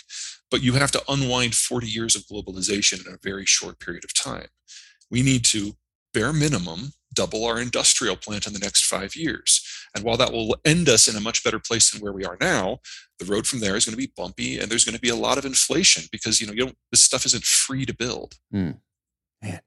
But 0.51 0.63
you 0.63 0.75
have 0.75 0.93
to 0.93 1.03
unwind 1.09 1.55
40 1.55 1.87
years 1.87 2.17
of 2.17 2.23
globalization 2.23 3.07
in 3.07 3.13
a 3.13 3.19
very 3.23 3.45
short 3.45 3.81
period 3.81 4.05
of 4.05 4.15
time. 4.15 4.47
We 5.11 5.23
need 5.23 5.45
to, 5.47 5.73
bare 6.15 6.33
minimum, 6.33 6.93
double 7.19 7.45
our 7.45 7.61
industrial 7.61 8.15
plant 8.15 8.47
in 8.47 8.53
the 8.53 8.61
next 8.61 8.85
five 8.85 9.17
years. 9.17 9.61
And 9.93 10.05
while 10.05 10.17
that 10.19 10.33
will 10.33 10.55
end 10.65 10.89
us 10.89 11.09
in 11.09 11.17
a 11.17 11.21
much 11.21 11.43
better 11.43 11.59
place 11.59 11.91
than 11.91 12.01
where 12.01 12.13
we 12.13 12.25
are 12.25 12.37
now, 12.41 12.79
the 13.19 13.25
road 13.25 13.45
from 13.45 13.59
there 13.59 13.75
is 13.75 13.85
going 13.85 13.99
to 13.99 14.07
be 14.07 14.13
bumpy 14.17 14.57
and 14.57 14.71
there's 14.71 14.85
going 14.85 14.95
to 14.95 15.01
be 15.01 15.09
a 15.09 15.17
lot 15.17 15.37
of 15.37 15.45
inflation 15.45 16.05
because 16.13 16.41
you 16.41 16.47
know 16.47 16.53
you 16.53 16.61
don't 16.61 16.77
this 16.93 17.03
stuff 17.03 17.27
isn't 17.27 17.43
free 17.43 17.85
to 17.85 17.95
build. 17.95 18.35
Mm. 18.55 18.79
Man, 19.43 19.61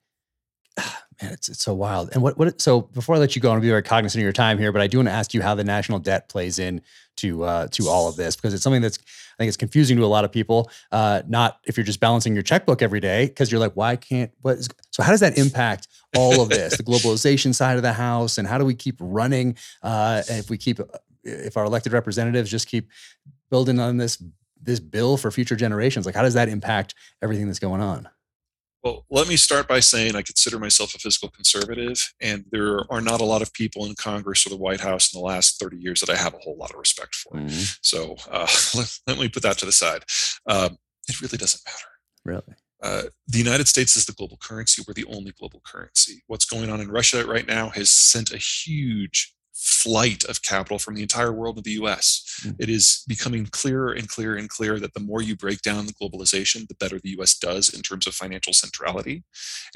man, 1.22 1.34
it's 1.34 1.50
it's 1.50 1.62
so 1.62 1.74
wild. 1.74 2.10
And 2.14 2.22
what 2.22 2.38
what 2.38 2.62
so 2.62 2.82
before 2.82 3.16
I 3.16 3.20
let 3.20 3.36
you 3.36 3.42
go, 3.42 3.50
I 3.50 3.52
want 3.52 3.62
to 3.62 3.66
be 3.66 3.70
very 3.70 3.84
cognizant 3.84 4.22
of 4.22 4.24
your 4.24 4.34
time 4.34 4.58
here, 4.58 4.72
but 4.72 4.82
I 4.82 4.88
do 4.88 4.98
want 4.98 5.10
to 5.10 5.14
ask 5.14 5.34
you 5.34 5.42
how 5.42 5.56
the 5.56 5.64
national 5.64 6.00
debt 6.00 6.30
plays 6.30 6.60
in 6.60 6.82
to 7.18 7.44
uh, 7.44 7.68
to 7.68 7.88
all 7.88 8.08
of 8.08 8.16
this 8.16 8.36
because 8.36 8.54
it's 8.54 8.64
something 8.64 8.82
that's 8.82 8.98
I 8.98 9.38
think 9.38 9.48
it's 9.48 9.58
confusing 9.58 9.98
to 9.98 10.04
a 10.04 10.08
lot 10.08 10.26
of 10.26 10.32
people. 10.32 10.70
Uh, 10.92 11.22
not 11.28 11.60
if 11.66 11.78
you're 11.78 11.86
just 11.86 12.00
balancing 12.00 12.34
your 12.34 12.44
checkbook 12.44 12.82
every 12.82 13.00
day 13.00 13.28
because 13.28 13.52
you're 13.52 13.60
like, 13.60 13.74
why 13.74 13.96
can't 13.96 14.32
what? 14.42 14.58
Is, 14.58 14.70
so 14.92 15.04
how 15.04 15.12
does 15.12 15.22
that 15.22 15.38
impact 15.38 15.88
all 16.18 16.42
of 16.42 16.50
this, 16.50 16.78
the 16.78 16.84
globalization 16.84 17.54
side 17.56 17.78
of 17.78 17.84
the 17.84 17.94
house, 17.94 18.38
and 18.38 18.48
how 18.48 18.58
do 18.58 18.66
we 18.66 18.76
keep 18.76 18.98
running? 19.00 19.56
Uh, 19.82 20.22
if 20.28 20.50
we 20.50 20.58
keep 20.58 20.80
if 21.24 21.58
our 21.58 21.66
elected 21.66 21.94
representatives 21.94 22.50
just 22.50 22.68
keep 22.68 22.90
building 23.50 23.80
on 23.80 23.98
this 23.98 24.22
this 24.64 24.80
bill 24.80 25.18
for 25.18 25.32
future 25.32 25.56
generations, 25.56 26.06
like 26.06 26.16
how 26.16 26.22
does 26.22 26.36
that 26.36 26.50
impact 26.50 26.96
everything 27.22 27.48
that's 27.48 27.60
going 27.60 27.82
on? 27.82 28.08
Well, 28.84 29.06
let 29.12 29.28
me 29.28 29.38
start 29.38 29.68
by 29.68 29.80
saying 29.80 30.16
I 30.16 30.24
consider 30.24 30.58
myself 30.58 30.96
a 30.96 31.00
fiscal 31.00 31.30
conservative, 31.30 32.14
and 32.20 32.46
there 32.52 32.80
are 32.92 33.02
not 33.02 33.22
a 33.22 33.26
lot 33.26 33.44
of 33.44 33.54
people 33.54 33.86
in 33.86 33.94
Congress 33.94 34.46
or 34.46 34.50
the 34.50 34.58
White 34.58 34.80
House 34.80 35.14
in 35.14 35.20
the 35.20 35.26
last 35.26 35.60
30 35.60 35.78
years 35.78 36.00
that 36.00 36.10
I 36.10 36.16
have 36.16 36.34
a 36.34 36.40
whole 36.40 36.58
lot 36.58 36.72
of 36.72 36.80
respect 36.80 37.14
for. 37.14 37.38
Mm-hmm. 37.38 37.76
So 37.82 38.16
uh, 38.32 38.48
let, 38.76 39.00
let, 39.06 39.20
me 39.20 39.30
put 39.30 39.44
that 39.44 39.60
to 39.60 39.66
the 39.68 39.72
side. 39.72 40.04
Um, 40.48 40.78
it 41.08 41.22
really 41.22 41.38
doesn't 41.38 41.62
matter. 41.66 41.88
Really? 42.26 42.56
Uh, 42.82 43.04
the 43.28 43.38
United 43.38 43.68
States 43.68 43.96
is 43.96 44.08
the 44.08 44.14
global 44.14 44.38
currency. 44.38 44.84
We're 44.88 44.96
the 44.96 45.06
only 45.06 45.32
global 45.32 45.62
currency. 45.64 46.24
What's 46.26 46.46
going 46.46 46.72
on 46.72 46.82
in 46.82 46.90
Russia 46.90 47.26
right 47.26 47.46
now 47.46 47.70
has 47.70 47.92
sent 47.92 48.32
a 48.32 48.38
huge 48.38 49.36
flight 49.54 50.24
of 50.26 50.42
capital 50.42 50.80
from 50.80 50.96
the 50.96 51.02
entire 51.02 51.32
world 51.32 51.58
to 51.58 51.62
the 51.62 51.72
US. 51.84 52.24
Mm-hmm. 52.42 52.62
It 52.62 52.70
is 52.70 53.04
becoming 53.08 53.46
clearer 53.46 53.92
and 53.92 54.08
clearer 54.08 54.36
and 54.36 54.50
clearer 54.50 54.80
that 54.80 54.94
the 54.94 55.00
more 55.00 55.22
you 55.22 55.36
break 55.36 55.62
down 55.62 55.86
the 55.86 55.94
globalization, 55.94 56.68
the 56.68 56.76
better 56.76 57.00
the 57.00 57.16
US 57.20 57.38
does 57.38 57.70
in 57.70 57.82
terms 57.82 58.08
of 58.08 58.14
financial 58.14 58.54
centrality. 58.54 59.24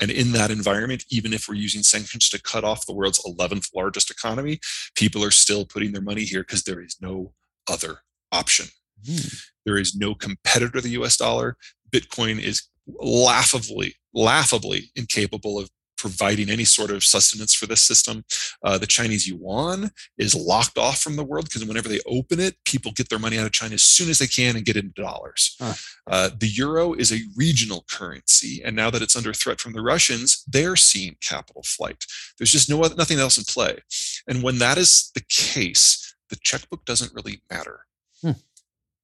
And 0.01 0.09
in 0.11 0.31
that 0.31 0.51
environment, 0.51 1.03
even 1.09 1.33
if 1.33 1.47
we're 1.47 1.55
using 1.55 1.83
sanctions 1.83 2.29
to 2.29 2.41
cut 2.41 2.63
off 2.63 2.85
the 2.85 2.93
world's 2.93 3.23
11th 3.23 3.69
largest 3.75 4.09
economy, 4.09 4.59
people 4.95 5.23
are 5.23 5.31
still 5.31 5.65
putting 5.65 5.91
their 5.91 6.01
money 6.01 6.23
here 6.23 6.41
because 6.41 6.63
there 6.63 6.81
is 6.81 6.97
no 7.01 7.33
other 7.69 7.99
option. 8.31 8.67
Mm-hmm. 9.03 9.35
There 9.65 9.77
is 9.77 9.95
no 9.95 10.15
competitor 10.15 10.73
to 10.73 10.81
the 10.81 11.01
US 11.01 11.17
dollar. 11.17 11.57
Bitcoin 11.91 12.41
is 12.41 12.67
laughably, 12.87 13.95
laughably 14.13 14.91
incapable 14.95 15.59
of 15.59 15.69
providing 16.05 16.51
any 16.51 16.63
sort 16.63 16.91
of 16.91 17.03
sustenance 17.03 17.55
for 17.55 17.65
this 17.65 17.81
system. 17.81 18.23
Uh, 18.63 18.77
the 18.77 18.85
Chinese 18.85 19.27
yuan 19.27 19.89
is 20.19 20.35
locked 20.35 20.77
off 20.77 20.99
from 20.99 21.15
the 21.15 21.23
world 21.23 21.45
because 21.45 21.65
whenever 21.65 21.89
they 21.89 21.99
open 22.05 22.39
it, 22.39 22.57
people 22.63 22.91
get 22.91 23.09
their 23.09 23.17
money 23.17 23.39
out 23.39 23.45
of 23.47 23.51
China 23.51 23.73
as 23.73 23.81
soon 23.81 24.07
as 24.07 24.19
they 24.19 24.27
can 24.27 24.55
and 24.55 24.65
get 24.65 24.77
into 24.77 25.01
dollars. 25.01 25.55
Huh. 25.59 25.73
Uh, 26.05 26.29
the 26.39 26.45
euro 26.45 26.93
is 26.93 27.11
a 27.11 27.21
regional 27.35 27.85
currency, 27.89 28.61
and 28.63 28.75
now 28.75 28.91
that 28.91 29.01
it's 29.01 29.15
under 29.15 29.33
threat 29.33 29.59
from 29.59 29.73
the 29.73 29.81
Russians, 29.81 30.43
they're 30.45 30.75
seeing 30.75 31.17
capital 31.27 31.63
flight. 31.65 32.05
There's 32.37 32.51
just 32.51 32.69
no 32.69 32.79
nothing 32.81 33.17
else 33.17 33.39
in 33.39 33.45
play, 33.45 33.79
and 34.27 34.43
when 34.43 34.59
that 34.59 34.77
is 34.77 35.09
the 35.15 35.23
case, 35.27 36.15
the 36.29 36.35
checkbook 36.35 36.85
doesn't 36.85 37.15
really 37.15 37.41
matter. 37.49 37.79
Hmm. 38.21 38.37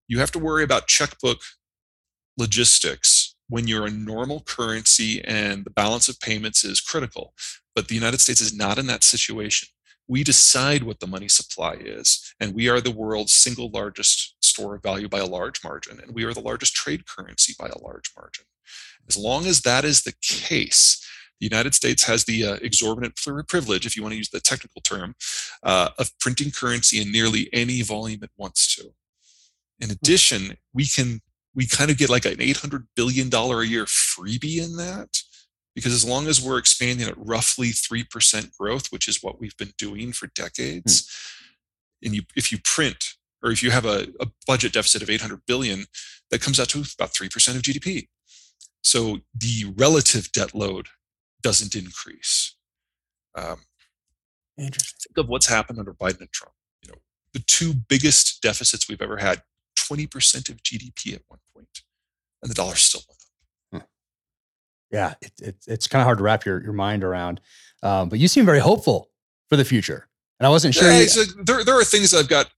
You 0.08 0.20
have 0.20 0.32
to 0.34 0.39
worry 0.39 0.64
about 0.64 0.86
checkbook 0.86 1.39
logistics 2.38 3.21
when 3.52 3.68
you're 3.68 3.86
a 3.86 3.91
normal 3.91 4.39
currency 4.47 5.22
and 5.26 5.66
the 5.66 5.70
balance 5.70 6.08
of 6.08 6.18
payments 6.22 6.64
is 6.64 6.80
critical. 6.80 7.34
But 7.76 7.89
the 7.89 7.95
United 7.95 8.22
States 8.22 8.39
is 8.39 8.56
not 8.56 8.78
in 8.78 8.88
that 8.88 9.04
situation. 9.04 9.68
We 10.08 10.24
decide 10.24 10.84
what 10.84 11.02
the 11.02 11.08
money 11.08 11.28
supply 11.28 11.74
is, 11.74 12.34
and 12.39 12.56
we 12.56 12.70
are 12.70 12.80
the 12.80 12.91
world's 12.91 13.34
single 13.34 13.70
largest 13.70 14.36
store 14.41 14.76
of 14.76 14.84
value 14.84 15.10
by 15.10 15.20
a 15.20 15.26
large 15.26 15.62
margin, 15.66 15.99
and 15.99 16.16
we 16.16 16.24
are 16.24 16.34
the 16.34 16.39
largest 16.39 16.76
trade 16.76 17.06
currency 17.06 17.54
by 17.60 17.68
a 17.68 17.78
large 17.78 18.12
margin. 18.16 18.45
As 19.10 19.18
long 19.18 19.45
as 19.45 19.62
that 19.62 19.84
is 19.84 20.04
the 20.04 20.14
case, 20.22 21.06
the 21.41 21.45
United 21.45 21.76
States 21.76 22.06
has 22.06 22.24
the 22.24 22.45
uh, 22.45 22.54
exorbitant 22.62 23.18
privilege, 23.49 23.86
if 23.86 23.97
you 23.97 24.02
want 24.02 24.14
to 24.14 24.18
use 24.18 24.30
the 24.30 24.39
technical 24.39 24.82
term, 24.82 25.14
uh, 25.64 25.89
of 25.99 26.18
printing 26.20 26.52
currency 26.52 27.02
in 27.02 27.12
nearly 27.12 27.49
any 27.52 27.82
volume 27.82 28.24
it 28.24 28.32
wants 28.38 28.74
to. 28.76 28.93
In 29.82 29.88
hmm. 29.88 29.91
addition, 29.91 30.58
we 30.74 30.86
can 30.86 31.20
we 31.56 31.68
kind 31.68 31.91
of 31.91 31.97
get 31.97 32.10
like 32.10 32.26
an 32.26 32.36
$800 32.36 32.86
billion 32.95 33.34
a 33.34 33.64
year 33.64 33.86
freebie 33.86 34.64
in 34.64 34.78
that 34.78 35.22
because 35.76 35.93
as 35.93 36.06
long 36.06 36.28
as 36.28 36.41
we're 36.41 36.58
expanding 36.58 37.08
at 37.08 37.18
roughly 37.18 37.70
3% 37.70 38.58
growth 38.58 38.91
which 38.91 39.08
is 39.08 39.22
what 39.22 39.39
we've 39.39 39.58
been 39.58 39.74
doing 39.78 40.12
for 40.12 40.28
decades 40.28 41.04
mm. 41.04 42.08
and 42.08 42.16
you 42.16 42.24
if 42.36 42.52
you 42.52 42.58
print 42.64 43.14
or 43.43 43.52
if 43.52 43.64
you 43.64 43.72
have 43.72 43.86
a, 43.86 44.08
a, 44.20 44.28
budget 44.45 44.74
deficit 44.74 45.02
of 45.02 45.10
800 45.10 45.41
billion 45.47 45.86
that 46.30 46.41
comes 46.41 46.60
out 46.60 46.70
to 46.70 46.84
about 46.97 47.14
3% 47.14 47.56
of 47.56 47.62
gdp 47.62 48.08
so 48.84 49.20
the 49.36 49.74
relative 49.78 50.32
debt 50.32 50.56
load 50.56 50.88
doesn't 51.41 51.76
increase 51.76 52.56
um, 53.36 53.58
Interesting. 54.58 55.12
think 55.16 55.26
of 55.26 55.30
what's 55.30 55.47
happened 55.47 55.80
under 55.80 55.93
biden 55.93 56.22
and 56.22 56.32
trump 56.32 56.54
you 56.84 56.91
know 56.91 56.99
the 57.34 57.43
two 57.47 57.74
biggest 57.74 58.41
deficits 58.41 58.89
we've 58.89 59.02
ever 59.02 59.18
had 59.18 59.41
20% 59.92 60.50
of 60.50 60.62
GDP 60.64 61.14
at 61.16 61.22
one 61.28 61.39
point, 61.54 61.82
and 62.42 62.50
the 62.50 62.56
dollar 62.56 62.76
still 62.76 63.02
went 63.08 63.84
up. 63.84 63.89
Yeah, 64.92 65.14
it, 65.22 65.32
it, 65.42 65.56
it's 65.68 65.88
kind 65.88 66.02
of 66.02 66.06
hard 66.06 66.18
to 66.18 66.24
wrap 66.24 66.44
your, 66.46 66.62
your 66.62 66.74
mind 66.74 67.04
around. 67.04 67.39
Um, 67.82 68.10
but 68.10 68.20
you 68.20 68.28
seem 68.28 68.46
very 68.46 68.60
hopeful 68.60 69.10
for 69.50 69.56
the 69.56 69.64
future. 69.66 70.08
And 70.39 70.48
I 70.48 70.50
wasn't 70.50 70.74
sure. 70.76 70.92
Yeah, 70.92 71.00
you- 71.02 71.44
there, 71.44 71.64
there 71.64 71.80
are 71.80 71.84
things 71.84 72.12
that 72.12 72.18
I've 72.20 72.28
got 72.28 72.50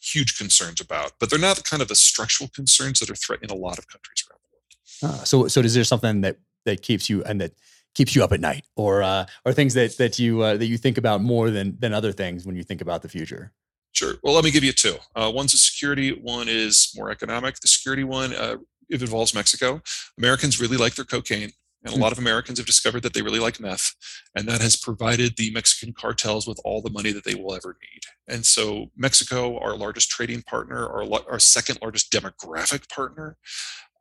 huge 0.00 0.36
concerns 0.38 0.80
about, 0.80 1.12
but 1.20 1.28
they're 1.30 1.38
not 1.38 1.62
kind 1.64 1.82
of 1.82 1.88
the 1.88 1.94
structural 1.94 2.48
concerns 2.54 2.98
that 3.00 3.10
are 3.10 3.14
threatening 3.14 3.50
a 3.50 3.54
lot 3.60 3.78
of 3.78 3.86
countries 3.88 4.24
around 4.28 4.38
the 4.42 5.06
world. 5.08 5.20
Uh, 5.20 5.24
so, 5.24 5.48
so 5.48 5.60
is 5.60 5.74
there 5.74 5.84
something 5.84 6.20
that 6.22 6.38
that 6.64 6.80
keeps 6.82 7.10
you 7.10 7.22
and 7.24 7.40
that 7.40 7.52
keeps 7.94 8.14
you 8.16 8.24
up 8.24 8.32
at 8.32 8.40
night, 8.40 8.64
or 8.76 9.02
uh, 9.02 9.26
or 9.44 9.52
things 9.52 9.74
that 9.74 9.96
that 9.98 10.18
you 10.18 10.40
uh, 10.42 10.56
that 10.56 10.66
you 10.66 10.78
think 10.78 10.96
about 10.98 11.20
more 11.20 11.50
than 11.50 11.76
than 11.78 11.92
other 11.92 12.12
things 12.12 12.46
when 12.46 12.56
you 12.56 12.62
think 12.62 12.80
about 12.80 13.02
the 13.02 13.08
future? 13.08 13.52
Sure. 13.92 14.14
Well, 14.22 14.34
let 14.34 14.44
me 14.44 14.50
give 14.50 14.64
you 14.64 14.72
two. 14.72 14.96
Uh, 15.14 15.30
one's 15.34 15.54
a 15.54 15.58
security, 15.58 16.10
one 16.12 16.48
is 16.48 16.92
more 16.96 17.10
economic. 17.10 17.60
The 17.60 17.68
security 17.68 18.04
one, 18.04 18.34
uh, 18.34 18.56
it 18.88 19.02
involves 19.02 19.34
Mexico. 19.34 19.82
Americans 20.18 20.60
really 20.60 20.76
like 20.76 20.94
their 20.94 21.04
cocaine. 21.04 21.50
And 21.84 21.92
a 21.92 21.96
hmm. 21.96 22.02
lot 22.02 22.12
of 22.12 22.18
Americans 22.18 22.58
have 22.58 22.66
discovered 22.66 23.02
that 23.02 23.12
they 23.12 23.22
really 23.22 23.40
like 23.40 23.58
meth. 23.58 23.94
And 24.36 24.46
that 24.48 24.60
has 24.60 24.76
provided 24.76 25.36
the 25.36 25.50
Mexican 25.50 25.92
cartels 25.92 26.46
with 26.46 26.60
all 26.64 26.80
the 26.80 26.90
money 26.90 27.12
that 27.12 27.24
they 27.24 27.34
will 27.34 27.54
ever 27.54 27.76
need. 27.82 28.02
And 28.28 28.46
so, 28.46 28.90
Mexico, 28.96 29.58
our 29.58 29.76
largest 29.76 30.08
trading 30.08 30.42
partner, 30.42 30.86
our, 30.86 31.04
our 31.28 31.38
second 31.40 31.80
largest 31.82 32.12
demographic 32.12 32.88
partner, 32.88 33.36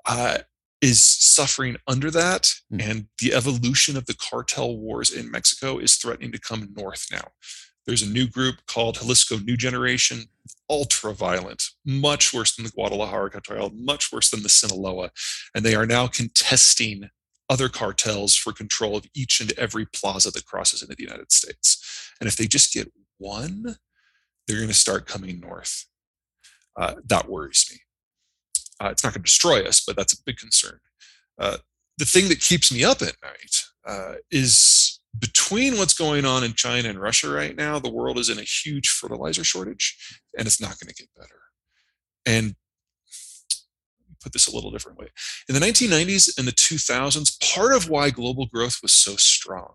uh, 0.06 0.40
is 0.82 1.04
suffering 1.04 1.78
under 1.88 2.12
that. 2.12 2.54
Mm. 2.72 2.90
And 2.90 3.08
the 3.20 3.34
evolution 3.34 3.98
of 3.98 4.06
the 4.06 4.16
cartel 4.16 4.78
wars 4.78 5.12
in 5.12 5.32
Mexico 5.32 5.78
is 5.78 5.96
threatening 5.96 6.32
to 6.32 6.40
come 6.40 6.74
north 6.76 7.08
now. 7.12 7.30
There's 7.86 8.04
a 8.04 8.10
new 8.10 8.28
group 8.28 8.56
called 8.68 8.96
Jalisco 8.96 9.38
New 9.38 9.58
Generation, 9.58 10.26
ultra 10.70 11.14
violent, 11.14 11.64
much 11.86 12.34
worse 12.34 12.56
than 12.56 12.66
the 12.66 12.72
Guadalajara 12.72 13.32
cartel, 13.32 13.72
much 13.74 14.12
worse 14.12 14.30
than 14.30 14.44
the 14.44 14.50
Sinaloa. 14.50 15.12
And 15.56 15.66
they 15.66 15.76
are 15.76 15.88
now 15.88 16.08
contesting 16.08 17.10
other 17.50 17.70
cartels 17.70 18.36
for 18.36 18.54
control 18.54 18.96
of 18.96 19.08
each 19.14 19.42
and 19.42 19.52
every 19.58 19.86
plaza 19.86 20.32
that 20.32 20.46
crosses 20.46 20.82
into 20.82 20.96
the 20.96 21.04
United 21.04 21.32
States. 21.32 22.12
And 22.20 22.28
if 22.28 22.38
they 22.38 22.48
just 22.48 22.74
get 22.74 22.92
one, 23.18 23.76
they're 24.48 24.58
going 24.58 24.68
to 24.70 24.74
start 24.74 25.06
coming 25.06 25.40
north. 25.40 25.86
Uh, 26.78 26.96
that 27.06 27.30
worries 27.30 27.68
me. 27.70 27.80
Uh, 28.80 28.90
it's 28.90 29.04
not 29.04 29.14
going 29.14 29.22
to 29.22 29.28
destroy 29.28 29.64
us, 29.64 29.84
but 29.86 29.96
that's 29.96 30.14
a 30.14 30.24
big 30.26 30.38
concern. 30.38 30.80
Uh, 31.38 31.58
the 31.98 32.06
thing 32.06 32.30
that 32.30 32.40
keeps 32.40 32.72
me 32.72 32.84
up 32.84 33.02
at 33.02 33.16
night 33.22 33.64
uh, 33.86 34.16
is 34.32 35.01
between 35.18 35.78
what's 35.78 35.94
going 35.94 36.26
on 36.26 36.44
in 36.44 36.54
China 36.54 36.90
and 36.90 37.00
Russia 37.00 37.30
right 37.30 37.56
now, 37.56 37.80
the 37.80 37.92
world 37.92 38.18
is 38.18 38.30
in 38.30 38.40
a 38.40 38.44
huge 38.44 38.90
fertilizer 38.90 39.44
shortage, 39.44 40.22
and 40.38 40.48
it's 40.48 40.62
not 40.62 40.80
going 40.80 40.88
to 40.88 40.96
get 40.96 41.10
better. 41.18 41.40
And 42.26 42.56
put 44.22 44.34
this 44.34 44.48
a 44.48 44.56
little 44.56 44.72
different 44.72 45.00
way. 45.00 45.08
In 45.50 45.56
the 45.56 45.62
1990s 45.62 46.38
and 46.38 46.48
the 46.48 46.52
2000s, 46.52 47.54
part 47.54 47.74
of 47.74 47.90
why 47.90 48.10
global 48.10 48.46
growth 48.46 48.80
was 48.82 48.94
so 48.94 49.16
strong 49.16 49.74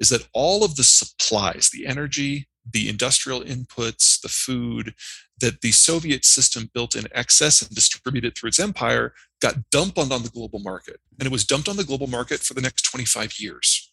is 0.00 0.08
that 0.08 0.28
all 0.32 0.64
of 0.64 0.76
the 0.76 0.84
supplies, 0.84 1.70
the 1.70 1.86
energy, 1.86 2.48
the 2.70 2.88
industrial 2.88 3.42
inputs, 3.42 4.20
the 4.20 4.28
food 4.28 4.94
that 5.40 5.60
the 5.60 5.72
Soviet 5.72 6.24
system 6.24 6.70
built 6.74 6.94
in 6.94 7.06
excess 7.14 7.62
and 7.62 7.74
distributed 7.74 8.34
through 8.34 8.48
its 8.48 8.60
empire 8.60 9.14
got 9.40 9.70
dumped 9.70 9.98
on, 9.98 10.08
the 10.08 10.30
global 10.32 10.58
market. 10.58 10.98
And 11.18 11.26
it 11.26 11.32
was 11.32 11.44
dumped 11.44 11.68
on 11.68 11.76
the 11.76 11.84
global 11.84 12.06
market 12.06 12.40
for 12.40 12.54
the 12.54 12.62
next 12.62 12.82
25 12.82 13.34
years. 13.38 13.85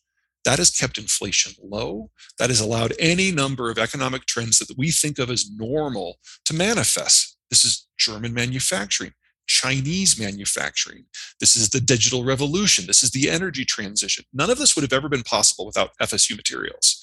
That 0.46 0.60
has 0.60 0.70
kept 0.70 0.98
inflation 0.98 1.54
low. 1.62 2.12
That 2.38 2.50
has 2.50 2.60
allowed 2.60 2.94
any 3.00 3.32
number 3.32 3.70
of 3.70 3.78
economic 3.78 4.26
trends 4.26 4.60
that 4.60 4.78
we 4.78 4.92
think 4.92 5.20
of 5.20 5.30
as 5.30 5.50
normal 5.50 6.20
to 6.46 6.54
manifest. 6.54 7.38
This 7.50 7.64
is 7.64 7.88
German 7.98 8.34
manufacturing, 8.34 9.14
Chinese 9.48 10.20
manufacturing. 10.20 11.06
This 11.40 11.56
is 11.56 11.70
the 11.70 11.80
digital 11.80 12.24
revolution. 12.24 12.88
This 12.88 13.04
is 13.04 13.12
the 13.12 13.30
energy 13.30 13.64
transition. 13.64 14.26
None 14.34 14.50
of 14.50 14.58
this 14.58 14.76
would 14.76 14.84
have 14.84 14.94
ever 14.94 15.08
been 15.08 15.24
possible 15.24 15.66
without 15.66 15.92
FSU 16.02 16.36
materials. 16.36 17.00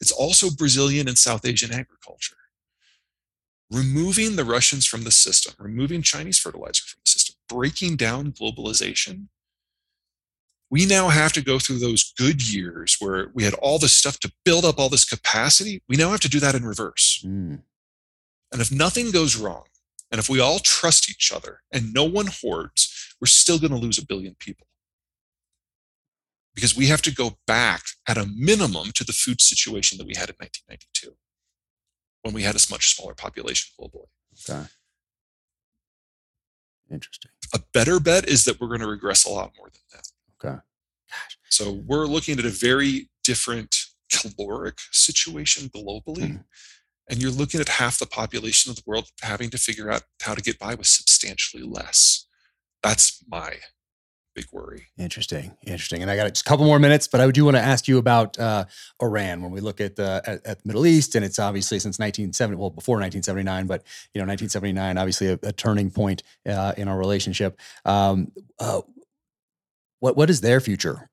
It's 0.00 0.12
also 0.12 0.50
Brazilian 0.50 1.08
and 1.08 1.18
South 1.18 1.46
Asian 1.46 1.72
agriculture. 1.72 2.36
Removing 3.70 4.36
the 4.36 4.44
Russians 4.44 4.86
from 4.86 5.04
the 5.04 5.10
system, 5.10 5.54
removing 5.58 6.02
Chinese 6.02 6.38
fertilizer 6.38 6.82
from 6.86 7.00
the 7.04 7.10
system, 7.10 7.36
breaking 7.48 7.96
down 7.96 8.32
globalization. 8.32 9.28
We 10.74 10.86
now 10.86 11.08
have 11.08 11.32
to 11.34 11.40
go 11.40 11.60
through 11.60 11.78
those 11.78 12.12
good 12.18 12.52
years 12.52 12.96
where 12.98 13.30
we 13.32 13.44
had 13.44 13.54
all 13.54 13.78
this 13.78 13.92
stuff 13.92 14.18
to 14.18 14.32
build 14.44 14.64
up 14.64 14.76
all 14.76 14.88
this 14.88 15.04
capacity. 15.04 15.80
We 15.88 15.94
now 15.94 16.10
have 16.10 16.18
to 16.22 16.28
do 16.28 16.40
that 16.40 16.56
in 16.56 16.64
reverse. 16.64 17.24
Mm. 17.24 17.62
And 18.50 18.60
if 18.60 18.72
nothing 18.72 19.12
goes 19.12 19.36
wrong, 19.36 19.66
and 20.10 20.18
if 20.18 20.28
we 20.28 20.40
all 20.40 20.58
trust 20.58 21.08
each 21.08 21.30
other 21.32 21.60
and 21.70 21.94
no 21.94 22.02
one 22.02 22.26
hoards, 22.26 23.14
we're 23.20 23.28
still 23.28 23.60
going 23.60 23.70
to 23.70 23.78
lose 23.78 23.98
a 23.98 24.04
billion 24.04 24.34
people. 24.40 24.66
Because 26.56 26.76
we 26.76 26.86
have 26.86 27.02
to 27.02 27.14
go 27.14 27.38
back 27.46 27.82
at 28.08 28.18
a 28.18 28.26
minimum 28.26 28.90
to 28.96 29.04
the 29.04 29.12
food 29.12 29.40
situation 29.40 29.96
that 29.98 30.08
we 30.08 30.14
had 30.16 30.28
in 30.28 30.36
1992 30.40 31.14
when 32.22 32.34
we 32.34 32.42
had 32.42 32.56
a 32.56 32.66
much 32.68 32.96
smaller 32.96 33.14
population 33.14 33.72
globally. 33.80 34.08
Okay. 34.50 34.66
Interesting. 36.90 37.30
A 37.54 37.60
better 37.72 38.00
bet 38.00 38.28
is 38.28 38.44
that 38.46 38.60
we're 38.60 38.66
going 38.66 38.80
to 38.80 38.88
regress 38.88 39.24
a 39.24 39.30
lot 39.30 39.52
more 39.56 39.68
than 39.72 39.82
that. 39.92 40.08
Okay. 40.42 40.56
Gosh. 40.56 41.38
So 41.50 41.72
we're 41.86 42.06
looking 42.06 42.38
at 42.38 42.44
a 42.44 42.50
very 42.50 43.08
different 43.22 43.76
caloric 44.10 44.78
situation 44.90 45.68
globally. 45.68 46.32
Mm 46.32 46.44
and 47.08 47.20
you're 47.20 47.30
looking 47.30 47.60
at 47.60 47.68
half 47.68 47.98
the 47.98 48.06
population 48.06 48.70
of 48.70 48.76
the 48.76 48.82
world 48.86 49.10
having 49.22 49.50
to 49.50 49.58
figure 49.58 49.90
out 49.90 50.02
how 50.22 50.34
to 50.34 50.42
get 50.42 50.58
by 50.58 50.74
with 50.74 50.86
substantially 50.86 51.62
less. 51.62 52.26
That's 52.82 53.22
my 53.28 53.58
big 54.34 54.46
worry. 54.50 54.88
Interesting, 54.98 55.56
interesting. 55.64 56.02
And 56.02 56.10
I 56.10 56.16
got 56.16 56.26
just 56.28 56.44
a 56.44 56.48
couple 56.48 56.66
more 56.66 56.80
minutes, 56.80 57.06
but 57.06 57.20
I 57.20 57.30
do 57.30 57.44
want 57.44 57.56
to 57.56 57.62
ask 57.62 57.86
you 57.86 57.98
about 57.98 58.36
uh, 58.38 58.64
Iran. 59.00 59.42
When 59.42 59.52
we 59.52 59.60
look 59.60 59.80
at 59.80 59.94
the 59.94 60.22
at, 60.26 60.44
at, 60.44 60.62
the 60.62 60.66
Middle 60.66 60.86
East, 60.86 61.14
and 61.14 61.24
it's 61.24 61.38
obviously 61.38 61.78
since 61.78 61.98
1970, 61.98 62.58
well 62.58 62.70
before 62.70 62.96
1979, 62.96 63.66
but 63.66 63.84
you 64.12 64.20
know 64.20 64.26
1979, 64.26 64.98
obviously 64.98 65.28
a, 65.28 65.38
a 65.44 65.52
turning 65.52 65.90
point 65.90 66.24
uh, 66.46 66.72
in 66.76 66.88
our 66.88 66.98
relationship. 66.98 67.60
Um, 67.84 68.32
uh, 68.58 68.80
what 70.04 70.18
what 70.18 70.26
does 70.26 70.42
their 70.42 70.60
future 70.60 71.08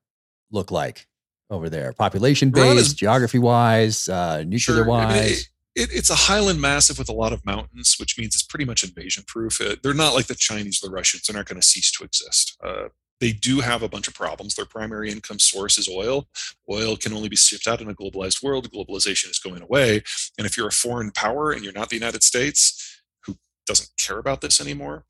look 0.50 0.70
like 0.70 1.06
over 1.48 1.70
there? 1.70 1.94
Population 1.94 2.50
based, 2.50 2.98
geography 2.98 3.38
wise, 3.38 4.06
uh, 4.06 4.44
nuclear 4.46 4.84
wise. 4.84 5.10
I 5.10 5.14
mean, 5.14 5.32
it, 5.74 5.88
it's 5.94 6.10
a 6.10 6.14
highland 6.14 6.60
massif 6.60 6.98
with 6.98 7.08
a 7.08 7.14
lot 7.14 7.32
of 7.32 7.44
mountains, 7.46 7.96
which 7.98 8.18
means 8.18 8.34
it's 8.34 8.42
pretty 8.42 8.66
much 8.66 8.84
invasion 8.84 9.24
proof. 9.26 9.62
they're 9.82 9.94
not 9.94 10.12
like 10.12 10.26
the 10.26 10.34
Chinese 10.34 10.82
or 10.82 10.88
the 10.88 10.94
Russians. 10.94 11.22
They're 11.22 11.34
not 11.34 11.46
going 11.46 11.58
to 11.58 11.66
cease 11.66 11.90
to 11.92 12.04
exist. 12.04 12.58
Uh, 12.62 12.88
they 13.18 13.32
do 13.32 13.60
have 13.60 13.82
a 13.82 13.88
bunch 13.88 14.08
of 14.08 14.14
problems. 14.14 14.56
Their 14.56 14.66
primary 14.66 15.10
income 15.10 15.38
source 15.38 15.78
is 15.78 15.88
oil. 15.88 16.28
Oil 16.68 16.96
can 16.96 17.14
only 17.14 17.30
be 17.30 17.36
shipped 17.36 17.66
out 17.66 17.80
in 17.80 17.88
a 17.88 17.94
globalized 17.94 18.42
world. 18.42 18.70
Globalization 18.70 19.30
is 19.30 19.38
going 19.38 19.62
away. 19.62 20.02
And 20.36 20.46
if 20.46 20.58
you're 20.58 20.68
a 20.68 20.72
foreign 20.72 21.12
power 21.12 21.50
and 21.50 21.64
you're 21.64 21.72
not 21.72 21.88
the 21.88 21.96
United 21.96 22.22
States, 22.22 23.00
who 23.24 23.38
doesn't 23.66 23.88
care 23.98 24.18
about 24.18 24.42
this 24.42 24.60
anymore, 24.60 25.06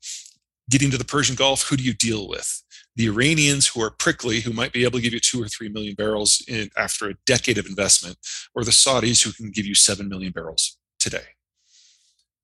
getting 0.69 0.91
to 0.91 0.97
the 0.97 1.03
Persian 1.03 1.35
Gulf, 1.35 1.67
who 1.67 1.75
do 1.75 1.83
you 1.83 1.93
deal 1.93 2.29
with? 2.29 2.62
The 2.95 3.07
Iranians 3.07 3.67
who 3.67 3.81
are 3.81 3.89
prickly, 3.89 4.41
who 4.41 4.53
might 4.53 4.71
be 4.71 4.83
able 4.83 4.99
to 4.99 5.03
give 5.03 5.13
you 5.13 5.19
two 5.19 5.41
or 5.41 5.47
three 5.47 5.69
million 5.69 5.95
barrels 5.95 6.43
in, 6.47 6.69
after 6.77 7.09
a 7.09 7.15
decade 7.25 7.57
of 7.57 7.65
investment, 7.65 8.17
or 8.55 8.63
the 8.63 8.71
Saudis 8.71 9.23
who 9.23 9.31
can 9.31 9.51
give 9.51 9.65
you 9.65 9.75
seven 9.75 10.07
million 10.07 10.31
barrels 10.31 10.77
today. 10.99 11.35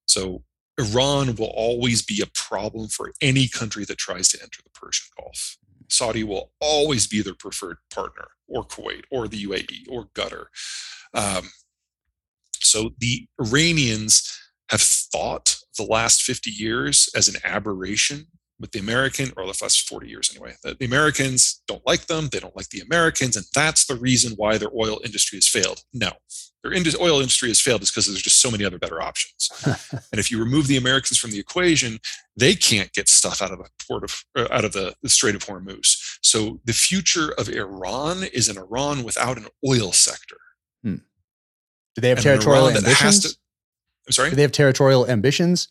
So 0.06 0.42
Iran 0.78 1.36
will 1.36 1.52
always 1.54 2.02
be 2.02 2.22
a 2.22 2.26
problem 2.26 2.88
for 2.88 3.12
any 3.20 3.48
country 3.48 3.84
that 3.84 3.98
tries 3.98 4.28
to 4.30 4.42
enter 4.42 4.60
the 4.62 4.70
Persian 4.70 5.06
Gulf. 5.18 5.56
Saudi 5.88 6.24
will 6.24 6.52
always 6.60 7.06
be 7.06 7.22
their 7.22 7.34
preferred 7.34 7.78
partner, 7.92 8.28
or 8.48 8.64
Kuwait, 8.64 9.02
or 9.10 9.28
the 9.28 9.44
UAE, 9.44 9.88
or 9.88 10.06
Qatar. 10.14 10.46
Um, 11.14 11.50
so 12.54 12.90
the 12.98 13.26
Iranians 13.40 14.38
have 14.70 14.80
thought 14.80 15.56
the 15.76 15.84
last 15.84 16.22
50 16.22 16.50
years 16.50 17.08
as 17.14 17.28
an 17.28 17.40
aberration 17.44 18.28
with 18.60 18.72
the 18.72 18.78
American, 18.78 19.32
or 19.36 19.44
the 19.44 19.58
last 19.62 19.88
40 19.88 20.08
years 20.08 20.30
anyway, 20.30 20.54
that 20.62 20.78
the 20.78 20.84
Americans 20.84 21.62
don't 21.66 21.84
like 21.86 22.06
them, 22.06 22.28
they 22.28 22.38
don't 22.38 22.54
like 22.54 22.68
the 22.68 22.80
Americans, 22.80 23.34
and 23.34 23.46
that's 23.54 23.86
the 23.86 23.96
reason 23.96 24.34
why 24.36 24.58
their 24.58 24.70
oil 24.78 25.00
industry 25.02 25.38
has 25.38 25.48
failed. 25.48 25.82
No, 25.94 26.12
their 26.62 26.72
oil 27.00 27.20
industry 27.20 27.48
has 27.48 27.60
failed 27.60 27.82
is 27.82 27.90
because 27.90 28.06
there's 28.06 28.22
just 28.22 28.40
so 28.40 28.50
many 28.50 28.64
other 28.64 28.78
better 28.78 29.00
options. 29.00 29.48
and 30.12 30.18
if 30.18 30.30
you 30.30 30.38
remove 30.38 30.66
the 30.66 30.76
Americans 30.76 31.18
from 31.18 31.30
the 31.30 31.38
equation, 31.38 31.98
they 32.36 32.54
can't 32.54 32.92
get 32.92 33.08
stuff 33.08 33.40
out 33.40 33.50
of 33.50 33.58
the 33.58 33.68
port 33.88 34.04
of 34.04 34.24
uh, 34.36 34.46
out 34.50 34.64
of 34.64 34.72
the, 34.72 34.94
the 35.02 35.08
Strait 35.08 35.34
of 35.34 35.44
Hormuz. 35.44 36.18
So 36.22 36.60
the 36.64 36.74
future 36.74 37.32
of 37.38 37.48
Iran 37.48 38.24
is 38.34 38.48
an 38.48 38.58
Iran 38.58 39.04
without 39.04 39.38
an 39.38 39.46
oil 39.66 39.92
sector. 39.92 40.36
Hmm. 40.82 40.96
Do 41.94 42.02
they 42.02 42.10
have 42.10 42.18
and 42.18 42.24
territorial 42.24 42.68
ambitions? 42.68 43.20
To, 43.20 43.38
I'm 44.06 44.12
sorry. 44.12 44.30
Do 44.30 44.36
they 44.36 44.42
have 44.42 44.52
territorial 44.52 45.08
ambitions? 45.08 45.68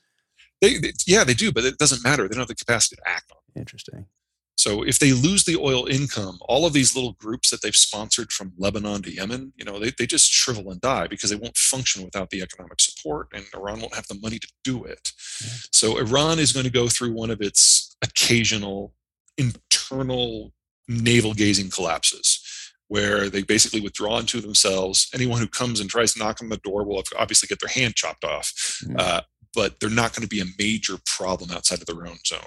They, 0.62 0.78
they, 0.78 0.93
yeah, 1.07 1.24
they 1.24 1.34
do, 1.34 1.51
but 1.51 1.64
it 1.64 1.78
doesn't 1.78 2.03
matter. 2.03 2.24
They 2.24 2.34
don't 2.34 2.39
have 2.39 2.47
the 2.47 2.55
capacity 2.55 2.97
to 2.97 3.07
act 3.07 3.32
on 3.32 3.38
it. 3.55 3.60
Interesting. 3.60 4.05
So 4.60 4.84
if 4.84 4.99
they 4.99 5.14
lose 5.14 5.45
the 5.45 5.55
oil 5.55 5.86
income, 5.86 6.38
all 6.41 6.66
of 6.66 6.74
these 6.74 6.93
little 6.93 7.14
groups 7.14 7.49
that 7.49 7.62
they've 7.62 7.74
sponsored 7.74 8.34
from 8.34 8.51
Lebanon 8.57 9.01
to 9.03 9.14
Yemen, 9.14 9.53
you 9.55 9.64
know, 9.64 9.80
they, 9.80 9.93
they 9.97 10.05
just 10.05 10.30
shrivel 10.30 10.70
and 10.70 10.82
die 10.82 11.07
because 11.07 11.30
they 11.30 11.38
won't 11.38 11.55
function 11.55 12.03
without 12.03 12.30
the 12.30 12.41
economic 12.41 12.82
support 12.82 13.30
and 13.34 13.45
Iran 13.55 13.80
won't 13.80 13.95
have 13.95 14.07
the 14.07 14.20
money 14.22 14.38
to 14.38 14.47
do 14.66 14.84
it. 14.84 15.14
Yeah. 15.41 15.49
So 15.72 15.97
Iran 15.97 16.39
is 16.39 16.51
going 16.51 16.66
to 16.66 16.72
go 16.72 16.89
through 16.89 17.14
one 17.14 17.30
of 17.30 17.39
its 17.39 17.95
occasional 18.01 18.93
internal 19.38 20.51
navel 20.89 21.34
gazing 21.34 21.70
collapses 21.70 22.43
where 22.89 23.30
they 23.30 23.43
basically 23.43 23.80
withdraw 23.80 24.20
into 24.20 24.41
themselves. 24.41 25.10
Anyone 25.14 25.39
who 25.39 25.47
comes 25.47 25.80
and 25.80 25.89
tries 25.89 26.14
to 26.14 26.20
knock 26.20 26.41
on 26.41 26.49
the 26.49 26.57
door 26.57 26.84
will 26.84 27.01
obviously 27.18 27.47
get 27.47 27.62
their 27.62 27.70
hand 27.70 27.95
chopped 27.95 28.26
off. 28.26 28.51
Mm-hmm. 28.84 28.95
Uh, 28.99 29.22
but 29.54 29.80
they're 29.80 29.89
not 29.89 30.14
going 30.14 30.28
to 30.28 30.36
be 30.36 30.41
a 30.41 30.45
major 30.58 30.95
problem 31.06 31.52
outside 31.52 31.80
of 31.80 31.86
their 31.86 32.08
own 32.08 32.18
zone. 32.26 32.39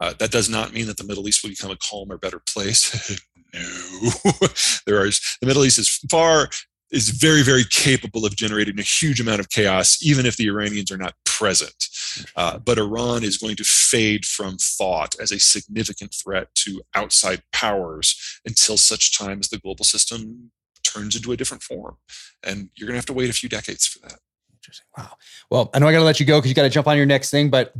Uh, 0.00 0.12
that 0.18 0.30
does 0.30 0.48
not 0.48 0.72
mean 0.72 0.86
that 0.86 0.96
the 0.96 1.04
Middle 1.04 1.28
East 1.28 1.42
will 1.42 1.50
become 1.50 1.70
a 1.70 1.76
calmer, 1.76 2.18
better 2.18 2.40
place. 2.52 3.18
no, 3.54 3.60
there 4.86 5.00
are 5.00 5.06
the 5.06 5.46
Middle 5.46 5.64
East 5.64 5.78
is 5.78 6.00
far 6.10 6.48
is 6.90 7.08
very, 7.08 7.42
very 7.42 7.64
capable 7.64 8.24
of 8.24 8.36
generating 8.36 8.78
a 8.78 8.82
huge 8.82 9.20
amount 9.20 9.40
of 9.40 9.50
chaos, 9.50 9.98
even 10.02 10.24
if 10.26 10.36
the 10.36 10.46
Iranians 10.46 10.92
are 10.92 10.96
not 10.96 11.14
present. 11.24 11.88
Uh, 12.36 12.58
but 12.58 12.78
Iran 12.78 13.24
is 13.24 13.36
going 13.36 13.56
to 13.56 13.64
fade 13.64 14.24
from 14.24 14.56
thought 14.58 15.16
as 15.20 15.32
a 15.32 15.40
significant 15.40 16.14
threat 16.14 16.54
to 16.54 16.82
outside 16.94 17.42
powers 17.52 18.40
until 18.46 18.76
such 18.76 19.18
time 19.18 19.40
as 19.40 19.48
the 19.48 19.58
global 19.58 19.84
system 19.84 20.52
turns 20.84 21.16
into 21.16 21.32
a 21.32 21.36
different 21.36 21.64
form. 21.64 21.96
And 22.44 22.70
you're 22.76 22.86
going 22.86 22.94
to 22.94 22.98
have 22.98 23.06
to 23.06 23.12
wait 23.12 23.30
a 23.30 23.34
few 23.34 23.48
decades 23.48 23.86
for 23.86 24.06
that. 24.08 24.20
Interesting. 24.64 24.86
Wow. 24.96 25.16
Well, 25.50 25.70
I 25.74 25.78
know 25.78 25.86
I 25.86 25.92
got 25.92 25.98
to 25.98 26.04
let 26.04 26.20
you 26.20 26.26
go 26.26 26.38
because 26.38 26.48
you 26.48 26.54
got 26.54 26.62
to 26.62 26.70
jump 26.70 26.88
on 26.88 26.96
your 26.96 27.04
next 27.04 27.30
thing, 27.30 27.50
but 27.50 27.74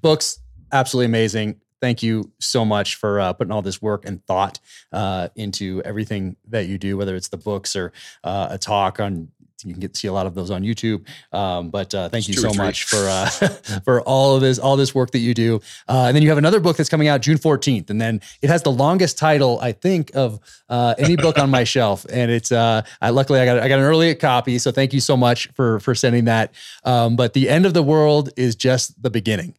books, 0.00 0.38
absolutely 0.70 1.06
amazing. 1.06 1.60
Thank 1.80 2.00
you 2.02 2.30
so 2.38 2.64
much 2.64 2.94
for 2.94 3.18
uh, 3.18 3.32
putting 3.32 3.50
all 3.52 3.62
this 3.62 3.82
work 3.82 4.04
and 4.04 4.24
thought 4.26 4.60
uh, 4.92 5.28
into 5.34 5.82
everything 5.84 6.36
that 6.48 6.66
you 6.66 6.78
do, 6.78 6.96
whether 6.96 7.16
it's 7.16 7.28
the 7.28 7.36
books 7.36 7.74
or 7.74 7.92
uh, 8.22 8.48
a 8.50 8.58
talk 8.58 9.00
on 9.00 9.28
you 9.64 9.72
can 9.72 9.80
get 9.80 9.96
see 9.96 10.08
a 10.08 10.12
lot 10.12 10.26
of 10.26 10.34
those 10.34 10.50
on 10.50 10.62
YouTube. 10.62 11.06
Um, 11.32 11.70
but 11.70 11.94
uh, 11.94 12.08
thank 12.08 12.28
you 12.28 12.34
so 12.34 12.52
much 12.54 12.84
for 12.84 13.08
uh, 13.08 13.28
for 13.84 14.00
all 14.02 14.34
of 14.36 14.40
this 14.40 14.58
all 14.58 14.76
this 14.76 14.94
work 14.94 15.10
that 15.12 15.18
you 15.18 15.34
do. 15.34 15.60
Uh, 15.88 16.04
and 16.06 16.16
then 16.16 16.22
you 16.22 16.28
have 16.28 16.38
another 16.38 16.60
book 16.60 16.76
that's 16.76 16.88
coming 16.88 17.08
out 17.08 17.20
June 17.22 17.38
14th, 17.38 17.90
and 17.90 18.00
then 18.00 18.20
it 18.42 18.50
has 18.50 18.62
the 18.62 18.72
longest 18.72 19.18
title 19.18 19.58
I 19.60 19.72
think 19.72 20.10
of 20.14 20.40
uh, 20.68 20.94
any 20.98 21.16
book 21.16 21.38
on 21.38 21.50
my 21.50 21.64
shelf. 21.64 22.06
And 22.10 22.30
it's 22.30 22.52
uh, 22.52 22.82
I 23.00 23.10
luckily 23.10 23.40
I 23.40 23.44
got 23.44 23.58
I 23.58 23.68
got 23.68 23.78
an 23.78 23.84
early 23.84 24.14
copy, 24.14 24.58
so 24.58 24.70
thank 24.70 24.92
you 24.92 25.00
so 25.00 25.16
much 25.16 25.48
for 25.54 25.80
for 25.80 25.94
sending 25.94 26.24
that. 26.26 26.52
Um, 26.84 27.16
but 27.16 27.32
the 27.32 27.48
end 27.48 27.66
of 27.66 27.74
the 27.74 27.82
world 27.82 28.30
is 28.36 28.54
just 28.56 29.02
the 29.02 29.10
beginning. 29.10 29.54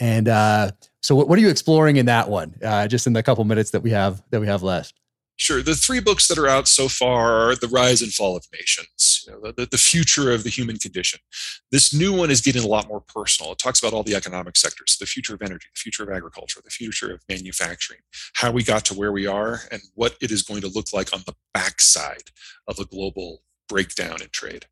And 0.00 0.28
uh, 0.28 0.72
so, 1.02 1.14
what, 1.14 1.28
what, 1.28 1.38
are 1.38 1.42
you 1.42 1.50
exploring 1.50 1.96
in 1.96 2.06
that 2.06 2.28
one? 2.28 2.54
Uh, 2.62 2.88
just 2.88 3.06
in 3.06 3.12
the 3.12 3.22
couple 3.22 3.44
minutes 3.44 3.70
that 3.70 3.82
we 3.82 3.90
have 3.90 4.22
that 4.30 4.40
we 4.40 4.46
have 4.46 4.62
left. 4.62 4.94
Sure. 5.36 5.62
The 5.62 5.74
three 5.74 6.00
books 6.00 6.28
that 6.28 6.38
are 6.38 6.46
out 6.46 6.68
so 6.68 6.88
far 6.88 7.48
are 7.48 7.56
The 7.56 7.66
Rise 7.66 8.02
and 8.02 8.12
Fall 8.12 8.36
of 8.36 8.46
Nations, 8.52 9.24
you 9.26 9.32
know, 9.32 9.52
the, 9.52 9.66
the 9.66 9.78
future 9.78 10.30
of 10.30 10.44
the 10.44 10.50
human 10.50 10.78
condition. 10.78 11.18
This 11.72 11.92
new 11.92 12.16
one 12.16 12.30
is 12.30 12.40
getting 12.40 12.62
a 12.62 12.68
lot 12.68 12.88
more 12.88 13.00
personal. 13.00 13.52
It 13.52 13.58
talks 13.58 13.80
about 13.80 13.92
all 13.92 14.04
the 14.04 14.14
economic 14.14 14.56
sectors, 14.56 14.96
the 14.98 15.06
future 15.06 15.34
of 15.34 15.42
energy, 15.42 15.66
the 15.74 15.78
future 15.78 16.04
of 16.04 16.10
agriculture, 16.10 16.60
the 16.64 16.70
future 16.70 17.12
of 17.12 17.20
manufacturing, 17.28 18.00
how 18.34 18.52
we 18.52 18.62
got 18.62 18.84
to 18.86 18.94
where 18.94 19.10
we 19.10 19.26
are, 19.26 19.60
and 19.72 19.82
what 19.94 20.16
it 20.20 20.30
is 20.30 20.42
going 20.42 20.60
to 20.60 20.68
look 20.68 20.92
like 20.92 21.12
on 21.12 21.24
the 21.26 21.34
backside 21.52 22.30
of 22.68 22.78
a 22.78 22.84
global 22.84 23.42
breakdown 23.68 24.22
in 24.22 24.28
trade. 24.30 24.66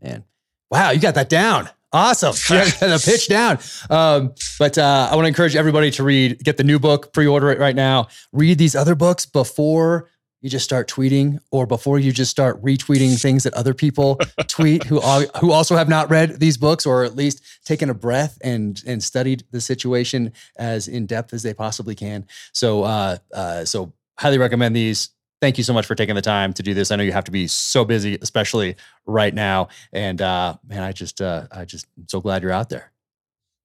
Man, 0.00 0.24
wow, 0.70 0.90
you 0.90 1.00
got 1.00 1.14
that 1.14 1.28
down. 1.28 1.68
Awesome. 1.92 2.32
the 2.56 3.02
pitch 3.04 3.28
down. 3.28 3.58
Um, 3.88 4.34
but 4.58 4.78
uh, 4.78 5.08
I 5.10 5.16
want 5.16 5.24
to 5.24 5.28
encourage 5.28 5.56
everybody 5.56 5.90
to 5.92 6.04
read, 6.04 6.42
get 6.44 6.56
the 6.56 6.64
new 6.64 6.78
book, 6.78 7.12
pre 7.12 7.26
order 7.26 7.50
it 7.50 7.58
right 7.58 7.74
now. 7.74 8.08
Read 8.32 8.58
these 8.58 8.76
other 8.76 8.94
books 8.94 9.26
before 9.26 10.08
you 10.40 10.48
just 10.48 10.64
start 10.64 10.88
tweeting 10.88 11.38
or 11.50 11.66
before 11.66 11.98
you 11.98 12.12
just 12.12 12.30
start 12.30 12.62
retweeting 12.62 13.20
things 13.20 13.42
that 13.44 13.52
other 13.54 13.74
people 13.74 14.18
tweet 14.46 14.84
who, 14.84 15.00
who 15.40 15.52
also 15.52 15.76
have 15.76 15.88
not 15.88 16.08
read 16.08 16.40
these 16.40 16.56
books 16.56 16.86
or 16.86 17.04
at 17.04 17.14
least 17.14 17.42
taken 17.64 17.90
a 17.90 17.94
breath 17.94 18.38
and, 18.42 18.82
and 18.86 19.02
studied 19.02 19.44
the 19.50 19.60
situation 19.60 20.32
as 20.56 20.88
in 20.88 21.06
depth 21.06 21.34
as 21.34 21.42
they 21.42 21.52
possibly 21.52 21.94
can. 21.94 22.26
So, 22.54 22.84
uh, 22.84 23.18
uh, 23.34 23.64
so 23.64 23.92
highly 24.18 24.38
recommend 24.38 24.74
these 24.74 25.10
thank 25.40 25.58
you 25.58 25.64
so 25.64 25.72
much 25.72 25.86
for 25.86 25.94
taking 25.94 26.14
the 26.14 26.22
time 26.22 26.52
to 26.54 26.62
do 26.62 26.74
this. 26.74 26.90
I 26.90 26.96
know 26.96 27.02
you 27.02 27.12
have 27.12 27.24
to 27.24 27.30
be 27.30 27.46
so 27.46 27.84
busy, 27.84 28.18
especially 28.20 28.76
right 29.06 29.34
now. 29.34 29.68
And 29.92 30.20
uh, 30.20 30.56
man, 30.66 30.82
I 30.82 30.92
just, 30.92 31.20
uh, 31.20 31.46
I 31.50 31.64
just, 31.64 31.86
I'm 31.96 32.08
so 32.08 32.20
glad 32.20 32.42
you're 32.42 32.52
out 32.52 32.68
there. 32.68 32.92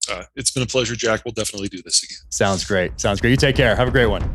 Uh, 0.09 0.23
it's 0.36 0.51
been 0.51 0.63
a 0.63 0.67
pleasure, 0.67 0.95
Jack. 0.95 1.26
We'll 1.26 1.34
definitely 1.34 1.67
do 1.67 1.82
this 1.82 2.03
again. 2.03 2.19
Sounds 2.30 2.63
great. 2.63 2.99
Sounds 2.99 3.19
great. 3.19 3.32
You 3.32 3.38
take 3.38 3.55
care. 3.55 3.76
Have 3.76 3.88
a 3.88 3.91
great 3.91 4.05
one. 4.05 4.30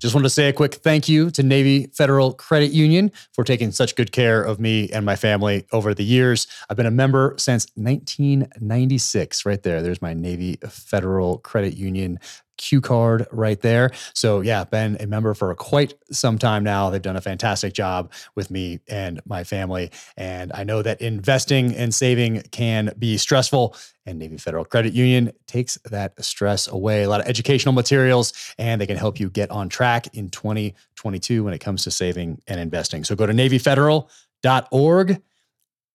Just 0.00 0.16
wanted 0.16 0.24
to 0.24 0.30
say 0.30 0.48
a 0.48 0.52
quick 0.52 0.74
thank 0.74 1.08
you 1.08 1.30
to 1.30 1.44
Navy 1.44 1.86
Federal 1.94 2.32
Credit 2.32 2.72
Union 2.72 3.12
for 3.32 3.44
taking 3.44 3.70
such 3.70 3.94
good 3.94 4.10
care 4.10 4.42
of 4.42 4.58
me 4.58 4.90
and 4.90 5.06
my 5.06 5.14
family 5.14 5.64
over 5.70 5.94
the 5.94 6.02
years. 6.02 6.48
I've 6.68 6.76
been 6.76 6.86
a 6.86 6.90
member 6.90 7.36
since 7.38 7.68
1996. 7.76 9.46
Right 9.46 9.62
there. 9.62 9.80
There's 9.80 10.02
my 10.02 10.12
Navy 10.12 10.58
Federal 10.68 11.38
Credit 11.38 11.74
Union 11.74 12.18
Q 12.62 12.80
card 12.80 13.26
right 13.32 13.60
there. 13.60 13.90
So, 14.14 14.40
yeah, 14.40 14.62
been 14.62 14.96
a 15.00 15.06
member 15.06 15.34
for 15.34 15.52
quite 15.56 15.94
some 16.12 16.38
time 16.38 16.62
now. 16.62 16.90
They've 16.90 17.02
done 17.02 17.16
a 17.16 17.20
fantastic 17.20 17.74
job 17.74 18.12
with 18.36 18.50
me 18.52 18.78
and 18.88 19.20
my 19.26 19.42
family. 19.42 19.90
And 20.16 20.52
I 20.54 20.62
know 20.62 20.80
that 20.80 21.00
investing 21.00 21.74
and 21.74 21.92
saving 21.92 22.42
can 22.52 22.94
be 22.96 23.18
stressful, 23.18 23.76
and 24.06 24.18
Navy 24.18 24.38
Federal 24.38 24.64
Credit 24.64 24.92
Union 24.92 25.32
takes 25.46 25.76
that 25.90 26.24
stress 26.24 26.68
away. 26.68 27.02
A 27.02 27.08
lot 27.08 27.20
of 27.20 27.26
educational 27.26 27.74
materials, 27.74 28.32
and 28.58 28.80
they 28.80 28.86
can 28.86 28.96
help 28.96 29.18
you 29.18 29.28
get 29.28 29.50
on 29.50 29.68
track 29.68 30.14
in 30.14 30.30
2022 30.30 31.42
when 31.42 31.54
it 31.54 31.58
comes 31.58 31.82
to 31.82 31.90
saving 31.90 32.40
and 32.46 32.60
investing. 32.60 33.02
So, 33.02 33.16
go 33.16 33.26
to 33.26 33.32
NavyFederal.org 33.32 35.22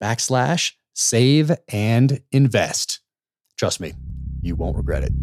backslash 0.04 0.74
save 0.94 1.52
and 1.70 2.22
invest. 2.32 3.00
Trust 3.56 3.80
me, 3.80 3.94
you 4.42 4.56
won't 4.56 4.76
regret 4.76 5.04
it. 5.04 5.14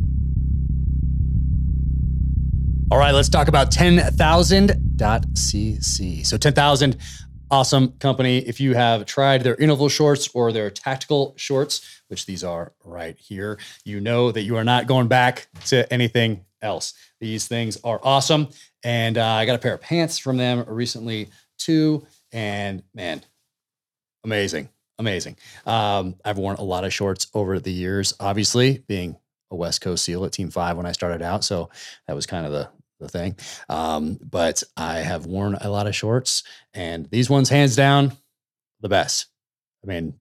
All 2.90 2.98
right, 2.98 3.14
let's 3.14 3.30
talk 3.30 3.48
about 3.48 3.70
10,000.cc. 3.70 6.26
So 6.26 6.36
10,000, 6.36 6.96
awesome 7.50 7.92
company. 7.92 8.38
If 8.38 8.60
you 8.60 8.74
have 8.74 9.06
tried 9.06 9.42
their 9.42 9.54
interval 9.56 9.88
shorts 9.88 10.28
or 10.34 10.52
their 10.52 10.70
tactical 10.70 11.32
shorts, 11.36 12.02
which 12.08 12.26
these 12.26 12.44
are 12.44 12.74
right 12.84 13.16
here, 13.18 13.58
you 13.86 14.00
know 14.00 14.30
that 14.30 14.42
you 14.42 14.56
are 14.56 14.64
not 14.64 14.86
going 14.86 15.08
back 15.08 15.46
to 15.66 15.90
anything 15.90 16.44
else. 16.60 16.92
These 17.20 17.48
things 17.48 17.78
are 17.84 18.00
awesome. 18.02 18.48
And 18.82 19.16
uh, 19.16 19.26
I 19.26 19.46
got 19.46 19.54
a 19.54 19.60
pair 19.60 19.72
of 19.74 19.80
pants 19.80 20.18
from 20.18 20.36
them 20.36 20.62
recently 20.68 21.30
too. 21.58 22.06
And 22.32 22.82
man, 22.94 23.22
amazing, 24.24 24.68
amazing. 24.98 25.38
Um, 25.64 26.16
I've 26.22 26.36
worn 26.36 26.56
a 26.56 26.64
lot 26.64 26.84
of 26.84 26.92
shorts 26.92 27.28
over 27.32 27.58
the 27.58 27.72
years, 27.72 28.12
obviously 28.20 28.84
being 28.86 29.16
a 29.50 29.56
West 29.56 29.80
Coast 29.80 30.04
SEAL 30.04 30.24
at 30.24 30.32
Team 30.32 30.50
Five 30.50 30.76
when 30.76 30.86
I 30.86 30.92
started 30.92 31.22
out, 31.22 31.44
so 31.44 31.70
that 32.06 32.16
was 32.16 32.26
kind 32.26 32.46
of 32.46 32.52
the 32.52 32.68
the 33.00 33.08
thing. 33.08 33.36
Um, 33.68 34.18
but 34.22 34.62
I 34.76 34.98
have 34.98 35.26
worn 35.26 35.56
a 35.60 35.68
lot 35.68 35.86
of 35.86 35.94
shorts, 35.94 36.42
and 36.72 37.06
these 37.10 37.28
ones, 37.28 37.48
hands 37.48 37.76
down, 37.76 38.12
the 38.80 38.88
best. 38.88 39.26
I 39.82 39.86
mean, 39.86 40.14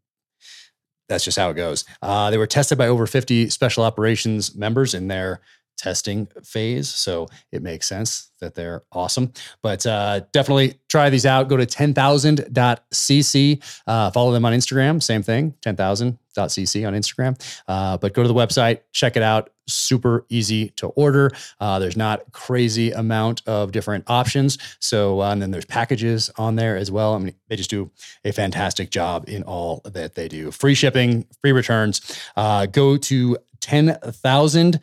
that's 1.10 1.24
just 1.24 1.38
how 1.38 1.50
it 1.50 1.56
goes. 1.56 1.86
Uh, 2.02 2.32
they 2.32 2.38
were 2.38 2.48
tested 2.48 2.78
by 2.78 2.88
over 2.88 3.06
50 3.06 3.50
special 3.50 3.84
operations 3.84 4.56
members 4.56 4.94
in 4.94 5.08
their 5.08 5.42
testing 5.78 6.28
phase. 6.44 6.90
So 6.90 7.28
it 7.52 7.62
makes 7.62 7.88
sense 7.88 8.32
that 8.40 8.56
they're 8.56 8.84
awesome. 8.92 9.34
But 9.62 9.86
uh, 9.86 10.22
definitely 10.32 10.80
try 10.90 11.10
these 11.10 11.26
out. 11.26 11.50
Go 11.50 11.58
to 11.58 11.66
10,000.cc. 11.66 13.82
Uh, 13.88 14.12
follow 14.12 14.32
them 14.32 14.46
on 14.46 14.54
Instagram. 14.54 15.02
Same 15.02 15.24
thing, 15.24 15.56
10,000.cc 15.62 16.88
on 16.88 16.94
Instagram. 16.94 17.62
Uh, 17.68 17.98
but 17.98 18.14
go 18.14 18.22
to 18.22 18.28
the 18.28 18.34
website, 18.34 18.82
check 18.92 19.18
it 19.18 19.24
out. 19.24 19.50
Super 19.66 20.26
easy 20.28 20.70
to 20.72 20.88
order. 20.88 21.32
Uh, 21.60 21.80
there's 21.80 21.96
not 21.96 22.30
crazy 22.34 22.92
amount 22.92 23.42
of 23.48 23.72
different 23.72 24.04
options. 24.08 24.58
So, 24.80 25.22
uh, 25.22 25.32
and 25.32 25.42
then 25.42 25.52
there's 25.52 25.66
packages 25.66 26.30
on 26.38 26.58
there 26.58 26.76
as 26.76 26.92
well. 26.92 27.14
I 27.14 27.20
mean, 27.20 27.36
they 27.48 27.56
just 27.56 27.70
do 27.70 27.90
a 28.26 28.34
fantastic 28.34 28.90
job 28.90 29.30
in 29.30 29.44
all 29.44 29.82
that 29.86 30.16
they 30.16 30.28
do. 30.28 30.52
Free 30.52 30.76
shipping, 30.76 31.26
free 31.42 31.54
returns. 31.54 32.20
Uh, 32.36 32.66
go 32.66 32.98
to 32.98 33.38
10,000 33.64 34.80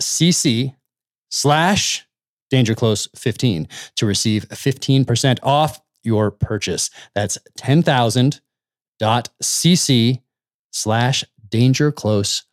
cc 0.00 0.74
slash 1.30 2.06
danger 2.50 2.74
close 2.74 3.08
15 3.14 3.68
to 3.96 4.06
receive 4.06 4.48
15% 4.48 5.38
off 5.42 5.82
your 6.02 6.30
purchase. 6.30 6.88
That's 7.14 7.36
10,000.cc 7.58 10.22
slash 10.70 11.24
danger 11.48 11.90
close 11.92 12.44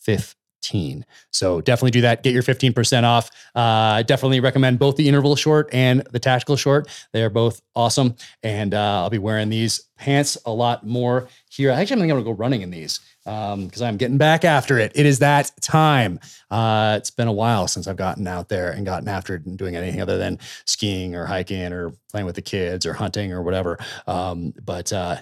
15. 0.00 1.04
So 1.32 1.60
definitely 1.60 1.90
do 1.90 2.00
that. 2.02 2.22
Get 2.22 2.32
your 2.32 2.42
15% 2.42 3.04
off. 3.04 3.30
Uh, 3.54 3.60
I 3.60 4.02
definitely 4.02 4.40
recommend 4.40 4.78
both 4.78 4.96
the 4.96 5.08
interval 5.08 5.36
short 5.36 5.68
and 5.72 6.02
the 6.10 6.18
tactical 6.18 6.56
short. 6.56 6.88
They 7.12 7.22
are 7.22 7.30
both 7.30 7.62
awesome. 7.74 8.16
And 8.42 8.74
uh, 8.74 9.02
I'll 9.02 9.10
be 9.10 9.18
wearing 9.18 9.48
these 9.48 9.88
pants 9.96 10.36
a 10.44 10.52
lot 10.52 10.86
more 10.86 11.28
here. 11.48 11.72
I 11.72 11.80
actually, 11.80 12.02
think 12.02 12.12
I'm 12.12 12.18
going 12.18 12.24
to 12.24 12.30
go 12.30 12.36
running 12.36 12.62
in 12.62 12.70
these 12.70 13.00
because 13.30 13.82
um, 13.82 13.88
I'm 13.88 13.96
getting 13.96 14.18
back 14.18 14.44
after 14.44 14.78
it. 14.78 14.90
It 14.94 15.06
is 15.06 15.20
that 15.20 15.52
time. 15.60 16.18
Uh, 16.50 16.96
it's 16.98 17.10
been 17.10 17.28
a 17.28 17.32
while 17.32 17.68
since 17.68 17.86
I've 17.86 17.96
gotten 17.96 18.26
out 18.26 18.48
there 18.48 18.72
and 18.72 18.84
gotten 18.84 19.08
after 19.08 19.36
it 19.36 19.46
and 19.46 19.56
doing 19.56 19.76
anything 19.76 20.00
other 20.00 20.18
than 20.18 20.38
skiing 20.64 21.14
or 21.14 21.26
hiking 21.26 21.72
or 21.72 21.92
playing 22.10 22.26
with 22.26 22.34
the 22.34 22.42
kids 22.42 22.86
or 22.86 22.92
hunting 22.92 23.32
or 23.32 23.42
whatever. 23.42 23.78
Um, 24.08 24.52
but 24.64 24.92
uh, 24.92 25.18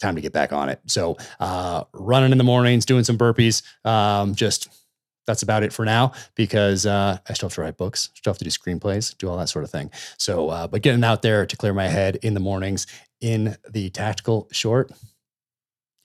time 0.00 0.14
to 0.14 0.20
get 0.20 0.32
back 0.32 0.52
on 0.52 0.68
it. 0.68 0.80
So 0.86 1.16
uh, 1.40 1.84
running 1.92 2.30
in 2.30 2.38
the 2.38 2.44
mornings, 2.44 2.86
doing 2.86 3.02
some 3.02 3.18
burpees, 3.18 3.62
um, 3.84 4.36
just 4.36 4.68
that's 5.26 5.42
about 5.42 5.64
it 5.64 5.72
for 5.72 5.84
now 5.84 6.12
because 6.36 6.86
uh, 6.86 7.18
I 7.28 7.32
still 7.32 7.48
have 7.48 7.54
to 7.56 7.62
write 7.62 7.76
books, 7.76 8.10
still 8.14 8.32
have 8.32 8.38
to 8.38 8.44
do 8.44 8.50
screenplays, 8.50 9.18
do 9.18 9.28
all 9.28 9.36
that 9.38 9.48
sort 9.48 9.64
of 9.64 9.70
thing. 9.70 9.90
So, 10.16 10.50
uh, 10.50 10.68
but 10.68 10.82
getting 10.82 11.02
out 11.02 11.22
there 11.22 11.44
to 11.44 11.56
clear 11.56 11.74
my 11.74 11.88
head 11.88 12.16
in 12.22 12.34
the 12.34 12.40
mornings 12.40 12.86
in 13.20 13.56
the 13.68 13.90
tactical 13.90 14.46
short, 14.52 14.92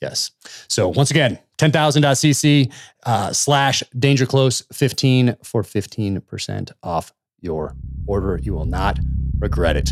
yes. 0.02 0.32
So 0.68 0.90
once 0.90 1.12
again, 1.12 1.40
10,000.cc 1.58 2.74
uh, 3.06 3.34
slash 3.34 3.84
danger 3.98 4.26
close 4.26 4.64
15 4.74 5.36
for 5.44 5.64
15% 5.64 6.72
off 6.84 7.14
your 7.40 7.76
order. 8.08 8.40
You 8.42 8.54
will 8.54 8.66
not 8.66 9.00
regret 9.40 9.78
it. 9.78 9.92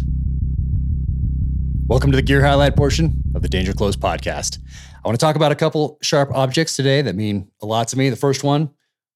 Welcome 1.88 2.12
to 2.12 2.16
the 2.16 2.22
gear 2.22 2.46
highlight 2.46 2.76
portion 2.76 3.24
of 3.34 3.42
the 3.42 3.50
Danger 3.50 3.74
Close 3.74 3.96
podcast. 3.96 4.60
I 5.04 5.08
want 5.08 5.20
to 5.20 5.26
talk 5.26 5.36
about 5.36 5.52
a 5.52 5.56
couple 5.56 5.98
sharp 6.04 6.30
objects 6.32 6.76
today 6.76 7.02
that 7.02 7.16
mean 7.16 7.50
a 7.62 7.66
lot 7.66 7.88
to 7.88 7.98
me. 7.98 8.12
The 8.12 8.16
first 8.16 8.44
one, 8.44 8.70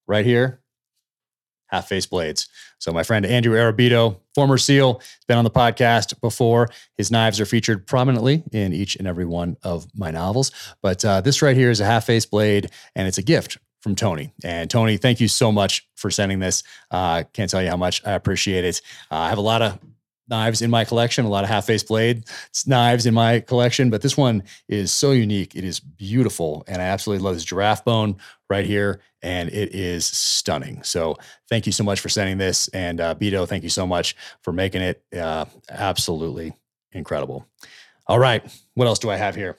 right 0.08 0.26
here, 0.26 0.63
half 1.74 1.88
face 1.88 2.06
blades. 2.06 2.48
So, 2.78 2.92
my 2.92 3.04
friend 3.04 3.26
Andrew 3.26 3.56
Arrabito, 3.56 4.18
former 4.36 4.58
SEAL, 4.58 5.00
has 5.00 5.26
been 5.28 5.38
on 5.38 5.44
the 5.44 5.52
podcast 5.52 6.20
before. 6.22 6.70
His 6.98 7.12
knives 7.12 7.40
are 7.40 7.46
featured 7.46 7.88
prominently 7.88 8.44
in 8.52 8.74
each 8.74 8.96
and 8.96 9.08
every 9.08 9.26
one 9.26 9.58
of 9.64 9.88
my 9.96 10.12
novels. 10.12 10.52
But 10.82 11.04
uh, 11.04 11.22
this 11.22 11.42
right 11.42 11.56
here 11.56 11.72
is 11.72 11.82
a 11.82 11.86
half 11.86 12.06
face 12.06 12.26
blade, 12.26 12.70
and 12.96 13.08
it's 13.08 13.18
a 13.18 13.24
gift 13.24 13.58
from 13.82 13.96
Tony. 13.96 14.34
And 14.44 14.70
Tony, 14.70 14.98
thank 14.98 15.20
you 15.20 15.28
so 15.28 15.52
much 15.52 15.88
for 15.96 16.10
sending 16.10 16.40
this. 16.40 16.64
Uh, 16.92 17.24
can't 17.34 17.50
tell 17.50 17.62
you 17.62 17.70
how 17.70 17.78
much 17.78 18.06
I 18.06 18.14
appreciate 18.14 18.64
it. 18.64 18.82
Uh, 19.12 19.16
I 19.16 19.30
have 19.30 19.38
a 19.38 19.42
lot 19.42 19.62
of 19.62 19.80
knives 20.30 20.62
in 20.62 20.70
my 20.70 20.86
collection, 20.86 21.26
a 21.26 21.30
lot 21.30 21.44
of 21.44 21.50
half 21.50 21.66
face 21.66 21.84
blade 21.84 22.26
knives 22.66 23.06
in 23.06 23.14
my 23.14 23.40
collection, 23.40 23.90
but 23.90 24.02
this 24.02 24.18
one 24.18 24.44
is 24.68 24.92
so 24.92 25.12
unique. 25.12 25.56
It 25.56 25.64
is 25.64 25.80
beautiful. 25.80 26.64
And 26.68 26.82
I 26.82 26.86
absolutely 26.86 27.24
love 27.24 27.36
this 27.36 27.44
giraffe 27.44 27.84
bone 27.84 28.18
right 28.50 28.66
here. 28.66 29.02
And 29.22 29.50
it 29.50 29.74
is 29.74 30.06
stunning. 30.06 30.84
So 30.84 31.18
thank 31.50 31.66
you 31.66 31.72
so 31.72 31.84
much 31.84 32.00
for 32.00 32.10
sending 32.10 32.38
this. 32.38 32.68
And 32.70 33.00
uh, 33.00 33.16
Beto, 33.16 33.48
thank 33.48 33.64
you 33.64 33.70
so 33.70 33.88
much 33.88 34.16
for 34.42 34.52
making 34.52 34.82
it 34.82 35.04
uh, 35.18 35.46
absolutely 35.70 36.54
incredible. 36.92 37.46
All 38.08 38.20
right. 38.20 38.44
What 38.74 38.88
else 38.88 39.00
do 39.00 39.10
I 39.10 39.16
have 39.16 39.36
here? 39.36 39.58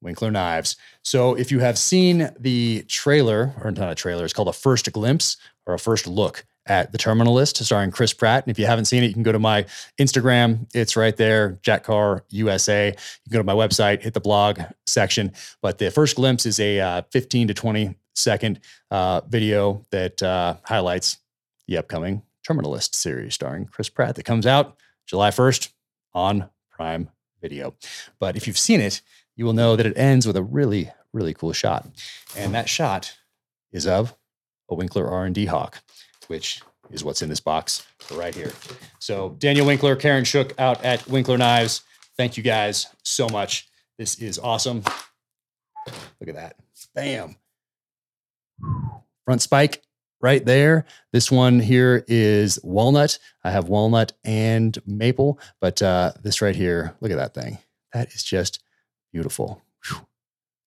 Winkler 0.00 0.30
Knives. 0.30 0.76
So 1.02 1.34
if 1.34 1.50
you 1.50 1.60
have 1.60 1.78
seen 1.78 2.30
the 2.38 2.84
trailer, 2.88 3.54
or 3.62 3.70
not 3.70 3.90
a 3.90 3.94
trailer, 3.94 4.24
it's 4.24 4.34
called 4.34 4.48
a 4.48 4.52
first 4.52 4.90
glimpse 4.92 5.36
or 5.66 5.74
a 5.74 5.78
first 5.78 6.06
look 6.06 6.44
at 6.66 6.92
the 6.92 6.98
Terminal 6.98 7.34
List, 7.34 7.62
starring 7.62 7.90
Chris 7.90 8.12
Pratt. 8.12 8.44
And 8.44 8.50
if 8.50 8.58
you 8.58 8.66
haven't 8.66 8.86
seen 8.86 9.02
it, 9.02 9.08
you 9.08 9.12
can 9.12 9.22
go 9.22 9.32
to 9.32 9.38
my 9.38 9.66
Instagram. 9.98 10.66
It's 10.74 10.96
right 10.96 11.16
there, 11.16 11.58
Jack 11.62 11.84
Carr 11.84 12.24
USA. 12.30 12.88
You 12.88 12.92
can 12.92 13.32
go 13.32 13.38
to 13.38 13.44
my 13.44 13.54
website, 13.54 14.02
hit 14.02 14.14
the 14.14 14.20
blog 14.20 14.60
section. 14.86 15.32
But 15.60 15.78
the 15.78 15.90
first 15.90 16.16
glimpse 16.16 16.46
is 16.46 16.58
a 16.60 16.80
uh, 16.80 17.02
15 17.10 17.48
to 17.48 17.54
20 17.54 17.94
second 18.14 18.60
uh, 18.90 19.20
video 19.28 19.84
that 19.90 20.22
uh, 20.22 20.56
highlights 20.64 21.18
the 21.66 21.78
upcoming 21.78 22.22
Terminal 22.46 22.70
List 22.70 22.94
series 22.94 23.34
starring 23.34 23.66
Chris 23.66 23.88
Pratt 23.88 24.16
that 24.16 24.24
comes 24.24 24.46
out 24.46 24.76
July 25.06 25.30
1st 25.30 25.70
on 26.12 26.48
Prime 26.70 27.10
Video. 27.40 27.74
But 28.18 28.36
if 28.36 28.46
you've 28.46 28.58
seen 28.58 28.80
it, 28.80 29.02
you 29.36 29.44
will 29.44 29.52
know 29.52 29.76
that 29.76 29.86
it 29.86 29.96
ends 29.96 30.26
with 30.26 30.36
a 30.36 30.42
really, 30.42 30.90
really 31.12 31.34
cool 31.34 31.52
shot. 31.52 31.86
And 32.36 32.54
that 32.54 32.68
shot 32.68 33.16
is 33.72 33.86
of 33.86 34.14
a 34.68 34.74
Winkler 34.74 35.08
R&D 35.08 35.46
Hawk, 35.46 35.82
which 36.28 36.62
is 36.90 37.04
what's 37.04 37.22
in 37.22 37.28
this 37.28 37.40
box 37.40 37.86
right 38.12 38.34
here. 38.34 38.52
So 38.98 39.36
Daniel 39.38 39.66
Winkler, 39.66 39.96
Karen 39.96 40.24
Shook 40.24 40.58
out 40.58 40.84
at 40.84 41.06
Winkler 41.08 41.38
Knives. 41.38 41.82
Thank 42.16 42.36
you 42.36 42.42
guys 42.42 42.86
so 43.02 43.28
much. 43.28 43.68
This 43.98 44.20
is 44.20 44.38
awesome. 44.38 44.82
Look 46.20 46.28
at 46.28 46.34
that. 46.34 46.56
Bam. 46.94 47.36
Front 49.24 49.42
spike 49.42 49.82
right 50.20 50.44
there. 50.44 50.86
This 51.12 51.30
one 51.30 51.60
here 51.60 52.04
is 52.08 52.58
walnut. 52.62 53.18
I 53.42 53.50
have 53.50 53.68
walnut 53.68 54.12
and 54.24 54.76
maple, 54.86 55.38
but 55.60 55.82
uh, 55.82 56.12
this 56.22 56.40
right 56.40 56.56
here, 56.56 56.94
look 57.00 57.10
at 57.10 57.18
that 57.18 57.34
thing. 57.34 57.58
That 57.92 58.08
is 58.12 58.22
just 58.22 58.62
beautiful. 59.12 59.62
Whew. 59.86 60.06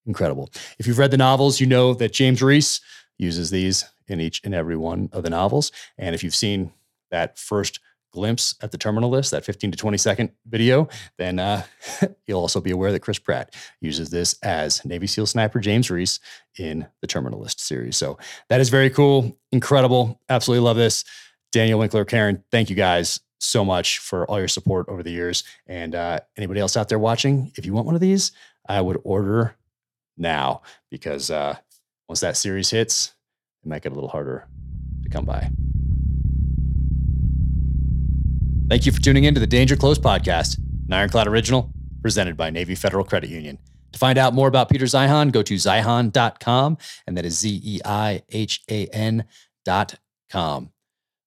Incredible. 0.06 0.50
If 0.80 0.88
you've 0.88 1.00
read 1.00 1.12
the 1.12 1.18
novels, 1.18 1.60
you 1.60 1.68
know 1.68 1.94
that 1.96 2.14
James 2.14 2.42
Reese 2.42 2.82
uses 3.18 3.50
these 3.50 3.84
in 4.08 4.20
each 4.20 4.42
and 4.44 4.54
every 4.54 4.78
one 4.78 5.10
of 5.12 5.24
the 5.24 5.30
novels. 5.30 5.72
And 5.98 6.16
if 6.16 6.24
you've 6.24 6.36
seen 6.36 6.72
that 7.12 7.38
first 7.38 7.80
glimpse 8.12 8.56
at 8.62 8.72
the 8.72 8.78
terminal 8.78 9.10
list, 9.10 9.32
that 9.32 9.46
15 9.46 9.72
to 9.72 9.78
20 9.78 9.98
second 9.98 10.32
video, 10.48 10.88
then 11.18 11.40
uh, 11.40 11.64
you'll 12.28 12.40
also 12.40 12.62
be 12.62 12.72
aware 12.72 12.92
that 12.92 13.02
Chris 13.02 13.20
Pratt 13.20 13.54
uses 13.82 14.10
this 14.10 14.36
as 14.42 14.84
Navy 14.86 15.08
SEAL 15.08 15.28
sniper 15.28 15.60
James 15.60 15.92
Reese 15.92 16.20
in 16.58 16.88
the 17.02 17.08
terminal 17.08 17.40
list 17.40 17.60
series. 17.60 17.98
So 17.98 18.18
that 18.50 18.62
is 18.62 18.70
very 18.70 18.90
cool, 18.90 19.38
incredible. 19.52 20.20
Absolutely 20.30 20.66
love 20.66 20.78
this. 20.78 21.04
Daniel 21.52 21.80
Winkler, 21.80 22.06
Karen, 22.06 22.44
thank 22.52 22.70
you 22.70 22.76
guys 22.76 23.20
so 23.40 23.64
much 23.64 24.00
for 24.00 24.26
all 24.26 24.40
your 24.40 24.48
support 24.48 24.90
over 24.90 25.04
the 25.04 25.12
years. 25.12 25.44
And 25.68 25.96
uh, 25.96 26.20
anybody 26.36 26.60
else 26.60 26.76
out 26.76 26.90
there 26.90 27.00
watching, 27.00 27.52
if 27.56 27.66
you 27.66 27.74
want 27.74 27.86
one 27.86 27.96
of 27.96 28.02
these, 28.02 28.32
I 28.68 28.82
would 28.82 29.00
order 29.04 29.56
now 30.18 30.64
because 30.90 31.30
uh, 31.30 31.56
once 32.10 32.20
that 32.22 32.38
series 32.38 32.70
hits, 32.72 33.14
it 33.72 33.92
a 33.92 33.96
little 33.96 34.10
harder 34.10 34.48
to 35.04 35.10
come 35.10 35.26
by. 35.26 35.50
Thank 38.70 38.86
you 38.86 38.92
for 38.92 39.02
tuning 39.02 39.24
in 39.24 39.34
to 39.34 39.40
the 39.40 39.48
Danger 39.48 39.76
Close 39.76 39.98
podcast, 39.98 40.58
an 40.58 40.94
Ironclad 40.94 41.28
original 41.28 41.72
presented 42.02 42.36
by 42.36 42.50
Navy 42.50 42.76
Federal 42.76 43.04
Credit 43.04 43.30
Union. 43.30 43.58
To 43.94 44.00
find 44.00 44.18
out 44.18 44.34
more 44.34 44.48
about 44.48 44.70
Peter 44.70 44.86
Zeihan, 44.86 45.32
go 45.32 45.42
to 45.42 45.56
zeihan.com, 45.56 46.78
and 47.08 47.18
that 47.18 47.26
is 47.26 47.40
Z 47.40 47.62
E 47.64 47.80
I 47.86 48.22
H 48.30 48.62
A 48.70 48.88
N.com. 48.88 50.72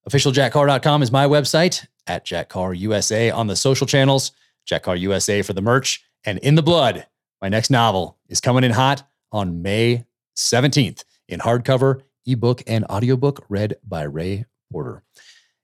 OfficialJackCarr.com 0.08 1.02
is 1.02 1.10
my 1.10 1.26
website, 1.26 1.86
at 2.06 2.24
Jack 2.24 2.48
Carr 2.48 2.74
USA 2.74 3.30
on 3.30 3.46
the 3.46 3.56
social 3.56 3.86
channels, 3.86 4.32
Jack 4.66 4.82
Carr 4.82 4.96
USA 4.96 5.42
for 5.42 5.52
the 5.52 5.62
merch, 5.62 6.04
and 6.24 6.38
In 6.38 6.54
the 6.54 6.62
Blood. 6.62 7.06
My 7.40 7.48
next 7.48 7.70
novel 7.70 8.18
is 8.28 8.40
coming 8.40 8.64
in 8.64 8.72
hot 8.72 9.08
on 9.32 9.62
May 9.62 10.04
17th 10.36 11.04
in 11.28 11.40
hardcover, 11.40 12.02
ebook, 12.32 12.62
and 12.66 12.84
audiobook 12.86 13.44
read 13.48 13.76
by 13.86 14.02
Ray 14.02 14.46
Porter. 14.72 15.02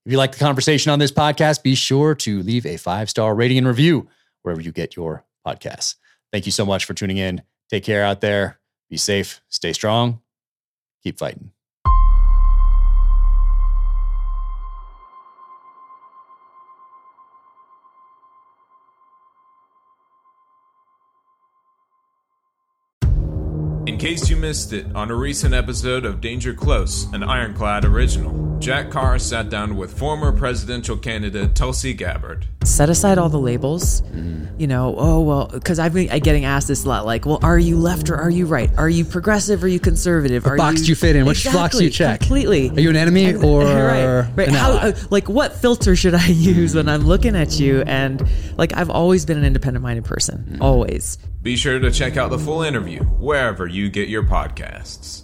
If 0.04 0.12
you 0.12 0.18
like 0.18 0.32
the 0.32 0.38
conversation 0.38 0.92
on 0.92 0.98
this 0.98 1.12
podcast, 1.12 1.62
be 1.62 1.74
sure 1.74 2.14
to 2.16 2.42
leave 2.42 2.64
a 2.66 2.76
five 2.76 3.10
star 3.10 3.34
rating 3.34 3.58
and 3.58 3.66
review 3.66 4.08
wherever 4.42 4.60
you 4.60 4.72
get 4.72 4.94
your 4.96 5.24
podcasts. 5.46 5.96
Thank 6.32 6.46
you 6.46 6.52
so 6.52 6.64
much 6.64 6.84
for 6.84 6.94
tuning 6.94 7.16
in. 7.16 7.42
Take 7.70 7.84
care 7.84 8.04
out 8.04 8.20
there. 8.20 8.60
Be 8.88 8.96
safe, 8.96 9.40
stay 9.48 9.72
strong, 9.72 10.20
keep 11.02 11.18
fighting. 11.18 11.50
In 23.86 23.98
case 23.98 24.28
you 24.28 24.34
missed 24.36 24.72
it, 24.72 24.84
on 24.96 25.12
a 25.12 25.14
recent 25.14 25.54
episode 25.54 26.04
of 26.04 26.20
Danger 26.20 26.52
Close, 26.52 27.04
an 27.12 27.22
Ironclad 27.22 27.84
original, 27.84 28.55
Jack 28.58 28.90
Carr 28.90 29.18
sat 29.18 29.48
down 29.48 29.76
with 29.76 29.96
former 29.96 30.32
presidential 30.32 30.96
candidate 30.96 31.54
Tulsi 31.54 31.92
Gabbard. 31.94 32.46
Set 32.64 32.88
aside 32.88 33.16
all 33.16 33.28
the 33.28 33.38
labels. 33.38 34.00
Mm. 34.02 34.58
You 34.58 34.66
know, 34.66 34.94
oh, 34.98 35.20
well, 35.20 35.46
because 35.52 35.78
I've 35.78 35.92
been 35.94 36.08
getting 36.20 36.44
asked 36.44 36.66
this 36.66 36.84
a 36.84 36.88
lot 36.88 37.06
like, 37.06 37.26
well, 37.26 37.38
are 37.42 37.58
you 37.58 37.78
left 37.78 38.10
or 38.10 38.16
are 38.16 38.30
you 38.30 38.46
right? 38.46 38.70
Are 38.76 38.88
you 38.88 39.04
progressive 39.04 39.62
or 39.62 39.66
are 39.66 39.68
you 39.68 39.78
conservative? 39.78 40.44
What 40.44 40.54
are 40.54 40.56
box 40.56 40.80
you, 40.80 40.86
do 40.86 40.90
you 40.92 40.96
fit 40.96 41.14
in? 41.16 41.26
Which 41.26 41.44
exactly, 41.46 41.60
box 41.60 41.76
do 41.76 41.84
you 41.84 41.90
check? 41.90 42.20
Completely. 42.20 42.70
Are 42.70 42.80
you 42.80 42.90
an 42.90 42.96
enemy 42.96 43.34
or 43.34 43.62
right, 43.64 44.26
right. 44.34 44.48
An 44.48 44.54
How, 44.54 44.72
ally? 44.78 44.88
uh, 44.88 44.92
like, 45.10 45.28
what 45.28 45.52
filter 45.54 45.94
should 45.94 46.14
I 46.14 46.26
use 46.28 46.74
when 46.74 46.88
I'm 46.88 47.02
looking 47.02 47.36
at 47.36 47.60
you? 47.60 47.82
And 47.82 48.26
like, 48.56 48.76
I've 48.76 48.90
always 48.90 49.24
been 49.26 49.38
an 49.38 49.44
independent 49.44 49.82
minded 49.84 50.04
person, 50.04 50.44
Mm. 50.56 50.60
always. 50.60 51.18
Be 51.42 51.56
sure 51.56 51.78
to 51.78 51.90
check 51.92 52.16
out 52.16 52.30
the 52.30 52.38
full 52.38 52.62
interview 52.62 53.00
wherever 53.04 53.66
you 53.68 53.90
get 53.90 54.08
your 54.08 54.24
podcasts. 54.24 55.22